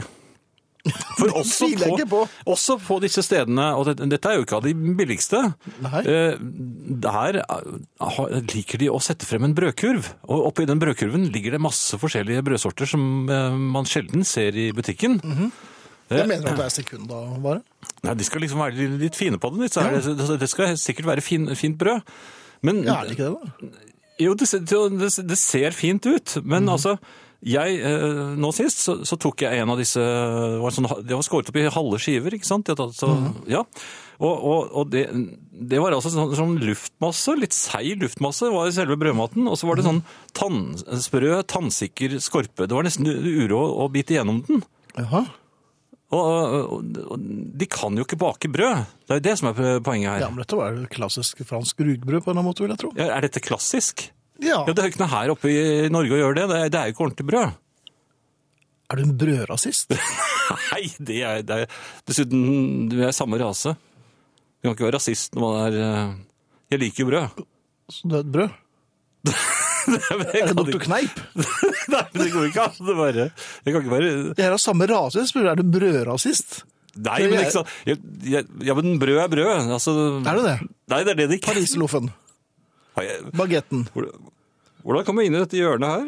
For 1.19 1.31
også 1.41 1.67
på, 1.79 1.97
på. 2.09 2.19
også 2.53 2.77
på 2.85 2.97
disse 3.03 3.23
stedene, 3.25 3.69
og 3.77 3.85
dette, 3.89 4.05
dette 4.09 4.29
er 4.31 4.37
jo 4.39 4.45
ikke 4.45 4.59
av 4.59 4.65
de 4.67 4.73
billigste, 4.97 5.39
eh, 6.03 6.35
der 7.07 7.39
eh, 7.43 8.35
liker 8.53 8.81
de 8.83 8.89
å 8.93 8.99
sette 9.03 9.25
frem 9.29 9.47
en 9.47 9.55
brødkurv. 9.57 10.11
Og 10.29 10.45
oppi 10.51 10.67
den 10.69 10.79
brødkurven 10.81 11.27
ligger 11.33 11.57
det 11.57 11.61
masse 11.63 11.97
forskjellige 12.01 12.43
brødsorter 12.47 12.89
som 12.89 13.27
eh, 13.29 13.57
man 13.77 13.89
sjelden 13.89 14.23
ser 14.27 14.55
i 14.57 14.69
butikken. 14.77 15.19
Jeg 16.07 16.27
mener 16.29 16.53
at 16.53 16.59
det 16.61 16.65
er 16.69 16.75
sekundavare. 16.77 17.61
Nei, 18.05 18.13
De 18.15 18.23
skal 18.27 18.43
liksom 18.45 18.61
være 18.63 18.87
litt, 19.01 19.15
fine 19.17 19.39
på 19.41 19.49
så 19.67 19.83
er 19.89 19.97
det, 20.39 20.47
skal 20.51 20.77
sikkert 20.79 21.09
være 21.09 21.23
fin, 21.25 21.49
fint 21.57 21.77
brød. 21.81 22.01
Men 22.63 22.83
Ja, 22.85 23.01
er 23.01 23.09
det 23.09 23.17
ikke 23.17 23.27
det, 23.27 23.35
da? 23.67 23.83
Jo, 24.17 24.31
det, 24.33 24.47
ser- 24.49 24.63
det, 24.65 25.09
det 25.29 25.37
ser 25.37 25.75
fint 25.77 26.05
ut, 26.09 26.37
men 26.43 26.63
Mhm. 26.63 26.71
altså 26.73 26.95
jeg, 27.45 27.79
eh, 27.85 28.35
Nå 28.37 28.49
sist 28.55 28.79
så, 28.81 28.95
så 29.05 29.17
tok 29.19 29.41
jeg 29.45 29.59
en 29.61 29.69
av 29.69 29.77
disse 29.77 29.99
det 30.01 30.59
var, 30.61 30.71
sånn, 30.73 30.87
det 31.05 31.13
var 31.15 31.21
skåret 31.25 31.49
opp 31.51 31.55
i 31.61 31.67
halve 31.69 31.99
skiver, 32.01 32.33
ikke 32.33 32.45
sant? 32.49 32.65
Så, 32.97 33.07
Mhm. 33.13 33.47
ja. 33.47 33.63
Og, 34.19 34.33
og, 34.49 34.71
og 34.73 34.89
det, 34.89 35.03
det 35.53 35.77
var 35.79 35.93
altså 35.93 36.09
sånn, 36.09 36.31
sånn 36.33 36.55
luftmasse, 36.57 37.35
litt 37.37 37.53
seig 37.53 37.99
luftmasse 38.01 38.49
var 38.49 38.65
i 38.65 38.71
selve 38.73 38.97
brødmaten. 38.97 39.45
Og 39.47 39.53
så 39.61 39.67
var 39.69 39.75
det 39.77 39.85
Mhm. 39.85 40.01
sånn 40.01 40.03
tann, 40.33 41.01
sprø, 41.05 41.43
tannsikker 41.45 42.17
skorpe. 42.19 42.65
Det 42.67 42.73
var 42.73 42.83
nesten 42.83 43.05
uro 43.05 43.61
å 43.85 43.91
bite 43.93 44.17
gjennom 44.17 44.41
den. 44.47 44.63
Jaha. 44.97 45.27
Og, 46.09 46.81
de 47.59 47.65
kan 47.69 47.95
jo 47.99 48.05
ikke 48.05 48.17
bake 48.17 48.49
brød. 48.51 48.85
Det 49.05 49.11
er 49.13 49.19
jo 49.19 49.25
det 49.27 49.37
som 49.37 49.49
er 49.51 49.79
poenget 49.83 50.09
her. 50.13 50.21
Ja, 50.23 50.29
men 50.31 50.39
dette 50.43 50.55
var 50.57 50.77
klassisk 50.89 51.41
fransk 51.45 51.77
rugbrød 51.83 52.23
på 52.23 52.31
en 52.31 52.37
eller 52.37 52.41
annen 52.41 52.47
måte, 52.47 52.63
vil 52.63 52.71
jeg 52.73 52.79
tro. 52.79 52.91
Ja, 52.95 53.09
Er 53.17 53.21
dette 53.27 53.41
klassisk? 53.43 54.09
Ja. 54.43 54.59
Ja, 54.67 54.73
Det 54.73 54.77
er 54.83 54.87
jo 54.89 54.93
ikke 54.93 55.01
noe 55.03 55.13
her 55.13 55.31
oppe 55.33 55.49
i 55.51 55.89
Norge 55.93 56.13
å 56.13 56.19
gjøre 56.21 56.35
det. 56.37 56.45
Det 56.51 56.59
er, 56.59 56.69
det 56.73 56.79
er 56.81 56.89
jo 56.89 56.95
ikke 56.95 57.05
ordentlig 57.07 57.27
brød. 57.31 57.55
Er 58.87 58.99
du 58.99 59.03
en 59.03 59.17
brødrasist? 59.19 59.97
Nei, 60.71 60.83
det 61.03 61.17
er, 61.27 61.41
det 61.43 61.55
er 61.63 61.71
Dessuten, 62.07 62.43
vi 62.93 63.03
er 63.03 63.15
samme 63.15 63.39
rase. 63.41 63.73
Du 63.75 64.69
kan 64.69 64.75
ikke 64.77 64.87
være 64.87 64.97
rasist 64.99 65.35
når 65.35 65.43
man 65.43 65.57
er 65.65 65.79
eh, 65.83 66.13
Jeg 66.73 66.81
liker 66.85 67.09
brød. 67.09 67.43
Så 67.91 68.07
du 68.09 68.15
er 68.17 68.23
et 68.25 68.31
brød? 68.37 68.55
Er 69.87 70.49
det 70.49 70.55
doktor 70.57 70.81
Kneip? 70.83 71.19
Nei, 71.93 72.01
det 72.11 72.25
går 72.33 72.49
ikke 72.49 72.63
an. 72.65 72.73
Det 72.83 72.95
bare, 72.97 73.27
jeg 73.63 73.71
kan 73.71 73.77
ikke 73.79 73.93
være 73.93 74.09
Jeg 74.35 74.43
er 74.43 74.55
av 74.55 74.59
samme 74.59 74.87
rase, 74.91 75.21
jeg 75.21 75.29
spør, 75.31 75.45
er 75.53 75.61
du 75.61 75.63
brødrasist? 75.71 76.57
Nei, 77.05 77.21
men 77.29 77.43
ikke 77.43 77.53
sant. 77.59 77.71
jeg, 77.87 77.99
jeg, 78.27 78.43
Ja, 78.67 78.75
men 78.75 78.97
brød 78.99 79.19
er 79.21 79.29
brød. 79.31 79.71
Altså, 79.77 79.93
Er 80.19 80.39
det 80.41 80.43
det? 80.47 80.55
Nei, 80.91 80.99
det 81.07 81.13
er 81.13 81.19
det 81.21 81.27
det 81.31 81.37
ikke 81.39 81.53
Pariserloffen, 81.53 82.09
bagetten. 83.37 83.85
Hvordan 84.83 85.05
kom 85.07 85.19
jeg 85.21 85.29
inn 85.29 85.37
i 85.37 85.43
dette 85.43 85.59
hjørnet 85.59 85.93
her? 85.93 86.05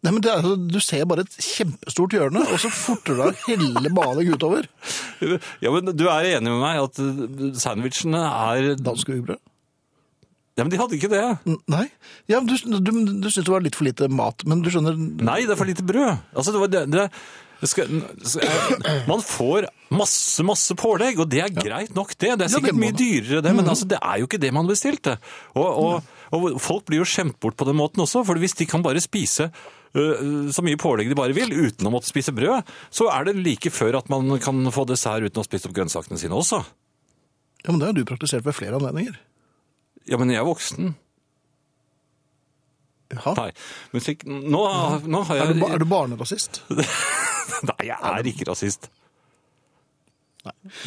Nei, 0.00 0.12
men 0.16 0.22
det 0.24 0.30
er, 0.32 0.38
altså- 0.40 0.68
du 0.72 0.80
ser 0.80 1.04
bare 1.04 1.26
et 1.26 1.34
kjempestort 1.44 2.14
hjørne, 2.16 2.40
og 2.40 2.56
så 2.62 2.70
forter 2.72 3.18
du 3.18 3.22
deg 3.26 3.42
hele 3.50 3.90
banen 3.92 4.30
utover. 4.32 4.64
Ja, 5.60 5.68
men 5.74 5.92
Du 5.92 6.06
er 6.08 6.24
enig 6.38 6.48
med 6.48 6.62
meg 6.62 6.80
at 6.80 6.98
eh, 7.04 7.50
sandwichene 7.60 8.22
er 8.24 8.70
Dansk 8.80 9.10
rugbrød? 9.12 9.36
Ja, 10.56 10.64
men 10.64 10.72
de 10.72 10.78
hadde 10.80 10.96
ikke 10.96 11.08
det. 11.12 11.20
Nei. 11.72 11.84
Ja, 12.28 12.40
du, 12.40 12.52
du, 12.56 12.90
du 13.20 13.28
syns 13.28 13.44
det 13.46 13.52
var 13.52 13.62
litt 13.64 13.76
for 13.76 13.86
lite 13.86 14.08
mat, 14.12 14.42
men 14.48 14.64
du 14.64 14.68
skjønner 14.72 14.96
Nei, 14.96 15.42
det 15.44 15.54
er 15.54 15.60
for 15.60 15.68
lite 15.68 15.84
brød. 15.86 16.16
Altså, 16.34 16.52
det 16.52 16.60
var 16.64 16.72
det, 16.72 16.82
det 16.92 17.04
skal, 17.68 17.90
man 19.10 19.20
får 19.20 19.66
masse, 19.92 20.44
masse 20.46 20.74
pålegg, 20.78 21.18
og 21.20 21.28
det 21.28 21.42
er 21.44 21.52
greit 21.52 21.92
nok 21.96 22.14
det. 22.14 22.20
Det 22.20 22.30
er 22.30 22.32
Ja, 22.32 22.38
det 22.46 22.48
sikkert 22.54 22.78
mye 22.80 22.94
dyrere 22.96 23.42
det, 23.44 23.52
men 23.58 23.68
altså, 23.68 23.84
det 23.90 23.98
er 24.00 24.22
jo 24.22 24.28
ikke 24.30 24.40
det 24.40 24.52
man 24.56 24.70
bestilte. 24.70 25.18
Og, 25.52 25.68
og, 25.68 26.14
og 26.38 26.46
folk 26.62 26.86
blir 26.88 27.02
jo 27.02 27.08
skjemt 27.10 27.36
bort 27.42 27.58
på 27.60 27.66
den 27.68 27.76
måten 27.76 28.00
også, 28.06 28.22
for 28.24 28.40
hvis 28.40 28.56
de 28.56 28.68
kan 28.70 28.82
bare 28.86 29.02
spise 29.04 29.50
så 29.90 30.62
mye 30.62 30.78
pålegg 30.78 31.08
de 31.10 31.16
bare 31.18 31.34
vil, 31.34 31.50
uten 31.66 31.88
å 31.88 31.90
måtte 31.90 32.06
spise 32.06 32.30
brød, 32.30 32.62
så 32.94 33.08
er 33.10 33.24
det 33.26 33.32
like 33.42 33.72
før 33.74 33.96
at 33.98 34.06
man 34.12 34.30
kan 34.38 34.60
få 34.70 34.84
dessert 34.86 35.26
uten 35.26 35.42
å 35.42 35.46
spise 35.48 35.66
opp 35.66 35.74
grønnsakene 35.74 36.14
sine 36.20 36.36
også. 36.38 36.60
Ja, 37.64 37.72
men 37.72 37.80
det 37.82 37.88
har 37.90 37.96
du 37.98 38.04
praktisert 38.06 38.46
ved 38.46 38.54
flere 38.54 38.78
anledninger. 38.78 39.18
Ja, 40.06 40.16
men 40.22 40.30
jeg 40.30 40.38
er 40.38 40.46
voksen. 40.46 40.94
Jaha. 43.10 43.32
Nei, 43.34 43.48
musikk 43.90 44.20
Nå, 44.30 44.60
nå 45.10 45.20
har 45.26 45.40
Er 45.42 45.48
du, 45.50 45.58
ba- 45.58 45.72
er 45.74 45.82
du 45.82 45.86
barnerasist? 45.90 46.60
Nei, 47.70 47.78
jeg 47.90 47.98
er 47.98 48.30
ikke 48.32 48.48
rasist. 48.50 48.90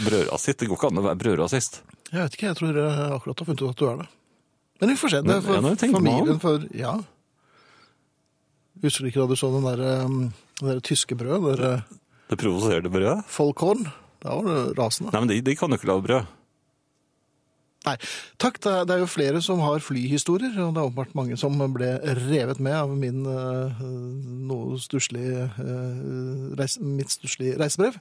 Brødrasist? 0.04 0.60
Det 0.60 0.70
går 0.70 0.80
ikke 0.80 0.90
an 0.90 1.02
å 1.02 1.06
være 1.06 1.20
brødrasist. 1.22 1.82
Jeg 2.10 2.20
vet 2.20 2.38
ikke, 2.38 2.50
jeg 2.52 2.60
tror 2.60 2.78
jeg 2.78 3.10
akkurat 3.18 3.42
har 3.42 3.50
funnet 3.50 3.64
ut 3.64 3.74
at 3.74 3.82
du 3.82 3.88
er 3.90 4.00
det. 4.04 4.08
Men 4.82 4.92
vi 4.92 4.96
får 5.00 5.14
se. 5.14 5.22
Det 5.26 5.36
er 5.36 5.44
for 5.46 5.84
familien 5.98 6.40
for 6.42 6.70
Ja. 6.78 6.94
Husker 8.84 9.06
du 9.06 9.12
ikke 9.12 9.22
da 9.24 9.28
du 9.30 9.38
så 9.40 9.50
den 9.54 9.64
der, 9.64 9.84
um, 10.04 10.16
der 10.60 10.82
tyske 10.84 11.16
brødet? 11.16 11.56
Det 11.56 11.60
der 11.62 11.84
Det 12.30 12.40
provoserende 12.42 12.92
brødet? 12.92 13.26
Folkhorn? 13.32 13.86
Da 14.24 14.36
var 14.36 14.48
det 14.50 14.78
rasende. 14.80 15.14
Nei, 15.14 15.22
men 15.22 15.30
de, 15.32 15.42
de 15.46 15.56
kan 15.56 15.72
jo 15.72 15.78
ikke 15.80 15.88
lage 15.92 16.04
brød. 16.08 16.32
Nei, 17.84 17.96
takk. 18.40 18.60
Det 18.64 18.72
er, 18.94 19.02
jo 19.02 19.10
flere 19.12 19.42
som 19.44 19.60
har 19.64 19.84
flyhistorier, 19.84 20.54
og 20.64 20.76
det 20.76 20.80
er 20.80 20.88
åpenbart 20.88 21.16
mange 21.20 21.38
som 21.40 21.58
ble 21.76 21.90
revet 22.30 22.62
med 22.64 22.78
av 22.78 22.94
min 22.96 23.26
uh, 23.28 23.82
noe 24.48 24.78
stusslig 24.80 25.26
uh, 25.58 26.54
reis, 26.60 26.78
mitt 26.80 27.12
stusslige 27.12 27.58
reisebrev. 27.60 27.98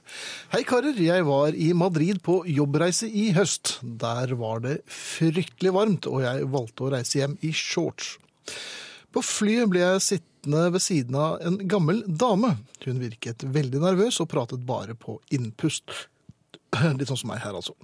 Hei, 0.53 0.63
karer. 0.67 0.95
Jeg 1.03 1.27
var 1.27 1.57
i 1.57 1.73
Madrid 1.75 2.21
på 2.23 2.39
jobbreise 2.47 3.09
i 3.11 3.31
høst. 3.35 3.77
Der 3.83 4.31
var 4.39 4.63
det 4.63 4.79
fryktelig 4.87 5.75
varmt, 5.75 6.07
og 6.07 6.23
jeg 6.23 6.47
valgte 6.53 6.87
å 6.87 6.93
reise 6.95 7.19
hjem 7.19 7.35
i 7.43 7.51
shorts. 7.51 8.15
På 9.13 9.21
flyet 9.21 9.69
ble 9.69 9.83
jeg 9.83 10.05
sittende 10.07 10.63
ved 10.73 10.81
siden 10.81 11.19
av 11.19 11.43
en 11.45 11.59
gammel 11.69 12.01
dame. 12.07 12.55
Hun 12.87 13.03
virket 13.03 13.43
veldig 13.45 13.83
nervøs 13.83 14.23
og 14.23 14.31
pratet 14.31 14.63
bare 14.65 14.95
på 14.95 15.19
innpust. 15.35 15.91
Litt 16.97 17.09
sånn 17.11 17.19
som 17.19 17.29
meg 17.29 17.43
her, 17.43 17.59
altså. 17.59 17.75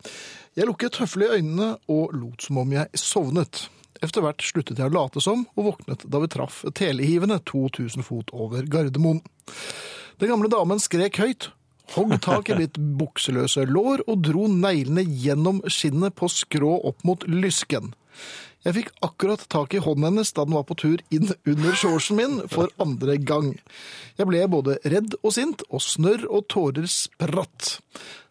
Jeg 0.60 0.68
lukket 0.68 0.98
høflig 1.00 1.30
øynene 1.32 1.68
og 1.88 2.12
lot 2.20 2.44
som 2.44 2.58
om 2.60 2.72
jeg 2.76 3.00
sovnet. 3.00 3.62
Etter 4.04 4.26
hvert 4.26 4.44
sluttet 4.44 4.82
jeg 4.82 4.92
å 4.92 4.92
late 4.92 5.22
som, 5.24 5.46
og 5.56 5.70
våknet 5.70 6.04
da 6.12 6.20
vi 6.20 6.28
traff 6.34 6.58
telehivene 6.76 7.38
2000 7.48 8.04
fot 8.04 8.34
over 8.36 8.68
Gardermoen. 8.68 9.22
Den 10.20 10.34
gamle 10.34 10.52
damen 10.52 10.84
skrek 10.84 11.22
høyt, 11.24 11.48
hogg 11.96 12.18
tak 12.26 12.52
i 12.52 12.60
mitt 12.60 12.76
bukseløse 12.76 13.64
lår 13.72 14.04
og 14.04 14.28
dro 14.28 14.50
neglene 14.52 15.08
gjennom 15.08 15.64
skinnet 15.72 16.20
på 16.20 16.28
skrå 16.28 16.76
opp 16.92 17.08
mot 17.08 17.24
lysken. 17.32 17.94
Jeg 18.68 18.76
fikk 18.82 18.92
akkurat 19.08 19.48
tak 19.48 19.72
i 19.72 19.80
hånden 19.80 20.10
hennes 20.10 20.36
da 20.36 20.44
den 20.44 20.60
var 20.60 20.68
på 20.68 20.76
tur 20.82 21.00
inn 21.08 21.32
under 21.48 21.80
shortsen 21.80 22.20
min 22.20 22.42
for 22.52 22.68
andre 22.84 23.16
gang. 23.16 23.54
Jeg 24.20 24.28
ble 24.28 24.44
både 24.52 24.82
redd 24.84 25.16
og 25.22 25.32
sint, 25.40 25.64
og 25.72 25.88
snørr 25.88 26.28
og 26.28 26.50
tårer 26.52 26.92
spratt. 26.92 27.78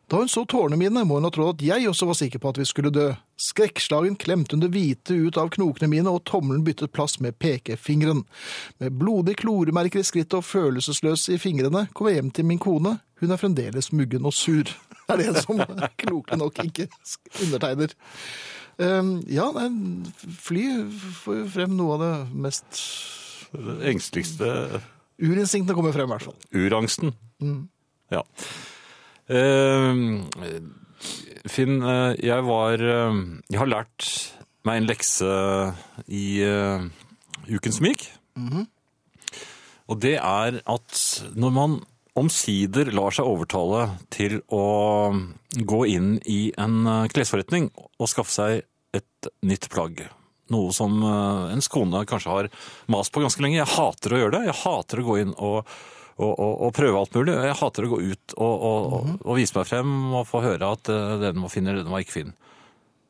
Da 0.08 0.16
hun 0.22 0.28
så 0.28 0.44
tårene 0.48 0.78
mine, 0.80 1.02
må 1.04 1.18
hun 1.18 1.26
ha 1.26 1.30
trodd 1.32 1.58
at 1.58 1.62
jeg 1.66 1.88
også 1.90 2.06
var 2.08 2.16
sikker 2.16 2.40
på 2.40 2.48
at 2.48 2.58
vi 2.60 2.64
skulle 2.68 2.92
dø. 2.94 3.10
Skrekkslagen 3.38 4.14
klemte 4.16 4.56
hun 4.56 4.62
det 4.62 4.70
hvite 4.72 5.12
ut 5.12 5.36
av 5.36 5.50
knokene 5.52 5.90
mine, 5.92 6.08
og 6.08 6.24
tommelen 6.28 6.64
byttet 6.64 6.94
plass 6.96 7.18
med 7.20 7.36
pekefingeren. 7.36 8.22
Med 8.80 8.96
blodige 8.96 9.42
kloremerker 9.42 10.00
i 10.00 10.06
skrittet 10.08 10.38
og 10.40 10.46
følelsesløs 10.48 11.26
i 11.34 11.36
fingrene 11.42 11.84
kom 11.92 12.08
jeg 12.08 12.22
hjem 12.22 12.30
til 12.38 12.48
min 12.48 12.62
kone. 12.62 12.94
Hun 13.20 13.34
er 13.34 13.40
fremdeles 13.40 13.90
muggen 13.92 14.28
og 14.28 14.36
sur. 14.36 14.72
Er 15.08 15.20
det 15.20 15.28
en 15.30 15.38
som 15.40 15.60
kloke 15.96 16.36
nok 16.36 16.58
ikke 16.66 16.84
undertegner? 17.40 17.94
Um, 18.76 19.14
ja, 19.28 19.46
nei, 19.56 19.68
fly 20.40 20.64
får 21.22 21.38
jo 21.38 21.46
frem 21.54 21.72
noe 21.74 21.96
av 21.96 22.02
det 22.02 22.10
mest 22.44 22.82
Det 23.50 23.78
engsteligste 23.90 24.50
Urinstinktene 25.18 25.74
kommer 25.74 25.96
frem, 25.96 26.06
i 26.06 26.14
hvert 26.14 26.28
fall. 26.28 26.36
urangsten. 26.54 27.14
Ja. 28.12 28.20
Eh, 29.28 29.98
Finn, 31.48 31.82
eh, 31.84 32.14
jeg 32.24 32.44
var 32.48 32.80
eh, 32.80 33.18
Jeg 33.52 33.60
har 33.60 33.68
lært 33.68 34.08
meg 34.66 34.80
en 34.80 34.88
lekse 34.88 35.28
i 36.12 36.24
uken 37.48 37.72
som 37.72 37.86
gikk. 37.88 38.02
Og 39.88 40.00
det 40.02 40.18
er 40.18 40.58
at 40.68 40.98
når 41.38 41.54
man 41.54 41.76
omsider 42.18 42.90
lar 42.92 43.14
seg 43.14 43.30
overtale 43.30 43.86
til 44.12 44.42
å 44.52 45.14
gå 45.56 45.80
inn 45.88 46.18
i 46.28 46.50
en 46.60 47.06
klesforretning 47.08 47.70
og 47.78 48.10
skaffe 48.10 48.34
seg 48.34 48.66
et 48.98 49.30
nytt 49.46 49.70
plagg. 49.72 50.02
Noe 50.52 50.74
som 50.76 51.00
ens 51.54 51.70
kone 51.72 52.04
kanskje 52.10 52.34
har 52.34 52.50
mast 52.92 53.14
på 53.14 53.24
ganske 53.24 53.40
lenge. 53.40 53.62
Jeg 53.62 53.72
hater 53.78 54.12
å 54.12 54.20
gjøre 54.20 54.36
det. 54.36 54.44
Jeg 54.50 54.60
hater 54.66 55.00
å 55.00 55.08
gå 55.08 55.18
inn 55.22 55.32
og, 55.38 55.72
og, 56.18 56.32
og, 56.34 56.52
og 56.66 56.74
prøve 56.76 56.98
alt 56.98 57.14
mulig. 57.14 57.38
Jeg 57.46 57.58
hater 57.60 57.86
å 57.86 57.90
gå 57.94 58.02
ut 58.10 58.36
og, 58.36 58.66
og, 58.68 59.10
og 59.22 59.38
vise 59.38 59.54
meg 59.56 59.70
frem 59.70 59.96
og 60.18 60.26
få 60.28 60.42
høre 60.44 60.74
at 60.74 60.90
den 61.22 61.42
var 61.44 61.52
fin 61.52 61.66
eller 61.70 61.84
den 61.86 61.94
var 61.94 62.02
ikke 62.02 62.18
fin. 62.20 62.34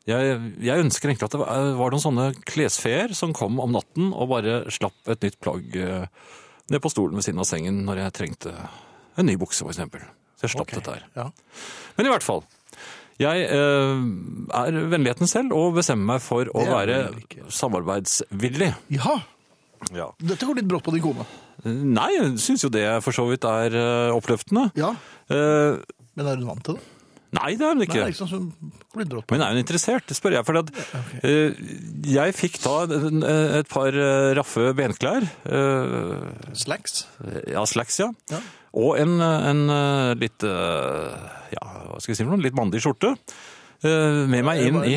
Jeg, 0.09 0.37
jeg 0.65 0.85
ønsker 0.85 1.11
egentlig 1.11 1.29
at 1.29 1.35
det 1.37 1.47
var 1.77 1.93
noen 1.93 2.01
sånne 2.01 2.29
klesfeer 2.49 3.13
som 3.17 3.35
kom 3.37 3.59
om 3.61 3.75
natten 3.77 4.13
og 4.15 4.31
bare 4.31 4.63
slapp 4.73 5.11
et 5.13 5.25
nytt 5.27 5.37
plagg 5.45 5.75
eh, 5.77 6.07
ned 6.73 6.81
på 6.85 6.93
stolen 6.93 7.19
ved 7.19 7.27
siden 7.27 7.43
av 7.43 7.49
sengen 7.49 7.83
når 7.85 8.07
jeg 8.07 8.15
trengte 8.17 8.55
en 9.19 9.29
ny 9.29 9.35
bukse, 9.41 9.67
eksempel. 9.69 10.05
Så 10.39 10.47
jeg 10.47 10.55
slapp 10.55 10.73
dette 10.73 10.95
her. 10.95 11.05
Ja. 11.19 11.27
Men 11.99 12.09
i 12.09 12.13
hvert 12.15 12.25
fall. 12.25 12.45
Jeg 13.19 13.49
eh, 13.51 14.03
er 14.63 14.79
vennligheten 14.95 15.29
selv 15.29 15.53
og 15.59 15.77
bestemmer 15.77 16.15
meg 16.15 16.25
for 16.25 16.49
å 16.55 16.65
være 16.71 17.03
samarbeidsvillig. 17.53 18.73
ja. 19.01 19.19
Ja. 19.95 20.11
Dette 20.21 20.47
går 20.49 20.59
litt 20.61 20.69
brått 20.71 20.85
på 20.87 20.93
din 20.95 21.03
kone. 21.05 21.25
Nei, 21.65 22.11
jeg 22.15 22.37
syns 22.43 22.63
jo 22.65 22.71
det 22.71 22.85
for 23.03 23.13
så 23.17 23.25
vidt 23.31 23.45
er 23.49 23.75
eh, 23.75 24.13
oppløftende. 24.17 24.71
Ja, 24.79 24.95
Eh, 25.29 25.77
men 26.17 26.27
er 26.27 26.39
hun 26.41 26.47
vant 26.49 26.63
til 26.65 26.79
det? 26.79 26.85
nei, 27.37 27.51
det 27.61 27.67
er 27.67 27.75
hun 27.75 27.83
Nei, 27.83 27.85
ikke. 27.85 28.05
ikke 28.09 28.17
sant, 28.17 28.31
så 28.31 28.39
hun 28.41 28.71
går 28.95 29.03
litt 29.03 29.11
brått 29.13 29.27
på. 29.29 29.35
Men 29.37 29.43
er 29.45 29.51
hun 29.53 29.61
interessert, 29.61 30.07
det 30.09 30.17
spør 30.17 30.33
jeg. 30.39 30.47
For 30.49 30.57
at, 30.63 30.71
eh, 31.21 31.59
jeg 32.09 32.33
fikk 32.39 32.57
da 32.65 32.77
en- 32.97 33.23
et 33.61 33.69
par 33.69 33.89
eh, 33.93 34.31
raffe 34.39 34.71
benklær. 34.79 35.27
eh, 35.45 36.55
Slacks? 36.57 37.05
ja, 37.47 37.65
slacks, 37.69 37.99
ja. 38.01 38.09
Ja. 38.33 38.41
Og 38.73 38.97
en, 38.99 39.21
en 39.21 39.63
eh, 39.71 40.15
litt 40.21 40.43
eh, 40.43 41.29
Ja, 41.53 41.65
hva 41.93 42.01
skal 42.01 42.13
jeg 42.15 42.17
si 42.17 42.25
for 42.25 42.33
noe? 42.37 42.43
Litt 42.49 42.57
mandig 42.57 42.81
skjorte. 42.85 43.13
Eh, 43.87 44.23
med 44.31 44.45
meg 44.47 44.63
inn 44.67 44.79
i. 44.85 44.95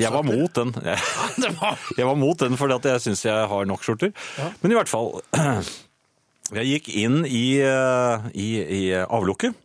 Jeg 0.00 0.12
var 0.14 0.26
mot 0.26 0.60
den. 0.60 0.74
Jeg, 1.98 2.06
var... 2.06 2.18
mot 2.18 2.38
den 2.40 2.58
fordi 2.60 2.78
at 2.78 2.86
jeg 2.92 3.02
syns 3.04 3.24
jeg 3.26 3.48
har 3.50 3.66
nok 3.68 3.84
skjorter. 3.84 4.14
Men 4.62 4.74
i 4.74 4.78
hvert 4.78 4.90
fall 4.90 5.18
Jeg 6.54 6.68
gikk 6.68 6.90
inn 7.00 7.22
i, 7.24 7.56
eh, 7.64 8.28
i, 8.36 8.48
i 8.60 8.82
avlukket, 9.02 9.56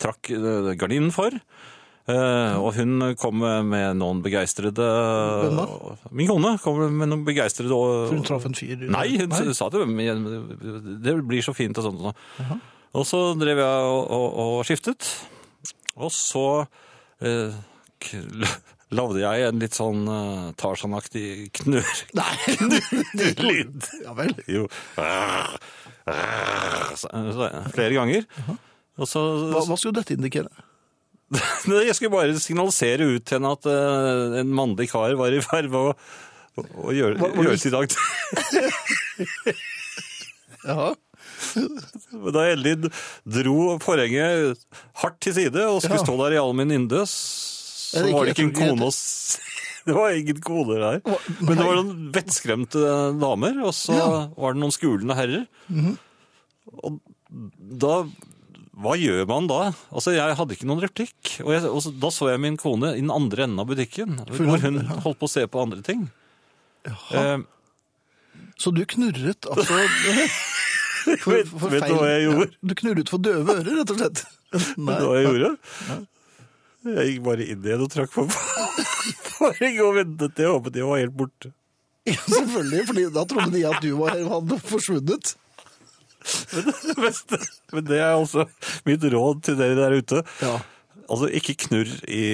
trakk 0.00 0.30
eh, 0.34 0.72
gardinen 0.78 1.12
for. 1.14 1.34
Og 2.10 2.72
hun 2.74 3.12
kom 3.20 3.38
med 3.38 4.00
noen 4.00 4.18
begeistrede? 4.24 4.86
Min 6.10 6.26
kone 6.26 6.56
kom 6.58 6.80
med 6.90 7.06
noen 7.06 7.22
begeistrede 7.22 7.70
For 7.70 8.10
hun 8.16 8.24
traff 8.26 8.48
en 8.48 8.56
fyr? 8.58 8.82
Nei, 8.90 9.20
hun 9.20 9.54
sa 9.54 9.68
det. 9.70 9.84
det 11.04 11.14
blir 11.28 11.44
så 11.46 11.54
fint 11.54 11.78
og 11.78 11.86
sånt. 11.86 12.24
Og 12.98 13.06
så 13.06 13.20
drev 13.38 13.62
jeg 13.62 13.90
og, 13.92 14.00
og, 14.10 14.26
og 14.42 14.66
skiftet. 14.66 15.06
Og 16.00 16.10
så 16.14 16.46
eh, 17.20 17.52
lagde 18.90 19.20
jeg 19.22 19.44
en 19.46 19.60
litt 19.62 19.76
sånn 19.76 20.00
uh, 20.10 20.48
Tarzan-aktig 20.58 21.50
knurr. 21.60 21.90
Nei. 22.18 22.34
Lyd. 23.44 23.86
Ja 24.06 24.14
vel. 24.18 24.32
Jo. 24.50 24.64
Så, 26.98 27.06
så, 27.06 27.50
flere 27.74 27.94
ganger. 27.94 28.24
Og 29.00 29.06
så 29.08 29.20
Hva, 29.52 29.62
hva 29.68 29.76
skulle 29.78 30.00
dette 30.00 30.16
indikere? 30.16 30.50
Jeg 31.86 31.94
skulle 31.94 32.10
bare 32.10 32.34
signalisere 32.42 33.06
ut 33.06 33.22
til 33.28 33.38
henne 33.38 33.52
at 33.54 33.68
uh, 33.70 34.40
en 34.40 34.50
mannlig 34.56 34.88
kar 34.90 35.14
var 35.20 35.30
i 35.36 35.38
ferd 35.44 35.68
med 35.70 35.78
å, 35.78 35.92
å, 36.58 36.64
å 36.90 36.96
gjøre, 36.96 37.20
Hva- 37.20 37.30
hva- 37.36 37.44
gjøre 37.46 37.60
sin 37.62 37.76
dag. 37.76 37.94
Ja. 40.66 40.90
Men 42.12 42.32
Da 42.36 42.44
Ellid 42.52 42.88
dro 43.24 43.78
forhenget 43.82 44.58
hardt 45.02 45.20
til 45.24 45.34
side 45.36 45.64
og 45.66 45.80
skulle 45.84 46.02
stå 46.04 46.16
der 46.24 46.36
i 46.36 46.40
all 46.42 46.54
min 46.58 46.70
Er 46.76 47.06
så 47.06 48.04
det 48.06 48.12
var 48.14 48.24
det 48.28 48.36
ikke- 48.36 48.44
en 48.48 48.54
kone 48.54 48.86
å 48.88 48.92
se. 48.94 49.40
Det 49.80 49.94
var 49.96 50.12
ingen 50.12 50.36
koner 50.44 50.76
der. 50.78 50.98
Men 51.40 51.56
det 51.56 51.64
var 51.64 51.78
noen 51.78 52.10
vettskremte 52.12 52.82
damer, 53.18 53.54
og 53.64 53.72
så 53.72 53.94
Ja. 53.96 54.08
Var 54.36 54.52
det 54.52 54.60
noen 54.60 54.74
skulende 54.76 55.16
herrer. 55.16 55.46
Og 56.84 56.98
da 57.80 57.94
Hva 58.80 58.92
gjør 59.00 59.24
man 59.28 59.48
da? 59.48 59.72
Altså, 59.90 60.12
Jeg 60.14 60.36
hadde 60.36 60.54
ikke 60.56 60.68
noen 60.68 60.80
replikk. 60.84 61.32
Og, 61.44 61.50
jeg, 61.56 61.64
og 61.68 61.80
så, 61.84 61.90
da 62.00 62.08
så 62.12 62.28
jeg 62.30 62.40
min 62.44 62.56
kone 62.60 62.92
i 62.94 63.00
den 63.00 63.10
andre 63.10 63.44
enden 63.48 63.58
av 63.64 63.66
butikken, 63.72 64.20
hvor 64.28 64.60
hun- 64.62 64.84
holdt 65.00 65.18
på 65.20 65.26
å 65.26 65.32
se 65.32 65.46
på 65.48 65.60
andre 65.64 65.82
ting. 65.82 66.10
Eh, 66.86 67.38
Så 68.60 68.70
du 68.76 68.84
knurret 68.84 69.48
altså 69.48 69.80
Vet- 71.06 71.52
vet 71.52 71.86
du 71.86 71.94
hva 71.96 72.08
jeg 72.10 72.24
gjorde? 72.28 72.46
Ja, 72.50 72.68
du 72.70 72.74
knurret 72.80 73.10
for 73.12 73.22
døve 73.24 73.54
ører, 73.58 73.70
rett 73.80 73.92
og 73.94 74.00
slett. 74.00 74.22
Vet 74.52 74.74
du 74.76 75.06
hva 75.06 75.14
jeg 75.18 75.26
gjorde? 75.28 75.50
Jeg 76.90 77.06
gikk 77.10 77.22
bare 77.26 77.44
inn 77.52 77.64
igjen 77.66 77.82
og 77.84 77.90
trakk 77.92 78.12
på 78.14 78.24
forhenget 78.30 79.82
og 79.84 79.96
ventet. 79.98 80.38
Jeg 80.40 80.48
håpet 80.52 80.78
jeg 80.80 80.86
var 80.88 81.00
helt 81.02 81.16
borte. 81.16 81.52
Ja, 82.08 82.16
selvfølgelig, 82.24 82.86
fordi 82.88 83.04
da 83.14 83.24
trodde 83.28 83.52
de 83.54 83.64
at 83.68 83.82
du 83.84 83.90
var, 84.00 84.16
hadde 84.16 84.56
forsvunnet. 84.64 85.34
Men, 86.52 86.66
men 87.72 87.84
det 87.88 87.98
er 88.00 88.10
altså 88.14 88.44
mitt 88.88 89.04
råd 89.12 89.42
til 89.46 89.56
dere 89.60 89.76
der 89.78 89.94
ute. 90.00 90.22
Ja. 90.44 90.56
Altså, 91.10 91.28
ikke 91.36 91.54
knurr 91.66 91.92
i 92.08 92.24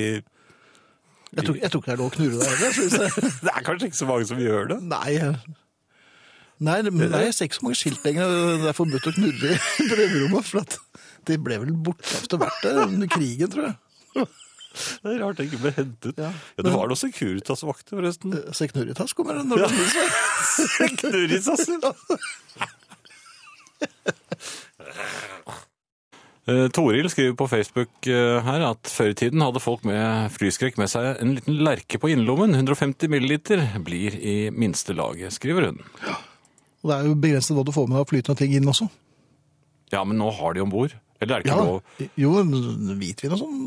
Jeg 1.36 1.44
tror, 1.46 1.56
jeg 1.60 1.70
tror 1.70 1.82
ikke 1.82 1.90
det 1.90 1.94
er 1.94 2.00
lov 2.00 2.08
å 2.10 2.14
knurre 2.16 2.38
deg 2.40 2.48
heller. 2.62 3.20
Det 3.46 3.52
er 3.52 3.64
kanskje 3.66 3.90
ikke 3.90 3.98
så 4.00 4.08
mange 4.08 4.26
som 4.30 4.40
gjør 4.42 4.70
det. 4.74 4.78
Nei. 4.90 5.12
Nei, 6.60 6.78
det- 6.82 6.92
men 6.94 7.10
jeg 7.12 7.34
ser 7.36 7.44
ikke 7.50 7.58
så 7.58 7.66
mange 7.66 7.76
skilt 7.76 8.04
lenger. 8.06 8.30
Det 8.62 8.68
er 8.70 8.76
forbudt 8.78 9.08
å 9.10 9.12
knurre 9.16 9.50
i 9.56 9.88
prøverommet. 9.92 10.44
For 10.48 10.62
at 10.62 10.78
det 11.28 11.36
ble 11.44 11.58
vel 11.64 11.72
borte 11.72 12.16
etter 12.22 12.38
hvert 12.40 12.62
der, 12.64 12.82
under 12.86 13.06
krigen, 13.12 13.50
tror 13.52 13.68
jeg. 13.68 13.76
Det 14.76 15.08
er 15.08 15.20
rart 15.22 15.38
det 15.40 15.46
ikke 15.48 15.60
ble 15.62 15.70
hentet. 15.72 16.18
Ja. 16.20 16.30
Ja, 16.56 16.62
det 16.66 16.72
var 16.72 16.88
noen 16.90 16.98
Securitas-vakter, 17.00 17.96
forresten. 17.96 18.34
Securitas 18.56 19.12
kommer 19.16 19.38
når 19.40 19.64
Ja. 19.64 19.68
det 19.68 19.76
blir 19.76 20.96
Knurrisasser. 21.00 21.80
Eh, 26.46 26.68
Toril 26.70 27.08
skriver 27.10 27.34
på 27.34 27.48
Facebook 27.50 28.06
eh, 28.06 28.36
her 28.46 28.62
at 28.68 28.86
før 28.86 29.08
i 29.10 29.16
tiden 29.18 29.42
hadde 29.42 29.58
folk 29.58 29.82
med 29.88 30.28
flyskrekk 30.30 30.76
med 30.78 30.86
seg 30.92 31.18
en 31.18 31.32
liten 31.34 31.56
lerke 31.66 31.98
på 31.98 32.12
innerlommen. 32.12 32.54
150 32.54 33.10
milliliter 33.10 33.64
blir 33.82 34.14
i 34.14 34.34
minste 34.54 34.94
laget, 34.94 35.34
skriver 35.34 35.72
hun. 35.72 35.80
Og 36.86 36.92
det 36.92 36.96
er 37.00 37.08
jo 37.10 37.16
begrenset 37.18 37.56
hva 37.58 37.64
du 37.66 37.72
får 37.74 37.88
med 37.90 37.96
deg 37.98 38.04
av 38.06 38.10
flytende 38.12 38.38
ting 38.38 38.54
inn 38.54 38.70
også. 38.70 38.86
Ja, 39.90 40.04
men 40.06 40.18
nå 40.22 40.30
har 40.38 40.54
de 40.54 40.62
om 40.62 40.70
bord. 40.70 40.94
Eller 41.18 41.38
er 41.38 41.42
det 41.42 41.48
Ja, 41.48 41.56
ikke 41.56 41.66
lov? 41.66 42.10
jo, 42.20 42.30
hvitvin 43.00 43.32
og 43.34 43.38
sånn. 43.40 43.60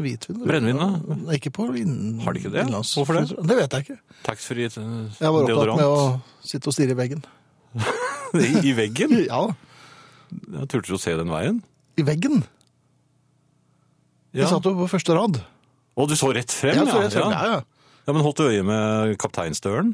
Hvitvin. 0.00 0.38
Brennevin, 0.48 0.78
da? 0.80 1.26
Ikke 1.36 1.50
på 1.52 1.66
inn... 1.76 2.20
Har 2.24 2.32
de 2.34 2.40
ikke 2.40 2.52
det? 2.54 2.64
Hvorfor 2.72 3.18
det? 3.18 3.24
Det 3.50 3.56
vet 3.58 3.76
jeg 3.76 3.84
ikke. 3.86 3.96
Taxfree 4.24 4.70
deodorant? 4.72 5.20
Jeg 5.20 5.34
var 5.36 5.44
opptatt 5.44 5.76
med 5.78 5.84
å 5.84 6.48
sitte 6.48 6.70
og 6.72 6.76
stirre 6.76 6.96
i 6.96 6.98
veggen. 7.02 7.20
I, 8.40 8.50
I 8.70 8.74
veggen? 8.78 9.14
Ja, 9.28 9.42
Jeg 10.32 10.70
turte 10.72 10.88
du 10.88 10.96
å 10.96 11.02
se 11.02 11.12
den 11.20 11.30
veien? 11.30 11.60
i 12.00 12.02
veggen. 12.02 12.40
Jeg 14.34 14.42
Ja. 14.42 14.48
satt 14.50 14.64
jo 14.66 14.72
på 14.80 14.88
første 14.90 15.14
rad. 15.14 15.36
Og 15.94 16.08
du 16.10 16.16
så 16.18 16.32
rett 16.34 16.50
frem, 16.50 16.74
Ja, 16.80 16.86
så 16.90 17.02
rett 17.04 17.12
frem 17.14 17.30
ja. 17.30 17.42
ja. 17.44 17.52
ja, 17.60 17.60
Ja, 18.08 18.12
Men 18.16 18.24
holdt 18.26 18.40
du 18.40 18.48
øye 18.48 18.64
med 18.66 19.14
kapteinsdøren? 19.22 19.92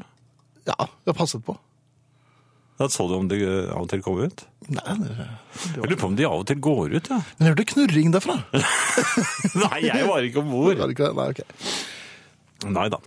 ja. 0.65 0.73
ja, 0.79 0.87
jeg 1.05 1.15
passet 1.19 1.43
på. 1.45 1.57
Da 2.81 2.87
så 2.89 3.05
du 3.05 3.13
om 3.13 3.27
de 3.29 3.37
eh, 3.45 3.69
av 3.69 3.83
og 3.83 3.89
til 3.91 4.01
kom 4.01 4.17
ut? 4.25 4.41
Nei, 4.71 4.95
det, 4.97 5.11
det 5.13 5.25
Jeg 5.75 5.83
lurer 5.83 5.99
på 6.01 6.09
om 6.09 6.17
de 6.17 6.25
av 6.25 6.39
og 6.41 6.47
til 6.49 6.57
går 6.63 6.95
ut, 6.95 7.09
ja. 7.11 7.19
Men 7.37 7.45
jeg 7.45 7.53
hørte 7.53 7.65
knurring 7.75 8.13
derfra. 8.15 8.37
Nei, 9.67 9.79
jeg 9.85 10.07
var 10.09 10.25
ikke 10.25 10.41
om 10.41 10.49
bord. 10.49 10.81
Nei, 10.81 11.27
ok. 11.27 11.43
Nei 12.71 12.87
da. 12.93 12.99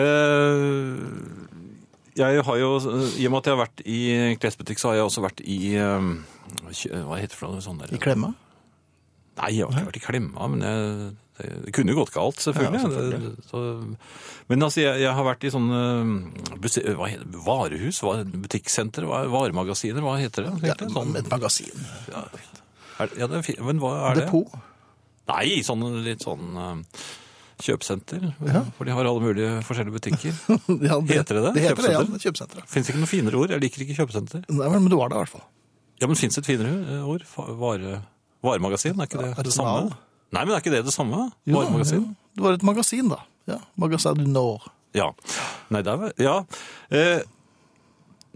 Eh, 0.00 0.90
jeg 2.20 2.44
har 2.46 2.60
jo, 2.60 2.70
I 3.20 3.28
og 3.28 3.32
med 3.32 3.40
at 3.40 3.48
jeg 3.50 3.54
har 3.54 3.60
vært 3.62 3.82
i 3.84 4.00
klesbutikk, 4.40 4.80
så 4.80 4.90
har 4.90 5.00
jeg 5.00 5.08
også 5.08 5.24
vært 5.24 5.44
i 5.44 5.58
eh, 5.78 6.08
Hva 7.04 7.20
heter 7.20 7.34
det 7.34 7.38
for 7.38 7.52
noe 7.52 7.64
sånt 7.64 7.84
der? 7.84 7.92
I 7.96 8.00
klemma? 8.02 8.32
Nei, 9.40 9.50
jeg 9.56 9.66
har 9.66 9.72
ikke 9.72 9.88
vært 9.90 9.98
i 10.00 10.04
klemma, 10.04 10.48
men 10.52 10.64
jeg, 10.66 11.10
det, 11.40 11.50
det 11.64 11.72
kunne 11.76 11.94
jo 11.94 12.00
gått 12.02 12.12
galt, 12.12 12.40
selvfølgelig. 12.44 12.80
Ja, 12.80 12.88
selvfølgelig. 12.92 13.20
Det- 13.24 13.46
Så, 13.48 13.62
men 14.50 14.66
altså, 14.66 14.82
jeg, 14.84 15.00
jeg 15.00 15.14
har 15.16 15.24
vært 15.24 15.46
i 15.48 15.52
sånne 15.54 15.78
hva 16.98 17.08
heter, 17.08 17.38
varehus, 17.46 18.00
butikksenter, 18.44 19.06
varemagasiner, 19.08 20.04
hva 20.04 20.18
heter 20.20 20.48
det? 20.50 20.72
Ja? 20.72 20.76
Sånn, 20.92 21.14
et 21.16 21.30
magasin. 21.32 21.86
ja, 22.12 22.26
er, 23.00 23.14
ja, 23.16 23.30
det 23.32 23.44
men 23.64 23.80
hva 23.80 23.94
er 24.10 24.18
det? 24.20 24.26
Depot. 24.26 24.52
Nei, 25.30 25.60
sånn 25.64 25.84
litt 26.04 26.24
sånn 26.26 26.58
kjøpesenter. 27.60 28.22
Ja. 28.48 28.62
for 28.76 28.88
de 28.88 28.94
har 28.96 29.04
alle 29.08 29.20
mulige 29.24 29.60
forskjellige 29.66 29.96
butikker. 29.98 30.36
Ja, 30.88 30.96
Heter 31.00 31.36
det 31.38 31.42
det? 31.46 31.52
Det 31.56 31.64
heter 31.66 31.84
det, 31.86 31.92
ja. 31.94 32.00
Kjøpesenter? 32.04 32.22
Kjøpesenter. 32.26 32.68
Fins 32.72 32.88
ikke 32.92 33.00
noe 33.02 33.10
finere 33.10 33.40
ord? 33.40 33.52
Jeg 33.54 33.62
liker 33.64 33.84
ikke 33.84 33.96
kjøpesenter. 34.02 34.44
Nei, 34.48 34.68
men 34.74 34.88
du 34.92 34.96
var 35.00 35.12
det 35.12 35.18
i 35.18 35.22
hvert 35.24 35.34
fall. 35.36 35.44
Ja, 36.00 36.08
men 36.08 36.16
fins 36.16 36.38
et 36.40 36.48
finere 36.48 36.72
eh, 36.96 37.02
ord? 37.04 37.24
Vare, 37.60 37.98
varemagasin, 38.44 38.96
er 39.00 39.08
ikke 39.08 39.20
det 39.20 39.32
Ja, 39.36 39.42
det 39.46 39.52
samme? 39.54 39.90
Nei, 40.30 40.44
men 40.44 40.54
er 40.54 40.62
ikke 40.62 40.72
det 40.72 40.84
det 40.86 40.94
samme? 40.94 41.26
Varemagasin? 41.46 42.04
jo. 42.06 42.14
Det 42.36 42.44
var 42.44 42.56
et 42.56 42.62
magasin, 42.62 43.08
da. 43.10 43.18
Ja, 43.50 43.58
Magasin 43.80 44.14
du 44.20 44.26
Nord. 44.30 44.68
Ja. 44.94 45.10
Nei, 45.70 45.82
det 45.82 45.92
er 45.92 46.12
Ja. 46.22 46.36
Eh, 46.90 47.22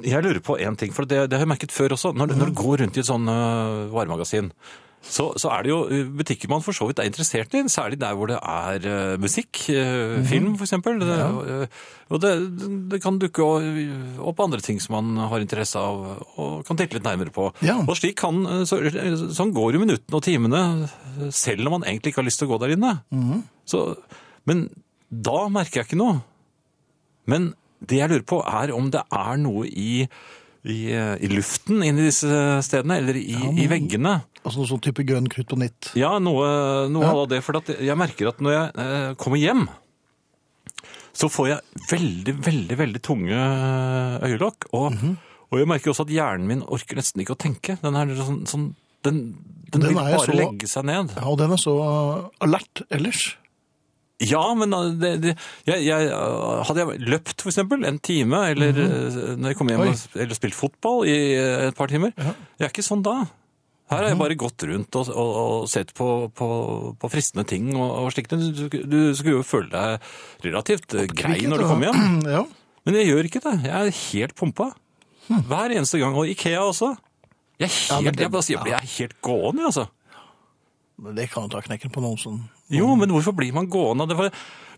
jeg 0.02 0.24
lurer 0.24 0.40
på 0.42 0.58
én 0.58 0.76
ting, 0.76 0.92
for 0.92 1.06
det, 1.06 1.30
det 1.30 1.38
har 1.38 1.44
jeg 1.46 1.52
merket 1.52 1.72
før 1.72 1.94
også. 1.94 2.10
Når, 2.14 2.34
når 2.34 2.50
du 2.50 2.54
går 2.58 2.80
rundt 2.82 2.96
i 2.96 3.00
et 3.00 3.06
sånt 3.06 3.30
eh, 3.30 3.92
varemagasin, 3.94 4.50
så, 5.04 5.26
så 5.40 5.50
er 5.52 5.64
det 5.64 5.70
jo 5.70 5.78
eh, 5.92 6.06
butikker 6.18 6.50
man 6.50 6.62
for 6.64 6.76
så 6.76 6.86
vidt 6.88 7.00
er 7.02 7.08
interessert 7.08 7.54
i, 7.56 7.62
særlig 7.70 7.98
der 8.00 8.16
hvor 8.16 8.30
det 8.30 8.38
er 8.40 8.86
uh, 8.88 9.20
musikk, 9.20 9.60
eh, 9.72 10.16
film 10.28 10.54
for 10.56 10.66
eksempel. 10.66 11.00
Det, 11.02 11.18
eh, 11.18 11.82
og 12.14 12.22
det, 12.22 12.32
det 12.92 13.00
kan 13.04 13.18
dukke 13.20 13.44
opp 14.24 14.42
andre 14.44 14.62
ting 14.64 14.80
som 14.82 14.96
man 14.96 15.28
har 15.30 15.44
interesse 15.44 15.80
av 15.80 16.24
og 16.40 16.64
kan 16.66 16.80
titte 16.80 16.98
litt 16.98 17.06
nærmere 17.06 17.34
på. 17.34 17.50
Ja. 17.64 17.76
Og 17.84 17.98
slik 17.98 18.16
kan, 18.22 18.42
så, 18.68 18.80
sånn 19.36 19.54
går 19.56 19.76
jo 19.76 19.82
minuttene 19.84 20.20
og 20.20 20.24
timene, 20.24 20.62
selv 21.34 21.68
om 21.68 21.78
man 21.78 21.88
egentlig 21.88 22.14
ikke 22.14 22.22
har 22.22 22.28
lyst 22.30 22.42
til 22.42 22.48
å 22.48 22.54
gå 22.54 22.62
der 22.64 22.76
inne. 22.76 22.94
Så, 23.68 23.86
men 24.48 24.66
da 25.08 25.46
merker 25.52 25.82
jeg 25.82 25.90
ikke 25.90 26.00
noe. 26.00 26.22
Men 27.30 27.52
det 27.84 28.00
jeg 28.00 28.12
lurer 28.12 28.26
på 28.28 28.40
er 28.44 28.72
om 28.74 28.90
det 28.92 29.04
er 29.12 29.40
noe 29.40 29.68
i, 29.68 30.06
i, 30.64 30.78
i 30.94 31.28
luften 31.28 31.82
i 31.84 31.90
disse 31.92 32.28
stedene, 32.64 32.96
eller 33.02 33.16
i, 33.20 33.34
i 33.64 33.66
veggene. 33.68 34.22
Altså 34.44 34.60
noe 34.62 34.68
sånn 34.68 34.80
type 34.84 35.04
grønn 35.04 35.28
nytt. 35.60 35.90
Ja, 35.96 36.18
noe, 36.18 36.88
noe 36.92 37.04
Ja. 37.04 37.12
av 37.14 37.28
det. 37.28 37.42
For 37.44 37.56
at 37.56 37.68
jeg 37.68 37.96
merker 37.96 38.28
at 38.28 38.40
når 38.40 38.52
jeg 38.52 38.72
eh, 38.84 39.14
kommer 39.20 39.38
hjem, 39.40 39.68
så 41.14 41.28
får 41.30 41.48
jeg 41.48 41.60
veldig, 41.90 42.34
veldig, 42.44 42.76
veldig 42.80 43.02
tunge 43.06 43.38
øyelokk. 44.24 44.66
Og, 44.72 44.92
Mhm. 44.92 45.16
og 45.52 45.58
jeg 45.58 45.68
merker 45.68 45.90
også 45.92 46.06
at 46.08 46.14
hjernen 46.16 46.46
min 46.46 46.62
orker 46.62 46.96
nesten 46.96 47.20
ikke 47.22 47.36
å 47.36 47.38
tenke. 47.44 47.78
Den, 47.80 47.94
er 47.96 48.06
sånn, 48.16 48.42
sånn, 48.46 48.74
den, 49.04 49.20
den, 49.70 49.80
Den 49.80 49.88
vil 49.88 49.94
bare 49.94 50.18
så- 50.26 50.34
legge 50.34 50.66
seg 50.66 50.84
ned. 50.84 51.12
Ja, 51.16 51.24
og 51.28 51.38
den 51.38 51.52
er 51.52 51.56
så 51.56 52.30
alert 52.40 52.82
ellers. 52.90 53.36
Ja, 54.30 54.42
men 54.54 54.72
uh, 54.74 54.90
det, 55.00 55.12
det, 55.22 55.34
jeg, 55.66 55.84
jeg, 55.86 56.08
uh, 56.12 56.62
hadde 56.68 56.84
jeg 56.84 57.00
løpt 57.08 57.42
for 57.44 57.50
eksempel 57.52 57.84
en 57.88 57.98
time, 57.98 58.40
eller 58.54 58.70
uh, 58.76 59.34
når 59.36 59.52
jeg 59.52 59.56
kom 59.60 59.68
hjem 59.72 59.80
Mhm. 59.84 59.94
Oi. 59.94 60.20
eller 60.24 60.34
spilt 60.38 60.54
fotball 60.58 61.06
i 61.08 61.16
et 61.68 61.74
par 61.78 61.88
timer, 61.92 62.12
jeg 62.16 62.66
er 62.68 62.72
ikke 62.72 62.84
sånn 62.86 63.02
da. 63.04 63.24
Her 63.90 63.98
Mhm. 63.98 64.02
har 64.02 64.08
jeg 64.08 64.18
bare 64.18 64.36
gått 64.40 64.62
rundt 64.64 64.96
og, 64.96 65.08
og, 65.12 65.32
og 65.62 65.68
sett 65.68 65.90
på, 65.94 66.06
på, 66.34 66.48
på 66.98 67.10
fristende 67.12 67.44
ting 67.46 67.74
og, 67.76 67.90
og 68.06 68.12
slikt. 68.14 68.30
Du, 68.32 68.68
du 68.68 69.00
skulle 69.14 69.36
jo 69.36 69.42
føle 69.44 69.68
deg 69.68 70.00
relativt 70.46 70.88
grei 71.14 71.42
når 71.44 71.58
du 71.60 71.66
kom 71.68 71.82
hjem. 71.84 72.22
Ja. 72.38 72.44
Men 72.86 72.94
jeg 73.00 73.06
gjør 73.12 73.24
ikke 73.28 73.40
det. 73.44 73.52
Jeg 73.64 73.72
er 73.90 73.98
helt 74.12 74.34
pumpa. 74.36 74.70
Hver 75.28 75.72
eneste 75.76 75.96
gang. 76.00 76.16
Og 76.20 76.28
Ikea 76.28 76.60
også. 76.64 76.90
Jeg 77.60 77.68
er 77.70 77.76
Ja, 77.88 78.00
helt, 78.00 78.16
det- 78.16 78.24
jeg 78.26 78.32
bare 78.32 78.42
sier, 78.44 78.64
jeg 78.66 78.74
er 78.76 78.90
helt 78.98 79.14
gående, 79.24 79.64
altså. 79.68 79.84
Men 81.02 81.16
det 81.18 81.26
kan 81.32 81.46
jo 81.46 81.54
ta 81.54 81.62
knekken 81.64 81.92
på 81.94 82.02
noen 82.04 82.20
som 82.20 82.38
Jo, 82.72 82.92
men 82.98 83.10
hvorfor 83.10 83.34
blir 83.36 83.54
man 83.56 83.66
gående? 83.70 84.06
Det 84.10 84.18
var, 84.18 84.30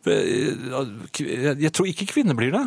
jeg, 0.07 1.73
tror 1.77 1.89
ikke 1.91 2.09
kvinner 2.14 2.39
blir 2.39 2.55
det. 2.55 2.64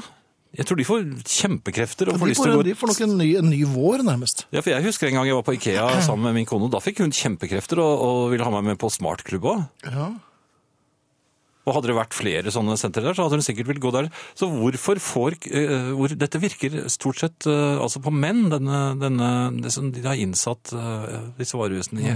Jeg 0.57 0.65
tror 0.65 0.79
de 0.79 0.85
får 0.87 1.03
kjempekrefter 1.29 2.09
og 2.09 2.15
de 2.15 2.21
får 2.21 2.31
lyst 2.31 2.41
får, 2.41 2.47
til 2.47 2.55
å 2.55 2.61
gå 2.61 2.65
de 2.65 2.77
får 2.77 2.91
nok 2.91 3.03
en 3.05 3.11
ny, 3.19 3.27
en 3.37 3.51
ny 3.51 3.59
vår, 3.69 4.03
nærmest. 4.05 4.47
Ja, 4.49 4.63
for 4.63 4.73
Jeg 4.73 4.85
husker 4.87 5.09
en 5.09 5.19
gang 5.19 5.29
jeg 5.29 5.37
var 5.37 5.45
på 5.45 5.53
Ikea 5.57 5.89
sammen 6.07 6.29
med 6.29 6.39
min 6.39 6.49
kone. 6.49 6.71
Da 6.73 6.81
fikk 6.81 7.03
hun 7.03 7.13
kjempekrefter 7.13 7.81
og, 7.83 7.93
og 8.05 8.23
ville 8.33 8.47
ha 8.47 8.55
meg 8.57 8.71
med 8.71 8.81
på 8.81 8.89
smartklubb 8.93 9.45
òg. 9.51 9.61
Ja. 9.89 10.09
Og 11.69 11.75
hadde 11.75 11.91
det 11.91 11.99
vært 11.99 12.17
flere 12.17 12.53
sånne 12.53 12.79
sentre 12.81 13.03
der, 13.05 13.13
så 13.13 13.27
hadde 13.27 13.37
hun 13.37 13.45
sikkert 13.45 13.69
villet 13.69 13.83
gå 13.83 13.91
der. 13.93 14.09
Så 14.37 14.49
hvorfor 14.49 15.01
får 15.03 15.37
uh, 15.51 15.91
hvor, 15.99 16.15
Dette 16.17 16.41
virker 16.41 16.81
stort 16.89 17.21
sett 17.21 17.45
uh, 17.49 17.77
altså 17.83 18.01
på 18.01 18.13
menn, 18.13 18.47
denne, 18.49 18.81
denne, 18.97 19.29
det 19.61 19.73
som 19.75 19.91
de 19.93 20.01
har 20.05 20.17
innsatt 20.17 20.73
uh, 20.73 21.29
disse 21.37 21.59
varehusene 21.59 22.01
i. 22.01 22.15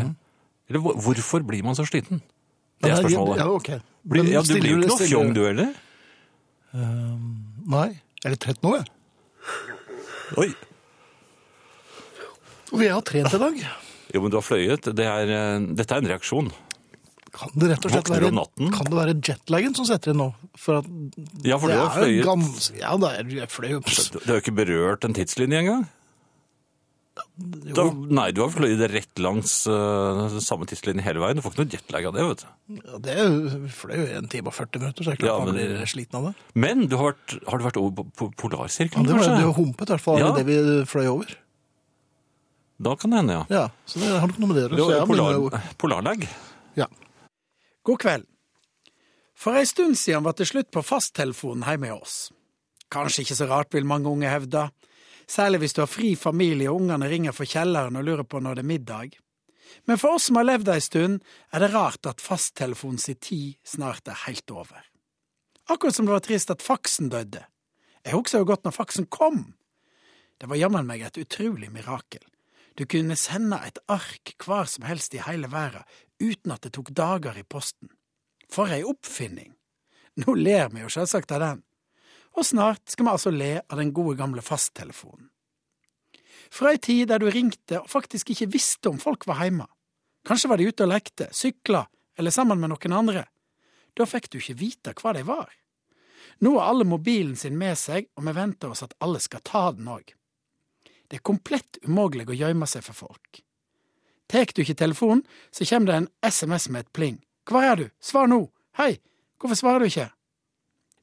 Eller 0.70 0.80
hvorfor 0.84 1.44
blir 1.46 1.64
man 1.66 1.76
så 1.78 1.86
sliten? 1.88 2.22
Det 2.84 2.92
er 2.92 3.02
spørsmålet. 3.02 3.40
Ja, 3.42 3.48
ok. 3.52 3.70
Blir, 4.04 4.28
ja, 4.32 4.42
du 4.44 4.54
blir 4.58 4.70
jo 4.74 4.80
ikke 4.82 4.92
noe 4.92 5.08
fjong, 5.08 5.34
du 5.36 5.42
heller? 5.46 5.72
Nei. 6.74 7.90
Jeg 8.24 8.30
er 8.30 8.34
litt 8.36 8.44
trett 8.44 8.62
nå, 8.64 8.76
jeg. 8.80 8.88
Oi. 10.40 10.50
Og 12.74 12.82
jeg 12.82 12.94
har 12.96 13.04
trent 13.06 13.36
i 13.36 13.42
dag. 13.42 13.64
Jo, 14.14 14.22
men 14.24 14.34
du 14.34 14.38
har 14.40 14.46
fløyet. 14.46 14.88
Det 14.96 15.06
er, 15.08 15.32
eh, 15.32 15.66
dette 15.78 15.96
er 15.96 16.04
en 16.04 16.10
reaksjon. 16.14 16.52
Kan 17.34 17.50
det 17.58 17.72
rett 17.72 17.86
og 17.88 17.94
slett 17.96 18.10
være, 18.14 18.30
kan 18.76 18.90
det 18.90 18.98
være 18.98 19.14
jetlagen 19.18 19.74
som 19.74 19.88
setter 19.90 20.12
inn 20.14 20.20
nå? 20.22 20.28
For 20.60 20.86
Ja, 21.42 21.58
for 21.58 21.72
du 21.72 21.80
har 21.80 21.96
fløyet 21.96 22.28
gans... 22.28 22.68
Ja, 22.78 22.94
det 23.02 23.10
er, 23.10 23.32
jeg 23.40 23.50
fløy 23.50 23.72
Du 23.74 24.20
du 24.20 24.28
har 24.28 24.38
jo 24.38 24.44
ikke 24.44 24.54
berørt 24.60 25.08
en 25.08 25.16
tidslinje 25.18 25.64
engang? 25.64 25.88
Har, 27.34 27.88
nei, 28.14 28.28
du 28.30 28.44
har 28.44 28.52
fløyet 28.54 28.84
rett 28.92 29.20
langs 29.24 29.64
uh, 29.66 30.36
samme 30.44 30.68
tidslinje 30.70 31.02
hele 31.02 31.22
veien. 31.24 31.40
Du 31.40 31.42
får 31.42 31.56
ikke 31.56 31.64
noe 31.64 31.74
jetlag 31.74 32.06
av 32.06 32.14
det, 32.14 32.26
vet 32.30 32.44
du. 32.44 32.76
Ja, 32.78 33.00
det 33.08 33.16
fløy 33.74 33.94
jo 33.98 34.04
en 34.20 34.28
time 34.30 34.52
og 34.52 34.54
40 34.54 34.84
minutter, 34.84 35.02
så 35.08 35.14
jeg 35.14 35.18
er 35.18 35.24
klart 35.24 35.32
Ja, 35.32 35.38
man 35.48 35.58
blir 35.58 35.90
sliten 35.90 36.20
av 36.20 36.28
det. 36.28 36.34
Men 36.54 36.84
du 36.92 36.94
har, 37.00 37.16
vært, 37.16 37.34
har 37.50 37.58
du 37.62 37.66
vært 37.66 37.80
over 37.82 38.06
på, 38.06 38.28
polarsirkelen? 38.38 39.10
Ja, 39.10 39.16
det 39.16 39.18
var 39.18 39.40
det 39.42 39.48
var 39.50 39.58
humpet, 39.58 39.88
i 39.90 39.96
hvert 39.96 40.06
fall, 40.06 40.22
Ja. 40.22 40.30
det 40.38 40.46
vi 40.46 40.60
fløy 40.92 41.10
over. 41.10 41.34
Da 42.84 42.94
kan 43.02 43.16
det 43.16 43.24
hende, 43.24 43.40
ja. 43.40 43.44
Ja, 43.50 43.66
så 43.90 44.04
det 44.04 44.14
har 44.14 44.30
nok 44.30 44.40
noe 44.44 44.52
med 44.52 44.60
det 44.60 44.68
å 44.70 44.92
gjøre. 44.92 45.10
polar, 45.10 45.68
polarlag. 45.82 46.30
Ja. 46.78 46.88
God 47.84 48.02
kveld. 48.06 48.30
For 49.34 49.58
ei 49.58 49.66
stund 49.66 49.98
siden 49.98 50.24
var 50.24 50.38
det 50.38 50.48
slutt 50.48 50.70
på 50.72 50.86
fasttelefonen 50.86 51.66
hjemme 51.66 51.90
hos 51.96 52.02
oss. 52.02 52.18
Kanskje 52.94 53.26
ikke 53.26 53.38
så 53.42 53.50
rart, 53.50 53.74
vil 53.74 53.90
mange 53.90 54.06
unge 54.12 54.30
hevde. 54.30 54.68
Særlig 55.30 55.64
hvis 55.64 55.76
du 55.76 55.82
har 55.84 55.92
fri 55.92 56.14
familie 56.20 56.72
og 56.72 56.82
ungene 56.82 57.10
ringer 57.10 57.36
fra 57.36 57.48
kjelleren 57.48 58.00
og 58.00 58.08
lurer 58.08 58.28
på 58.28 58.42
når 58.44 58.60
det 58.60 58.64
er 58.64 58.72
middag. 58.72 59.16
Men 59.90 59.98
for 59.98 60.18
oss 60.18 60.28
som 60.30 60.38
har 60.38 60.48
levd 60.48 60.70
ei 60.74 60.82
stund, 60.84 61.24
er 61.52 61.64
det 61.64 61.72
rart 61.74 62.06
at 62.10 62.22
fasttelefonen 62.22 63.02
sin 63.02 63.20
tid 63.20 63.56
snart 63.68 64.08
er 64.08 64.20
helt 64.28 64.52
over. 64.52 64.84
Akkurat 65.72 65.96
som 65.96 66.06
det 66.06 66.16
var 66.16 66.24
trist 66.26 66.52
at 66.52 66.62
faksen 66.64 67.10
døde. 67.10 67.46
Jeg 68.04 68.18
husker 68.18 68.44
jo 68.44 68.50
godt 68.52 68.66
når 68.68 68.76
faksen 68.76 69.08
kom. 69.08 69.54
Det 70.38 70.50
var 70.52 70.60
jammen 70.60 70.88
meg 70.88 71.06
et 71.06 71.18
utrolig 71.22 71.72
mirakel. 71.72 72.24
Du 72.76 72.86
kunne 72.90 73.16
sende 73.20 73.60
et 73.64 73.80
ark 73.92 74.34
hvor 74.44 74.68
som 74.70 74.86
helst 74.88 75.14
i 75.16 75.22
hele 75.24 75.50
verden 75.52 75.86
uten 76.20 76.54
at 76.56 76.64
det 76.66 76.74
tok 76.76 76.92
dager 76.96 77.38
i 77.38 77.46
posten. 77.48 77.92
For 78.52 78.72
ei 78.72 78.84
oppfinning! 78.86 79.54
Nå 80.22 80.36
ler 80.38 80.70
vi 80.70 80.84
jo 80.84 80.92
selvsagt 80.94 81.32
av 81.34 81.42
den. 81.42 81.62
Og 82.34 82.46
snart 82.46 82.90
skal 82.90 83.06
vi 83.06 83.14
altså 83.14 83.34
le 83.34 83.54
av 83.62 83.78
den 83.78 83.94
gode 83.94 84.18
gamle 84.18 84.42
fasttelefonen. 84.42 85.30
Fra 86.54 86.74
ei 86.74 86.80
tid 86.82 87.10
der 87.10 87.22
du 87.22 87.30
ringte 87.34 87.80
og 87.82 87.90
faktisk 87.90 88.30
ikke 88.34 88.52
visste 88.54 88.92
om 88.92 89.00
folk 89.02 89.26
var 89.30 89.42
hjemme. 89.42 89.66
Kanskje 90.28 90.50
var 90.52 90.62
de 90.62 90.68
ute 90.70 90.86
og 90.86 90.92
lekte, 90.92 91.30
sykla 91.34 91.86
eller 92.18 92.34
sammen 92.34 92.60
med 92.62 92.72
noen 92.74 92.96
andre. 92.96 93.26
Da 93.98 94.06
fikk 94.10 94.30
du 94.32 94.40
ikke 94.40 94.60
vite 94.60 94.94
hva 94.98 95.14
de 95.18 95.24
var. 95.26 95.50
Nå 96.42 96.56
har 96.58 96.72
alle 96.72 96.88
mobilen 96.88 97.36
sin 97.38 97.58
med 97.58 97.78
seg, 97.78 98.08
og 98.18 98.26
vi 98.26 98.34
venter 98.36 98.74
oss 98.74 98.84
at 98.86 98.96
alle 99.04 99.22
skal 99.22 99.44
ta 99.46 99.66
den 99.76 99.90
òg. 99.92 100.14
Det 101.08 101.20
er 101.20 101.26
komplett 101.26 101.78
umulig 101.86 102.26
å 102.30 102.38
gjemme 102.38 102.68
seg 102.70 102.86
for 102.86 103.06
folk. 103.06 103.44
Tek 104.32 104.54
du 104.56 104.64
ikke 104.64 104.80
telefonen, 104.80 105.22
så 105.52 105.68
kommer 105.70 105.92
det 105.92 105.98
en 106.00 106.10
SMS 106.26 106.70
med 106.70 106.86
et 106.86 106.94
pling. 106.96 107.20
Hvor 107.50 107.66
er 107.66 107.76
du? 107.78 107.86
Svar 108.02 108.30
nå! 108.32 108.48
Hei, 108.80 108.98
hvorfor 109.38 109.60
svarer 109.60 109.84
du 109.84 109.92
ikke? 109.92 110.10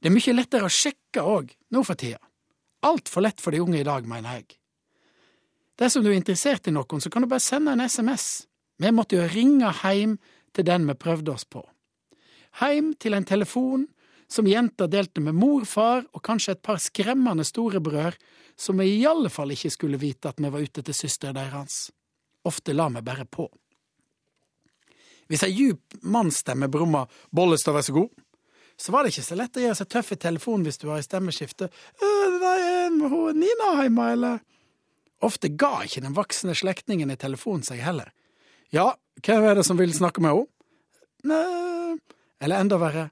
Det 0.01 0.09
er 0.09 0.15
mye 0.15 0.33
lettere 0.33 0.65
å 0.65 0.73
sjekke 0.73 1.21
òg, 1.21 1.51
nå 1.69 1.83
for 1.85 1.99
tida. 1.99 2.17
Altfor 2.81 3.21
lett 3.21 3.41
for 3.41 3.53
de 3.53 3.61
unge 3.61 3.77
i 3.83 3.85
dag, 3.85 4.07
mener 4.09 4.39
jeg. 4.39 4.57
Dersom 5.77 6.01
du 6.01 6.09
er 6.09 6.17
interessert 6.17 6.65
i 6.67 6.73
noen, 6.73 7.01
så 7.01 7.11
kan 7.13 7.21
du 7.21 7.29
bare 7.29 7.43
sende 7.43 7.75
en 7.75 7.85
SMS. 7.85 8.47
Vi 8.81 8.89
måtte 8.89 9.19
jo 9.19 9.27
ringe 9.29 9.69
heim 9.83 10.17
til 10.57 10.65
den 10.65 10.87
vi 10.89 10.97
prøvde 10.97 11.35
oss 11.35 11.45
på. 11.45 11.61
Heim 12.63 12.95
til 12.97 13.13
en 13.13 13.27
telefon 13.29 13.85
som 14.31 14.49
jenta 14.49 14.87
delte 14.89 15.21
med 15.21 15.37
mor, 15.37 15.67
far 15.69 16.05
og 16.15 16.23
kanskje 16.25 16.55
et 16.55 16.63
par 16.65 16.81
skremmende 16.81 17.45
storebrødre 17.45 18.17
som 18.57 18.81
vi 18.81 18.89
i 18.97 19.05
alle 19.05 19.29
fall 19.29 19.53
ikke 19.53 19.71
skulle 19.73 19.99
vite 20.01 20.31
at 20.31 20.41
vi 20.41 20.49
var 20.49 20.65
ute 20.65 20.81
til 20.81 20.97
søsteren 20.97 21.37
deres. 21.37 21.91
Ofte 22.47 22.73
la 22.73 22.89
vi 22.89 23.05
bare 23.05 23.27
på. 23.29 23.45
Hvis 25.29 25.45
ei 25.45 25.53
djup 25.55 26.01
mannsstemme 26.03 26.67
brumma 26.67 27.05
'Bollestad, 27.31 27.73
vær 27.73 27.85
så 27.85 27.93
god', 27.93 28.11
så 28.77 28.93
var 28.93 29.03
det 29.03 29.13
ikke 29.13 29.25
så 29.25 29.37
lett 29.37 29.57
å 29.57 29.63
gjøre 29.65 29.77
seg 29.81 29.89
tøff 29.91 30.11
i 30.15 30.19
telefonen 30.21 30.65
hvis 30.67 30.79
du 30.81 30.87
var 30.89 31.01
i 31.01 31.05
stemmeskifte. 31.05 31.69
«Øh, 32.01 32.37
Nei, 32.41 33.33
Nina 33.37 33.69
hjemme, 33.81 34.07
eller? 34.15 34.39
Ofte 35.21 35.51
ga 35.53 35.83
ikke 35.85 36.01
den 36.01 36.15
voksne 36.17 36.55
slektningen 36.57 37.11
i 37.13 37.17
telefonen 37.19 37.63
seg 37.65 37.81
heller. 37.85 38.09
Ja, 38.73 38.91
hvem 39.21 39.45
er 39.45 39.59
det 39.59 39.65
som 39.67 39.77
vil 39.77 39.93
snakke 39.93 40.23
med 40.23 40.33
henne? 40.33 40.47
Nei 41.29 41.99
Eller 42.41 42.63
enda 42.63 42.79
verre, 42.81 43.11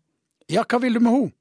ja, 0.50 0.64
hva 0.66 0.80
vil 0.82 0.98
du 0.98 1.00
med 1.04 1.14
henne? 1.14 1.36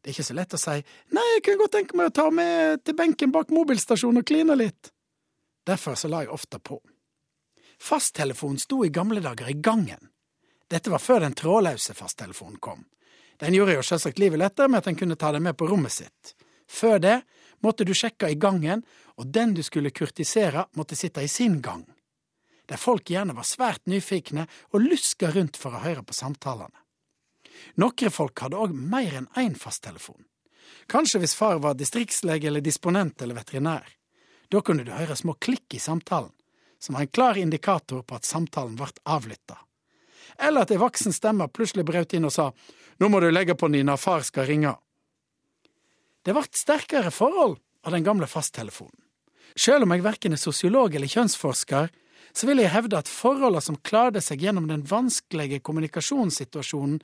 Det 0.00 0.12
er 0.12 0.14
ikke 0.14 0.28
så 0.30 0.36
lett 0.38 0.54
å 0.54 0.60
si 0.60 0.76
nei, 1.12 1.24
jeg 1.34 1.42
kunne 1.44 1.60
godt 1.64 1.74
tenke 1.74 1.96
meg 1.98 2.08
å 2.08 2.14
ta 2.14 2.28
med 2.30 2.84
til 2.86 2.94
benken 2.96 3.32
bak 3.34 3.50
mobilstasjonen 3.50 4.22
og 4.22 4.28
kline 4.28 4.54
litt. 4.56 4.92
Derfor 5.66 5.98
så 5.98 6.08
la 6.08 6.22
jeg 6.22 6.30
ofte 6.32 6.60
på. 6.62 6.78
Fasttelefonen 7.82 8.60
sto 8.62 8.84
i 8.86 8.92
gamle 8.94 9.20
dager 9.20 9.50
i 9.50 9.56
gangen. 9.58 10.12
Dette 10.70 10.90
var 10.90 11.02
før 11.02 11.22
den 11.22 11.34
trådløse 11.38 11.94
fasttelefonen 11.94 12.58
kom. 12.58 12.84
Den 13.38 13.54
gjorde 13.54 13.76
jo 13.76 13.84
selvsagt 13.84 14.18
livet 14.18 14.40
lettere 14.40 14.68
med 14.68 14.82
at 14.82 14.88
en 14.90 14.98
kunne 14.98 15.16
ta 15.16 15.30
den 15.32 15.44
med 15.44 15.56
på 15.56 15.68
rommet 15.68 15.92
sitt. 15.92 16.32
Før 16.66 16.98
det 16.98 17.20
måtte 17.62 17.84
du 17.84 17.92
sjekke 17.94 18.30
i 18.32 18.38
gangen, 18.40 18.82
og 19.16 19.28
den 19.32 19.54
du 19.54 19.62
skulle 19.62 19.94
kurtisere, 19.94 20.66
måtte 20.76 20.96
sitte 20.96 21.22
i 21.22 21.28
sin 21.28 21.60
gang. 21.62 21.84
Der 22.66 22.80
folk 22.80 23.10
gjerne 23.10 23.36
var 23.36 23.46
svært 23.46 23.86
nyfikne 23.86 24.46
og 24.72 24.82
luska 24.82 25.30
rundt 25.30 25.56
for 25.56 25.76
å 25.76 25.84
høre 25.84 26.02
på 26.02 26.16
samtalene. 26.16 26.74
Nokre 27.80 28.10
folk 28.10 28.40
hadde 28.42 28.58
òg 28.58 28.74
mer 28.74 29.14
enn 29.20 29.28
én 29.38 29.54
fasttelefon. 29.56 30.26
Kanskje 30.90 31.22
hvis 31.22 31.36
far 31.38 31.60
var 31.62 31.78
distriktslege 31.78 32.50
eller 32.50 32.64
disponent 32.64 33.22
eller 33.22 33.38
veterinær. 33.38 33.86
Da 34.50 34.60
kunne 34.62 34.84
du 34.84 34.92
høre 34.92 35.16
små 35.16 35.36
klikk 35.40 35.74
i 35.74 35.82
samtalen, 35.82 36.34
som 36.78 36.94
var 36.94 37.06
en 37.06 37.14
klar 37.14 37.38
indikator 37.38 38.02
på 38.02 38.18
at 38.18 38.28
samtalen 38.28 38.76
ble 38.78 38.90
avlytta. 39.04 39.56
Eller 40.38 40.66
at 40.66 40.72
ei 40.74 40.80
voksen 40.80 41.14
stemme 41.14 41.48
plutselig 41.48 41.86
brøt 41.88 42.14
inn 42.16 42.28
og 42.28 42.34
sa 42.34 42.50
nå 43.00 43.08
må 43.12 43.20
du 43.20 43.28
legge 43.30 43.54
på 43.54 43.68
Nina, 43.68 43.96
far 44.00 44.24
skal 44.24 44.46
ringe. 44.48 44.72
Det 46.24 46.32
ble 46.34 46.44
sterkere 46.56 47.12
forhold 47.12 47.58
av 47.86 47.92
den 47.92 48.06
gamle 48.06 48.26
fasttelefonen. 48.26 48.96
Selv 49.56 49.86
om 49.86 49.92
jeg 49.94 50.04
verken 50.04 50.34
er 50.36 50.40
sosiolog 50.40 50.94
eller 50.94 51.08
kjønnsforsker, 51.08 51.92
så 52.36 52.48
vil 52.48 52.60
jeg 52.60 52.72
hevde 52.74 52.98
at 52.98 53.08
forholdene 53.08 53.64
som 53.64 53.78
klarte 53.84 54.20
seg 54.24 54.42
gjennom 54.44 54.66
den 54.68 54.82
vanskelige 54.88 55.62
kommunikasjonssituasjonen 55.64 56.98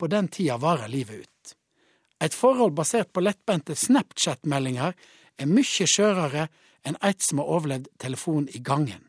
på 0.00 0.10
den 0.10 0.28
tida, 0.28 0.58
varer 0.60 0.90
livet 0.92 1.24
ut. 1.24 1.54
Et 2.24 2.34
forhold 2.34 2.74
basert 2.76 3.12
på 3.12 3.22
lettbente 3.24 3.76
Snapchat-meldinger 3.78 4.92
er 5.40 5.50
mye 5.50 5.88
skjørere 5.88 6.48
enn 6.84 6.98
et 7.04 7.24
som 7.24 7.40
har 7.40 7.52
overlevd 7.56 7.88
telefon 8.00 8.48
i 8.52 8.60
gangen. 8.64 9.00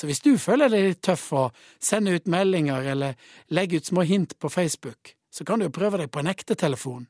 Så 0.00 0.08
hvis 0.08 0.22
du 0.24 0.30
føler 0.40 0.72
deg 0.72 0.86
litt 0.86 1.02
tøff 1.04 1.26
og 1.36 1.56
sender 1.76 2.16
ut 2.16 2.28
meldinger 2.32 2.86
eller 2.94 3.18
legger 3.52 3.82
ut 3.82 3.90
små 3.90 4.04
hint 4.08 4.32
på 4.40 4.48
Facebook, 4.48 5.12
så 5.28 5.44
kan 5.44 5.60
du 5.60 5.66
jo 5.66 5.74
prøve 5.76 6.00
deg 6.00 6.08
på 6.08 6.22
en 6.22 6.30
ekte 6.32 6.56
telefon. 6.56 7.04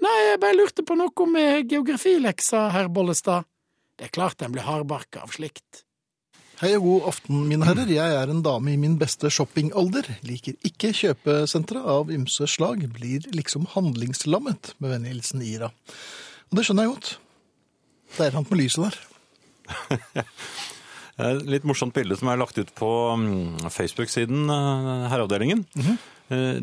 Nei, 0.00 0.18
jeg 0.28 0.38
bare 0.40 0.54
lurte 0.54 0.84
på 0.86 0.94
noe 0.94 1.26
med 1.26 1.66
geografileksa, 1.72 2.68
herr 2.76 2.92
Bollestad. 2.94 3.48
Det 3.98 4.06
er 4.06 4.14
klart 4.14 4.40
en 4.40 4.54
blir 4.54 4.68
hardbarka 4.68 5.24
av 5.26 5.34
slikt. 5.34 5.82
Hei 6.62 6.76
og 6.76 6.86
god 6.86 7.10
aften, 7.10 7.42
mine 7.50 7.66
herrer. 7.66 7.90
Jeg 7.90 8.14
er 8.20 8.30
en 8.30 8.44
dame 8.44 8.70
i 8.70 8.78
min 8.78 8.94
beste 9.00 9.32
shoppingalder. 9.32 10.06
Liker 10.28 10.54
ikke 10.70 10.94
kjøpesentre 10.94 11.82
av 11.82 12.14
ymse 12.14 12.46
slag. 12.54 12.86
Blir 12.94 13.26
liksom 13.34 13.66
handlingslammet, 13.74 14.76
med 14.78 14.94
vennlig 14.94 15.16
hilsen 15.16 15.42
Ira. 15.42 15.72
Og 16.52 16.60
det 16.60 16.68
skjønner 16.68 16.86
jeg 16.86 16.94
godt. 16.94 17.14
Det 18.14 18.20
er 18.20 18.22
et 18.22 18.26
eller 18.28 18.42
annet 18.44 18.54
med 18.54 18.62
lyset 18.62 18.86
der. 18.86 20.26
Litt 21.44 21.66
morsomt 21.68 21.94
bilde 21.96 22.16
som 22.16 22.30
er 22.32 22.40
lagt 22.40 22.58
ut 22.58 22.70
på 22.78 22.88
mm, 23.20 23.68
Facebook-siden 23.68 24.48
Herreavdelingen. 24.50 25.66
Mm 25.74 25.86
-hmm. 25.86 25.98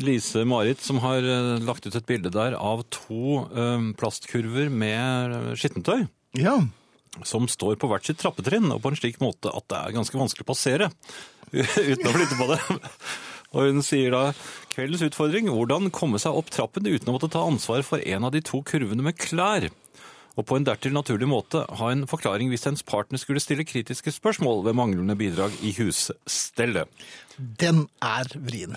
Lise 0.00 0.44
Marit 0.44 0.80
som 0.80 0.98
har 0.98 1.18
eh, 1.18 1.60
lagt 1.60 1.86
ut 1.86 1.94
et 1.94 2.06
bilde 2.06 2.30
der 2.30 2.56
av 2.56 2.82
to 2.88 3.44
eh, 3.52 3.92
plastkurver 4.00 4.70
med 4.70 5.32
eh, 5.32 5.54
skittentøy. 5.54 6.06
Ja, 6.32 6.62
som 7.26 7.48
står 7.48 7.78
på 7.80 7.88
hvert 7.90 8.06
sitt 8.06 8.20
trappetrinn, 8.20 8.70
og 8.72 8.82
på 8.82 8.92
en 8.92 8.98
slik 8.98 9.18
måte 9.22 9.52
at 9.54 9.66
det 9.70 9.80
er 9.80 9.96
ganske 9.96 10.20
vanskelig 10.20 10.46
å 10.46 10.52
passere 10.52 10.90
uten 11.52 12.08
å 12.08 12.14
flytte 12.14 12.38
på 12.38 12.48
det. 12.52 12.60
Og 13.56 13.70
hun 13.70 13.84
sier 13.84 14.12
da 14.12 14.22
kveldens 14.74 15.06
utfordring, 15.06 15.48
hvordan 15.52 15.92
komme 15.94 16.20
seg 16.20 16.36
opp 16.36 16.52
trappen 16.52 16.86
uten 16.86 17.08
å 17.08 17.16
måtte 17.16 17.30
ta 17.32 17.46
ansvar 17.48 17.84
for 17.86 18.02
en 18.04 18.28
av 18.28 18.34
de 18.34 18.42
to 18.44 18.60
kurvene 18.66 19.06
med 19.06 19.16
klær. 19.18 19.70
Og 20.38 20.46
på 20.46 20.54
en 20.54 20.66
dertil 20.66 20.94
naturlig 20.94 21.26
måte 21.26 21.64
ha 21.80 21.90
en 21.90 22.04
forklaring 22.06 22.50
hvis 22.52 22.68
ens 22.70 22.84
partner 22.86 23.18
skulle 23.18 23.42
stille 23.42 23.66
kritiske 23.66 24.12
spørsmål 24.14 24.62
ved 24.68 24.76
manglende 24.78 25.16
bidrag 25.18 25.54
i 25.66 25.74
husstellet. 25.80 26.86
den 27.38 27.88
er 28.02 28.30
vrien. 28.38 28.76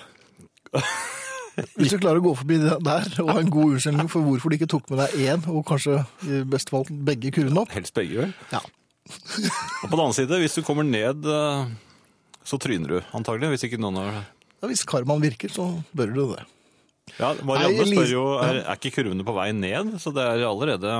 Hvis 1.76 1.92
du 1.92 2.00
klarer 2.00 2.22
å 2.22 2.24
gå 2.24 2.34
forbi 2.40 2.58
det 2.62 2.78
der 2.86 3.08
og 3.22 3.30
ha 3.30 3.42
en 3.42 3.52
god 3.54 3.76
unnskyldning 3.76 4.10
for 4.10 4.26
hvorfor 4.26 4.50
du 4.50 4.56
ikke 4.58 4.70
tok 4.72 4.88
med 4.90 5.02
deg 5.04 5.18
én, 5.28 5.42
og 5.52 5.66
kanskje 5.68 5.98
i 6.26 6.42
beste 6.48 6.74
fall 6.74 6.88
begge 6.90 7.34
kurvene 7.36 7.66
opp. 7.66 7.74
Helst 7.76 7.94
begge, 7.98 8.24
vel? 8.24 8.32
Ja. 8.54 8.62
Og 8.64 9.90
på 9.90 9.92
den 9.92 10.04
annen 10.06 10.16
side, 10.16 10.40
hvis 10.42 10.56
du 10.56 10.64
kommer 10.66 10.88
ned, 10.88 11.28
eh, 11.28 11.74
så 12.48 12.58
tryner 12.62 12.96
du 12.96 13.12
antagelig, 13.18 13.52
hvis 13.54 13.68
ikke 13.68 13.82
noen 13.84 14.00
har... 14.00 14.24
ja, 14.24 14.72
hvis 14.72 14.86
karmaen 14.88 15.22
virker, 15.28 15.52
så 15.52 15.68
bør 15.92 16.16
du 16.16 16.24
det. 16.32 16.48
Ja, 17.20 17.32
Marianne 17.48 17.86
spør 17.90 18.10
jo, 18.10 18.24
er, 18.42 18.62
er 18.64 18.80
ikke 18.80 18.94
kurvene 19.00 19.26
på 19.28 19.36
vei 19.36 19.50
ned? 19.56 19.96
Så 20.02 20.14
det 20.16 20.24
er 20.24 20.44
allerede 20.48 20.94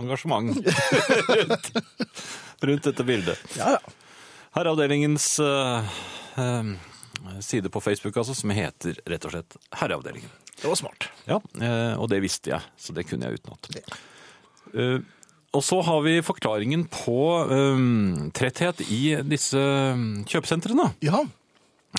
engasjement 0.00 0.58
rundt, 0.58 1.70
rundt 2.68 2.88
dette 2.88 3.06
bildet. 3.08 3.42
Ja, 3.58 3.76
ja. 3.76 3.98
Herreavdelingens 4.52 5.26
uh, 5.40 5.88
um, 6.36 6.74
side 7.40 7.70
på 7.72 7.80
Facebook, 7.80 8.18
altså, 8.20 8.36
som 8.36 8.52
heter 8.52 8.98
rett 9.08 9.24
og 9.28 9.32
slett 9.32 9.56
Herreavdelingen. 9.80 10.28
Det 10.58 10.68
var 10.68 10.76
smart. 10.78 11.08
Ja, 11.24 11.40
uh, 11.40 11.94
og 11.96 12.10
det 12.12 12.20
visste 12.24 12.52
jeg, 12.52 12.72
så 12.76 12.92
det 12.96 13.06
kunne 13.08 13.30
jeg 13.30 13.40
utenat. 13.40 13.70
Og 15.52 15.60
så 15.64 15.78
har 15.84 16.00
vi 16.04 16.14
forklaringen 16.24 16.86
på 16.88 17.16
um, 17.48 18.30
tretthet 18.36 18.80
i 18.88 19.16
disse 19.28 19.60
kjøpesentrene. 20.28 20.92
Ja, 21.04 21.24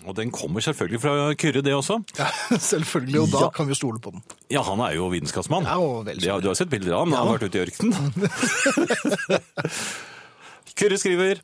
Og 0.08 0.16
den 0.18 0.32
kommer 0.34 0.60
selvfølgelig 0.66 1.00
fra 1.04 1.14
Kyrre, 1.38 1.62
det 1.64 1.74
også. 1.78 2.00
ja 2.20 2.28
selvfølgelig. 2.58 3.20
Og 3.22 3.28
da 3.32 3.38
Ja. 3.46 3.50
kan 3.54 3.68
vi 3.70 3.74
stole 3.78 4.00
på 4.02 4.10
den. 4.12 4.24
Ja, 4.52 4.62
han 4.66 4.80
er 4.82 4.94
jo 4.98 5.08
vitenskapsmann. 5.14 5.64
Ja, 5.70 5.78
Ja, 6.20 6.40
du 6.42 6.48
har 6.50 6.56
sett 6.58 6.70
bilder 6.74 6.94
av 6.98 7.02
ham, 7.06 7.14
han 7.14 7.28
har 7.28 7.34
vært 7.38 7.48
ute 7.50 7.58
i 7.60 7.64
ørkenen. 7.68 7.94
Kyrre 10.74 10.98
skriver 10.98 11.38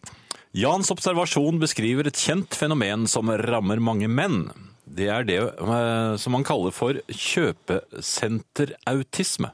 Jans 0.58 0.90
observasjon 0.90 1.60
beskriver 1.62 2.08
et 2.10 2.18
kjent 2.18 2.56
fenomen 2.58 3.06
som 3.08 3.30
rammer 3.30 3.78
mange 3.80 4.08
menn. 4.10 4.48
Det 4.90 5.06
er 5.14 5.22
det 5.28 5.38
eh, 5.46 6.16
som 6.18 6.32
man 6.34 6.42
kaller 6.48 6.72
for 6.74 6.98
kjøpesenterautisme. 7.06 9.52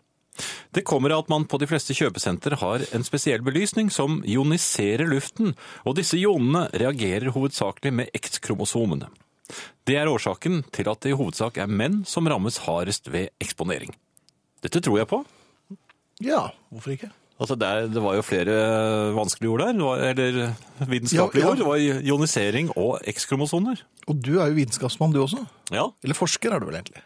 Det 0.75 0.83
kommer 0.87 1.13
av 1.15 1.23
at 1.25 1.29
man 1.31 1.45
på 1.47 1.59
de 1.61 1.67
fleste 1.69 1.95
kjøpesenter 1.95 2.57
har 2.61 2.83
en 2.95 3.05
spesiell 3.07 3.41
belysning 3.45 3.91
som 3.93 4.19
ioniserer 4.27 5.07
luften, 5.07 5.53
og 5.85 5.95
disse 5.99 6.17
ionene 6.19 6.65
reagerer 6.75 7.31
hovedsakelig 7.35 7.93
med 8.01 8.09
X-kromosomene. 8.19 9.07
Det 9.85 9.95
er 10.01 10.09
årsaken 10.09 10.63
til 10.73 10.87
at 10.89 11.03
det 11.05 11.13
i 11.13 11.17
hovedsak 11.19 11.59
er 11.61 11.69
menn 11.69 12.01
som 12.09 12.27
rammes 12.27 12.57
hardest 12.65 13.11
ved 13.13 13.29
eksponering. 13.39 13.93
Dette 14.65 14.81
tror 14.81 14.97
jeg 15.03 15.07
på. 15.11 15.21
Ja, 16.25 16.47
hvorfor 16.73 16.95
ikke? 16.95 17.11
Altså 17.35 17.57
det, 17.59 17.67
er, 17.67 17.87
det 17.91 17.99
var 18.01 18.15
jo 18.15 18.23
flere 18.23 18.53
vanskelige 19.13 19.51
ord 19.51 19.61
der, 19.65 19.79
var, 19.83 20.03
eller 20.07 20.53
vitenskapelige 20.87 21.43
Ja, 21.43 21.45
ja. 21.45 21.51
ord. 21.51 21.57
Det 21.59 21.67
var 21.67 22.05
ionisering 22.09 22.69
og 22.79 23.01
X-kromosoner. 23.11 23.81
Og 24.07 24.21
du 24.23 24.37
er 24.39 24.47
jo 24.49 24.55
vitenskapsmann, 24.55 25.11
du 25.11 25.19
også. 25.21 25.41
Ja, 25.75 25.89
Eller 26.03 26.15
forsker 26.15 26.55
er 26.55 26.63
du 26.63 26.69
vel 26.69 26.79
egentlig. 26.79 27.03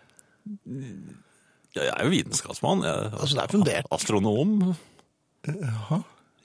Jeg 1.86 1.93
er 1.95 2.03
jo 2.07 2.11
vitenskapsmann. 2.13 2.84
Jeg, 2.88 3.11
Altså, 3.19 3.36
det 3.38 3.43
er 3.43 3.53
fundert. 3.55 3.89
Astronom 3.95 4.75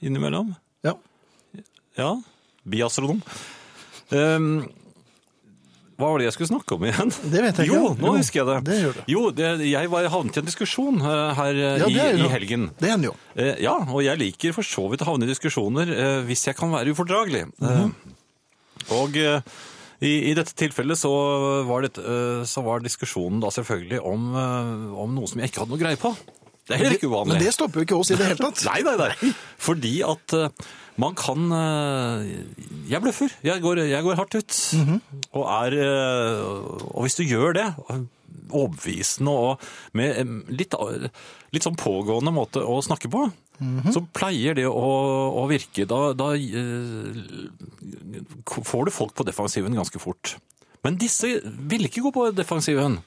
innimellom. 0.05 0.53
Ja. 0.85 0.95
Ja, 1.97 2.09
biastronom. 2.67 3.21
Um, 4.11 4.65
hva 5.95 6.09
var 6.11 6.19
det 6.19 6.25
jeg 6.27 6.35
skulle 6.35 6.49
snakke 6.51 6.75
om 6.75 6.83
igjen? 6.85 7.11
Det 7.31 7.39
vet 7.39 7.59
jeg 7.61 7.69
ikke. 7.69 7.77
Jo, 7.79 7.93
nå 7.95 8.09
Jo, 8.09 8.15
husker 8.19 8.41
jeg 8.41 8.47
det. 8.49 8.57
det 8.67 8.79
gjør 8.81 8.97
du. 8.97 9.03
Jo, 9.13 9.21
det, 9.31 9.51
jeg 9.69 9.91
var 9.93 10.09
havnet 10.11 10.35
i 10.35 10.41
en 10.41 10.49
diskusjon 10.49 10.99
eh, 10.99 11.29
her 11.37 11.59
eh, 11.61 11.77
Ja, 11.79 11.87
i, 11.87 12.25
i 12.25 12.27
helgen. 12.33 12.65
Det 12.81 12.91
hender 12.91 13.13
jo. 13.13 13.15
Uh, 13.37 13.53
ja, 13.63 13.75
og 13.87 14.01
jeg 14.03 14.19
liker 14.19 14.55
for 14.57 14.67
så 14.67 14.83
vidt 14.91 15.05
å 15.05 15.07
havne 15.13 15.23
i 15.27 15.31
diskusjoner 15.31 15.93
uh, 15.95 16.19
hvis 16.27 16.43
jeg 16.49 16.59
kan 16.59 16.73
være 16.75 16.91
ufordragelig. 16.91 17.45
Mhm. 17.63 17.95
Eh, 17.95 18.21
og 18.91 19.15
i, 20.03 20.31
i 20.31 20.33
dette 20.35 20.55
tilfellet 20.57 20.99
så 20.99 21.11
var, 21.67 21.85
dette, 21.85 22.01
eh, 22.03 22.41
så 22.49 22.63
var 22.65 22.83
diskusjonen 22.83 23.43
da 23.43 23.51
selvfølgelig 23.53 24.01
om, 24.03 24.31
eh, 24.35 24.73
om 25.05 25.13
noe 25.15 25.29
som 25.31 25.39
jeg 25.39 25.51
ikke 25.51 25.63
hadde 25.63 25.75
noe 25.75 25.81
greie 25.81 25.99
på. 25.99 26.11
Det 26.65 26.73
er 26.73 26.81
heller 26.81 26.97
ikke 26.97 27.11
uvanlig. 27.11 27.35
Men 27.35 27.43
det 27.45 27.53
stopper 27.53 27.81
jo 27.81 27.85
ikke 27.85 27.99
oss 27.99 28.09
i 28.11 28.17
det 28.17 28.25
hele 28.31 28.41
tatt. 28.41 28.63
Nei, 28.71 28.79
nei, 28.87 28.95
nei. 28.97 29.31
Fordi 29.61 29.93
at 30.07 30.35
eh, 30.35 30.65
man 30.99 31.15
kan 31.19 31.51
Jeg 32.87 33.01
bløffer. 33.03 33.33
Jeg 33.43 33.59
går, 33.61 33.81
jeg 33.83 34.03
går 34.05 34.15
hardt 34.15 34.37
ut. 34.39 34.59
Mhm. 34.79 35.01
Og 35.35 35.43
er 35.51 35.75
Og 36.87 37.01
hvis 37.03 37.17
du 37.19 37.25
gjør 37.27 37.57
det, 37.57 37.65
overbevisende 38.55 39.31
og 39.31 39.63
med 39.97 40.47
litt, 40.53 40.75
litt 41.51 41.65
sånn 41.65 41.77
pågående 41.79 42.33
måte 42.35 42.63
å 42.63 42.77
snakke 42.85 43.11
på, 43.11 43.25
Mhm. 43.59 43.93
så 43.95 44.01
pleier 44.15 44.57
det 44.57 44.65
å, 44.67 44.91
å 45.39 45.45
virke. 45.47 45.85
Da, 45.87 46.13
da 46.17 46.33
eh, 46.35 47.19
får 48.45 48.87
du 48.87 48.91
folk 48.91 49.15
på 49.15 49.25
defensiven 49.27 49.77
ganske 49.77 50.01
fort. 50.01 50.35
Men 50.85 50.99
disse 51.01 51.39
ville 51.43 51.89
ikke 51.89 52.03
gå 52.05 52.11
på 52.13 52.29
defensiven. 52.35 52.99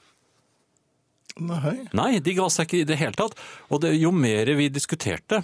Nei. 1.39 1.75
Nei, 1.95 2.11
de 2.23 2.35
ga 2.35 2.49
seg 2.51 2.67
ikke 2.67 2.81
i 2.81 2.87
det 2.89 2.97
hele 2.99 3.15
tatt. 3.15 3.37
Og 3.71 3.83
det, 3.83 3.93
jo 4.01 4.11
mer 4.11 4.49
vi 4.59 4.67
diskuterte, 4.73 5.43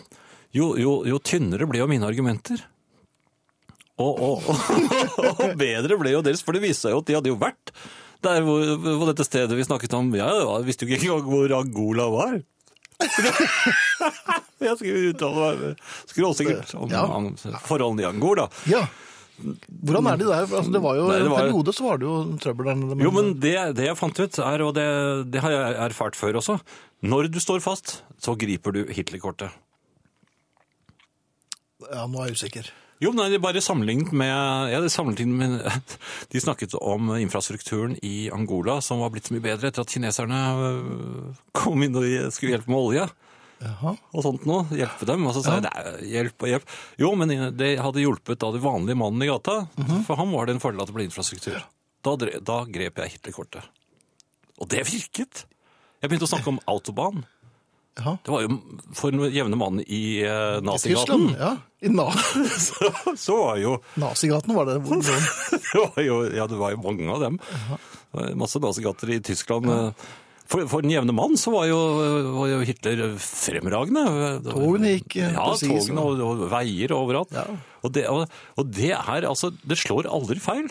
jo, 0.55 0.73
jo, 0.79 0.97
jo 1.07 1.19
tynnere 1.23 1.67
ble 1.69 1.79
jo 1.79 1.87
mine 1.91 2.07
argumenter. 2.07 2.65
Og, 3.95 4.17
og, 4.19 4.49
og, 4.51 4.57
og 5.45 5.53
bedre 5.59 5.95
ble 6.01 6.17
jo 6.17 6.25
deres, 6.25 6.43
for 6.43 6.57
det 6.57 6.65
viste 6.65 6.89
seg 6.89 6.97
jo 6.97 6.99
at 7.03 7.07
de 7.07 7.15
hadde 7.15 7.31
jo 7.31 7.39
vært 7.39 7.71
der 8.25 8.41
hvor, 8.45 8.61
på 8.81 9.07
dette 9.09 9.25
stedet 9.27 9.57
vi 9.57 9.65
snakket 9.67 9.95
om. 9.97 10.09
Ja, 10.17 10.27
jeg 10.57 10.67
visste 10.67 10.85
jo 10.87 10.91
ikke 10.91 11.07
engang 11.07 11.29
hvor 11.29 11.55
Angola 11.59 12.09
var. 12.13 12.35
Jeg 14.65 14.77
skulle 14.79 15.09
uttale 15.11 15.47
meg 15.59 15.81
skråsikkert 16.09 16.71
om 16.79 16.89
Ja. 16.93 17.03
om 17.11 17.31
forholdene 17.67 18.05
i 18.05 18.07
Angola. 18.09 18.47
Ja. 18.71 18.85
Hvordan 19.35 20.07
er 20.13 20.17
de 20.21 20.27
der? 20.29 20.45
Altså, 20.47 20.71
det 20.71 20.79
var 20.81 20.95
jo 20.95 21.07
Nei, 21.09 21.17
det 21.19 21.29
var- 21.29 21.41
En 21.43 21.51
periode 21.51 21.73
så 21.75 21.83
var 21.89 21.97
det 21.99 22.07
jo 22.07 22.15
trøbbel 22.39 22.65
der 22.71 22.75
nede. 22.79 23.03
Jo, 23.03 23.11
men 23.11 23.33
det, 23.43 23.55
det 23.75 23.85
jeg 23.89 23.97
fant 23.99 24.19
ut, 24.23 24.39
er, 24.39 24.61
og 24.63 24.73
det, 24.77 24.85
det 25.33 25.41
har 25.43 25.51
jeg 25.51 25.75
erfart 25.89 26.15
før 26.15 26.39
også, 26.39 26.55
når 27.03 27.27
du 27.33 27.39
står 27.43 27.59
fast, 27.61 27.97
så 28.17 28.37
griper 28.39 28.71
du 28.71 28.85
Hitler-kortet. 28.87 29.51
Ja, 31.91 32.05
nå 32.07 32.21
er 32.23 32.31
jeg 32.31 32.39
usikker. 32.39 32.71
Jo, 33.03 33.11
nei, 33.11 33.27
det 33.27 33.37
er 33.39 33.43
bare 33.43 33.61
sammenlignet 33.63 34.13
med, 34.15 34.31
ja, 34.71 34.79
det 34.79 34.87
er 34.87 34.93
sammenlignet 34.93 35.35
med 35.35 35.95
De 36.31 36.41
snakket 36.41 36.77
om 36.79 37.11
infrastrukturen 37.17 37.97
i 38.05 38.29
Angola, 38.33 38.77
som 38.81 39.01
var 39.03 39.11
blitt 39.11 39.27
så 39.27 39.35
mye 39.35 39.43
bedre 39.43 39.67
etter 39.71 39.83
at 39.83 39.91
kineserne 39.91 40.41
øh, 40.55 41.39
kom 41.55 41.83
inn 41.83 41.97
og 41.99 42.07
skulle 42.31 42.55
hjelpe 42.55 42.71
med 42.71 42.79
olje. 42.79 43.07
Jaha. 43.65 43.95
Og 44.15 44.23
sånt 44.25 44.45
noe, 44.47 44.65
hjelpe 44.75 45.07
dem. 45.07 45.27
Og 45.27 45.35
så 45.35 45.43
sa 45.43 45.57
jeg, 45.57 45.65
"Nei, 45.67 46.09
hjelp 46.11 46.43
og 46.43 46.51
hjelp. 46.51 46.73
Jo, 47.01 47.11
men 47.19 47.31
det 47.57 47.71
hadde 47.79 48.03
hjulpet 48.03 48.39
da 48.39 48.51
den 48.51 48.63
vanlige 48.63 48.99
mannen 48.99 49.23
i 49.23 49.29
gata, 49.31 49.57
for 50.07 50.19
ham 50.19 50.31
var 50.35 50.47
det 50.47 50.55
en 50.55 50.63
fordel 50.63 50.83
at 50.83 50.91
det 50.91 50.95
ble 50.97 51.07
infrastruktur. 51.07 51.63
Da, 52.05 52.15
da 52.15 52.57
grep 52.69 52.99
jeg 53.01 53.15
Hitler-kortet. 53.15 53.63
Og 54.61 54.69
det 54.71 54.83
virket! 54.87 55.45
Jeg 56.01 56.11
begynte 56.11 56.27
å 56.27 56.33
snakke 56.35 56.51
om 56.51 56.59
autobahn. 56.69 57.23
Jaha. 57.95 58.17
Det 58.25 58.31
var 58.33 58.41
jo 58.43 58.57
for 58.93 59.11
den 59.15 59.29
jevne 59.31 59.55
mann 59.59 59.79
i 59.85 60.01
eh, 60.27 60.57
I. 60.59 60.77
Tyskland? 60.83 61.31
Ja. 61.39 61.53
I 61.85 61.89
na 61.93 62.09
Så, 62.67 62.89
så 63.15 63.37
var 63.39 63.57
jo 63.61 63.77
Nazigaten 64.01 64.55
var 64.57 64.65
det. 64.67 64.79
hvor- 64.83 64.99
hvor- 64.99 65.61
det 65.71 65.85
var 65.95 66.03
jo, 66.03 66.17
ja, 66.35 66.47
det 66.51 66.59
var 66.59 66.75
jo 66.75 66.81
mange 66.83 67.07
av 67.13 67.23
dem. 67.23 67.39
Masse 68.39 68.59
nazigater 68.63 69.09
i 69.15 69.19
Tyskland. 69.23 69.67
For, 70.45 70.67
for 70.69 70.83
den 70.85 70.91
jevne 70.93 71.13
mann 71.15 71.33
så 71.41 71.49
var 71.55 71.65
jo, 71.65 71.77
var 72.35 72.51
jo 72.51 72.59
Hitler 72.67 72.99
fremragende. 73.17 74.03
Togene 74.45 74.91
gikk, 74.99 75.15
eh, 75.23 75.31
Ja, 75.33 75.47
presis, 75.55 75.87
togene 75.87 76.03
og, 76.05 76.21
og 76.21 76.43
veier 76.51 76.93
overalt. 76.93 77.31
Ja. 77.33 77.47
Og, 77.81 77.91
det, 77.95 78.03
og, 78.11 78.27
og 78.59 78.69
det 78.75 78.91
er 78.93 79.25
altså 79.29 79.49
Det 79.65 79.77
slår 79.81 80.05
aldri 80.11 80.37
feil. 80.43 80.67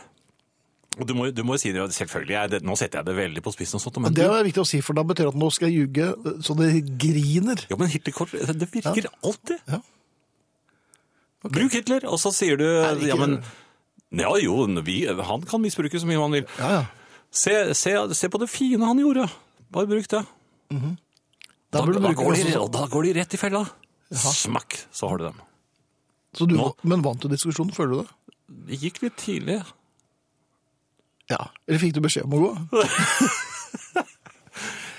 Og 0.94 1.06
du 1.08 1.14
må, 1.18 1.24
du 1.34 1.42
må 1.42 1.56
si 1.58 1.72
det, 1.74 1.82
selvfølgelig, 1.96 2.34
jeg, 2.36 2.50
det, 2.52 2.60
nå 2.62 2.76
setter 2.78 3.00
jeg 3.00 3.08
det 3.08 3.14
veldig 3.18 3.42
på 3.42 3.52
spissen 3.54 3.80
og 3.80 3.82
sånt, 3.82 3.96
men 4.04 4.14
det 4.14 4.28
er 4.30 4.44
viktig 4.46 4.62
å 4.62 4.68
si, 4.68 4.78
for 4.84 4.94
da 4.94 5.02
betyr 5.02 5.26
det 5.26 5.32
at 5.34 5.38
nå 5.40 5.48
skal 5.50 5.66
jeg 5.72 5.80
ljuge 5.88 6.04
eh, 6.14 6.36
så 6.46 6.54
det 6.58 6.68
griner. 7.02 7.64
Ja, 7.72 7.78
men 7.80 7.90
Hitlerkort, 7.90 8.30
det 8.34 8.68
virker 8.70 9.08
alltid. 9.26 9.58
Ja. 9.72 9.80
Bruk 11.44 11.74
Hitler, 11.76 12.06
og 12.08 12.16
så 12.22 12.30
sier 12.32 12.56
du, 12.60 12.64
ikke 12.64 13.08
ja, 13.10 13.16
men, 13.20 13.34
ja 14.16 14.30
jo, 14.40 14.54
vi, 14.86 15.00
han 15.10 15.42
kan 15.50 15.60
misbruke 15.60 16.00
så 16.00 16.08
mye 16.08 16.22
han 16.22 16.36
vil. 16.38 16.46
Ja, 16.60 16.70
ja. 16.78 16.84
Se, 17.34 17.52
se, 17.74 17.92
se 18.14 18.30
på 18.30 18.38
det 18.40 18.46
fine 18.52 18.86
han 18.86 19.00
gjorde. 19.02 19.26
Bare 19.74 19.90
bruk 19.90 20.06
det. 20.12 20.22
Da, 20.70 20.94
Da, 21.74 21.82
da, 21.90 22.12
går 22.14 22.36
de, 22.38 22.52
da 22.70 22.84
går 22.86 23.08
de 23.08 23.12
rett 23.18 23.34
i 23.34 23.40
fella. 23.40 23.64
Smakk, 24.14 24.76
så 24.94 25.08
har 25.10 25.18
du 25.18 25.24
dem. 25.26 25.40
Så 26.38 26.46
du, 26.46 26.54
Nå- 26.54 26.70
men 26.86 27.02
vant 27.02 27.18
du 27.22 27.26
diskusjonen, 27.32 27.74
føler 27.74 27.96
du 27.96 28.04
det? 28.04 28.36
Det 28.70 28.78
gikk 28.84 29.00
litt 29.02 29.16
tidlig. 29.18 29.56
Ja. 31.32 31.40
Eller 31.68 31.80
fikk 31.80 31.94
du 31.96 32.02
beskjed 32.04 32.26
om 32.28 32.36
å 32.36 32.42
gå? 32.44 32.84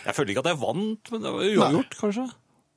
Jeg 0.06 0.14
føler 0.14 0.36
ikke 0.36 0.42
at 0.44 0.52
jeg 0.52 0.62
vant, 0.62 1.10
men 1.12 1.22
det 1.24 1.32
var 1.34 1.48
uavgjort, 1.50 1.96
kanskje. 1.98 2.26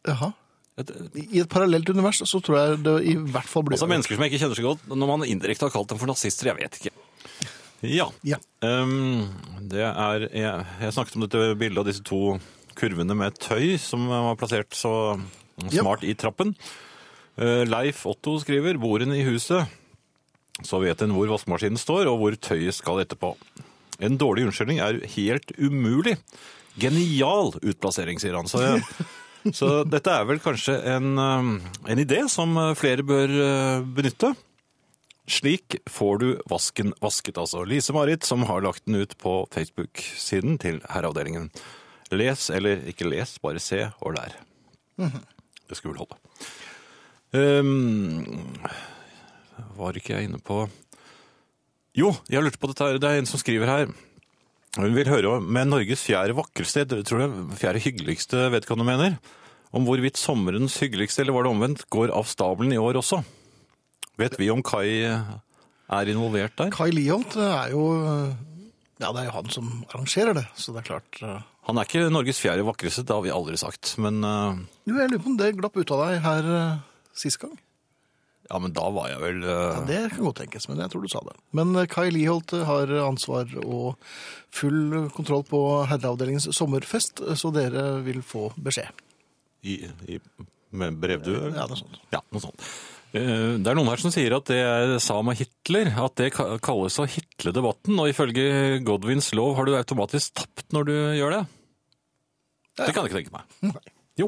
Jaha. 0.09 0.31
I 0.79 1.41
et 1.43 1.51
parallelt 1.51 1.91
univers 1.91 2.23
så 2.31 2.39
tror 2.45 2.57
jeg 2.57 2.77
det 2.87 2.95
i 3.11 3.17
hvert 3.19 3.51
fall 3.51 3.65
blir 3.67 3.75
altså 3.75 3.89
Mennesker 3.91 4.15
som 4.15 4.23
jeg 4.25 4.31
ikke 4.31 4.41
kjenner 4.45 4.61
så 4.61 4.65
godt, 4.69 4.85
når 4.95 5.11
man 5.11 5.25
indirekte 5.27 5.67
har 5.67 5.75
kalt 5.75 5.91
dem 5.91 5.99
for 6.01 6.09
nazister, 6.09 6.49
jeg 6.49 6.57
vet 6.61 6.79
ikke. 6.79 6.93
Ja. 7.83 8.07
Ja. 8.27 8.39
Um, 8.63 9.27
det 9.71 9.83
er 9.85 10.29
jeg, 10.31 10.69
jeg 10.85 10.95
snakket 10.95 11.19
om 11.19 11.27
dette 11.27 11.43
bildet 11.59 11.83
av 11.83 11.91
disse 11.91 12.07
to 12.07 12.39
kurvene 12.79 13.17
med 13.19 13.37
tøy 13.43 13.75
som 13.83 14.07
var 14.09 14.39
plassert 14.39 14.79
så 14.79 14.93
smart 15.67 16.07
i 16.07 16.15
trappen. 16.19 16.55
Uh, 17.39 17.67
Leif 17.69 18.05
Otto 18.09 18.39
skriver 18.43 18.79
'Boren 18.79 19.13
i 19.15 19.25
huset. 19.27 19.67
Så 20.67 20.81
vet 20.83 21.03
en 21.05 21.15
hvor 21.15 21.31
vaskemaskinen 21.31 21.79
står, 21.81 22.09
og 22.11 22.19
hvor 22.21 22.37
tøyet 22.43 22.77
skal 22.77 23.03
etterpå. 23.05 23.35
En 24.03 24.19
dårlig 24.19 24.49
unnskyldning 24.49 24.81
er 24.83 25.01
helt 25.15 25.53
umulig. 25.59 26.17
Genial 26.79 27.55
utplassering, 27.59 28.21
sier 28.23 28.37
han. 28.39 28.51
Så, 28.51 28.63
så 29.55 29.71
dette 29.87 30.13
er 30.15 30.27
vel 30.29 30.43
kanskje 30.43 30.77
en, 30.95 31.15
um, 31.19 31.57
en 31.87 32.03
idé 32.03 32.25
som 32.31 32.55
uh, 32.59 32.75
flere 32.79 33.07
bør 33.07 33.33
uh, 33.35 33.87
benytte. 33.97 34.35
Slik 35.29 35.77
får 35.91 36.23
du 36.23 36.29
vasken 36.49 36.95
vasket, 37.03 37.37
altså. 37.39 37.65
Lise-Marit 37.69 38.25
som 38.25 38.47
har 38.49 38.63
lagt 38.65 38.87
den 38.87 39.03
ut 39.03 39.13
på 39.21 39.43
Facebook-siden 39.53 40.57
til 40.63 40.81
Herreavdelingen. 40.89 41.51
Les 42.15 42.49
eller 42.55 42.87
ikke 42.89 43.11
les, 43.11 43.35
bare 43.45 43.61
se 43.61 43.83
og 44.01 44.15
lær. 44.17 44.39
Det 44.99 45.77
skulle 45.77 45.93
vel 45.93 46.07
holde. 46.07 46.17
Um, 47.37 48.25
var 49.79 49.97
ikke 49.99 50.17
jeg 50.17 50.29
inne 50.29 50.41
på 50.43 50.67
Jo, 51.99 52.13
jeg 52.31 52.45
lurte 52.45 52.61
på 52.63 52.71
dette 52.71 52.85
her. 52.87 53.01
Det 53.03 53.09
er 53.11 53.19
en 53.19 53.27
som 53.27 53.41
skriver 53.41 53.67
her. 53.67 53.89
Hun 54.77 54.95
vil 54.95 55.09
høre 55.11 55.39
med 55.43 55.71
Norges 55.71 56.05
fjerde 56.07 56.37
vakreste, 56.39 56.85
jeg 56.85 57.07
tror 57.09 57.25
det 57.25 57.29
er 57.29 57.59
fjerde 57.59 57.83
hyggeligste 57.83 58.45
vedkommende 58.53 58.87
mener, 58.87 59.17
om 59.75 59.87
hvorvidt 59.89 60.21
sommerens 60.21 60.77
hyggeligste, 60.79 61.25
eller 61.25 61.35
var 61.35 61.47
det 61.47 61.53
omvendt, 61.55 61.87
går 61.91 62.13
av 62.15 62.29
stabelen 62.31 62.77
i 62.77 62.79
år 62.79 63.01
også. 63.01 63.23
Vet 64.21 64.37
vi 64.39 64.51
om 64.53 64.63
Kai 64.63 65.09
er 65.09 66.11
involvert 66.13 66.57
der? 66.59 66.71
Kai 66.75 66.91
Liholt 66.95 67.37
er 67.41 67.73
jo 67.73 67.85
Ja, 68.99 69.13
det 69.15 69.23
er 69.23 69.29
jo 69.29 69.37
han 69.37 69.51
som 69.55 69.71
arrangerer 69.89 70.35
det, 70.37 70.47
så 70.59 70.75
det 70.75 70.83
er 70.83 70.89
klart 70.89 71.21
eh, 71.23 71.43
Han 71.69 71.79
er 71.79 71.87
ikke 71.87 72.09
Norges 72.11 72.41
fjerde 72.43 72.67
vakreste, 72.67 73.05
det 73.07 73.15
har 73.15 73.23
vi 73.25 73.35
aldri 73.35 73.59
sagt, 73.61 73.95
men 74.03 74.21
eh, 74.27 74.61
Jo, 74.91 74.99
jeg 74.99 75.13
lurer 75.13 75.23
på 75.25 75.33
om 75.33 75.39
det 75.39 75.55
glapp 75.59 75.79
ut 75.79 75.95
av 75.95 76.05
deg 76.05 76.21
her 76.25 76.51
eh, 76.59 76.81
sist 77.17 77.41
gang. 77.43 77.55
Ja, 78.49 78.59
men 78.65 78.73
da 78.73 78.87
var 78.95 79.11
jeg 79.13 79.21
vel 79.21 79.43
eh, 79.45 79.65
Ja, 79.77 79.81
det 79.89 79.99
kan 80.15 80.25
godt 80.25 80.39
tenkes, 80.43 80.69
men 80.71 80.79
jeg 80.81 80.93
tror 80.93 81.03
du 81.05 81.09
sa 81.13 81.21
det. 81.27 81.35
Men 81.57 81.75
eh, 81.77 81.89
Kai 81.91 82.07
Liholt 82.15 82.55
har 82.69 82.93
ansvar 83.05 83.51
og 83.65 83.97
full 84.55 85.09
kontroll 85.17 85.45
på 85.49 85.63
herreavdelingens 85.91 86.49
sommerfest, 86.57 87.21
så 87.37 87.51
dere 87.53 87.99
vil 88.07 88.23
få 88.25 88.49
beskjed. 88.57 89.03
i, 89.69 89.81
i, 90.09 90.21
med 90.71 90.97
brevdue? 91.01 91.51
Ja, 91.57 91.67
det 91.69 91.77
er 91.77 91.83
sånt. 91.83 91.99
Ja, 92.13 92.23
noe 92.33 92.43
sånt. 92.45 92.65
Eh, 93.17 93.55
Det 93.61 93.69
er 93.73 93.77
noen 93.79 93.89
her 93.89 94.01
som 94.01 94.13
sier 94.13 94.35
at 94.37 94.49
det 94.51 94.59
jeg 94.61 94.99
sa 95.05 95.19
om 95.21 95.31
Hitler, 95.33 95.93
at 96.05 96.17
det 96.21 96.33
kalles 96.37 96.99
å 97.01 97.07
hitle 97.09 97.53
debatten, 97.57 97.97
og 98.01 98.11
ifølge 98.13 98.81
Godwins 98.85 99.31
lov 99.37 99.55
har 99.57 99.69
du 99.69 99.77
automatisk 99.79 100.35
tapt 100.41 100.73
når 100.77 100.89
du 100.89 100.95
gjør 101.21 101.37
det. 101.39 101.45
Det 102.79 102.93
kan 102.95 103.05
jeg 103.05 103.11
ikke 103.13 103.23
tenke 103.23 103.37
meg. 103.39 103.85
Jo, 104.19 104.27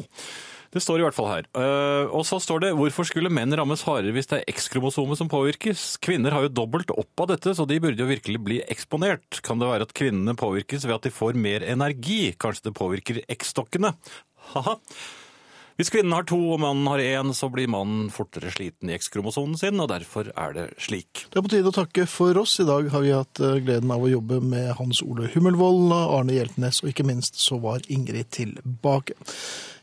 det 0.70 0.82
står 0.84 1.00
i 1.00 1.04
hvert 1.06 1.16
fall 1.16 1.30
her. 1.30 1.46
Eh, 1.58 2.10
Og 2.14 2.22
så 2.28 2.38
står 2.42 2.60
det, 2.64 2.74
hvorfor 2.78 3.08
skulle 3.08 3.32
menn 3.32 3.54
rammes 3.58 3.82
hardere 3.86 4.14
hvis 4.14 4.30
det 4.30 4.40
er 4.40 4.52
X-kromosomet 4.54 5.18
som 5.18 5.30
påvirkes? 5.30 5.96
Kvinner 6.02 6.36
har 6.36 6.46
jo 6.46 6.52
dobbelt 6.60 6.92
opp 6.94 7.24
av 7.24 7.32
dette, 7.32 7.54
så 7.58 7.66
de 7.66 7.80
burde 7.82 7.98
jo 7.98 8.10
virkelig 8.10 8.42
bli 8.46 8.60
eksponert. 8.70 9.40
Kan 9.46 9.58
det 9.62 9.70
være 9.70 9.88
at 9.88 9.96
kvinnene 9.96 10.36
påvirkes 10.38 10.86
ved 10.86 11.00
at 11.00 11.08
de 11.08 11.14
får 11.14 11.34
mer 11.34 11.66
energi? 11.66 12.36
Kanskje 12.38 12.68
det 12.70 12.76
påvirker 12.78 13.24
X-stokkene? 13.26 13.96
Haha. 14.54 14.78
Hvis 15.80 15.88
kvinnen 15.88 16.12
har 16.12 16.26
to 16.28 16.36
og 16.52 16.58
mannen 16.60 16.84
har 16.90 17.00
én, 17.00 17.30
så 17.32 17.48
blir 17.48 17.70
mannen 17.72 18.10
fortere 18.12 18.50
sliten 18.52 18.90
i 18.90 18.98
X-kromosonen 18.98 19.56
sin, 19.56 19.80
og 19.80 19.88
derfor 19.88 20.28
er 20.36 20.52
det 20.52 20.64
slik. 20.76 21.22
Det 21.32 21.40
er 21.40 21.44
på 21.46 21.52
tide 21.54 21.70
å 21.70 21.72
takke 21.72 22.04
for 22.10 22.36
oss. 22.36 22.58
I 22.60 22.66
dag 22.68 22.90
har 22.92 23.00
vi 23.00 23.14
hatt 23.16 23.40
eh, 23.40 23.56
gleden 23.64 23.88
av 23.94 24.04
å 24.04 24.10
jobbe 24.10 24.42
med 24.44 24.74
Hans 24.76 25.00
Ole 25.00 25.30
Hummelvold, 25.32 25.94
Arne 25.96 26.36
Hjeltnes, 26.36 26.82
og 26.84 26.92
ikke 26.92 27.06
minst 27.08 27.40
så 27.40 27.56
var 27.64 27.80
Ingrid 27.88 28.28
tilbake. 28.36 29.16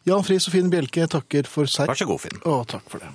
Jan 0.08 0.24
Friis 0.24 0.46
og 0.48 0.54
Finn 0.56 0.70
Bjelke 0.72 1.04
takker 1.12 1.50
for 1.52 1.68
seg. 1.68 1.90
Vær 1.90 2.00
så 2.00 2.08
god, 2.08 2.22
Finn. 2.24 2.38
Å, 2.48 2.62
takk 2.70 2.86
for 2.88 3.04
det. 3.04 3.10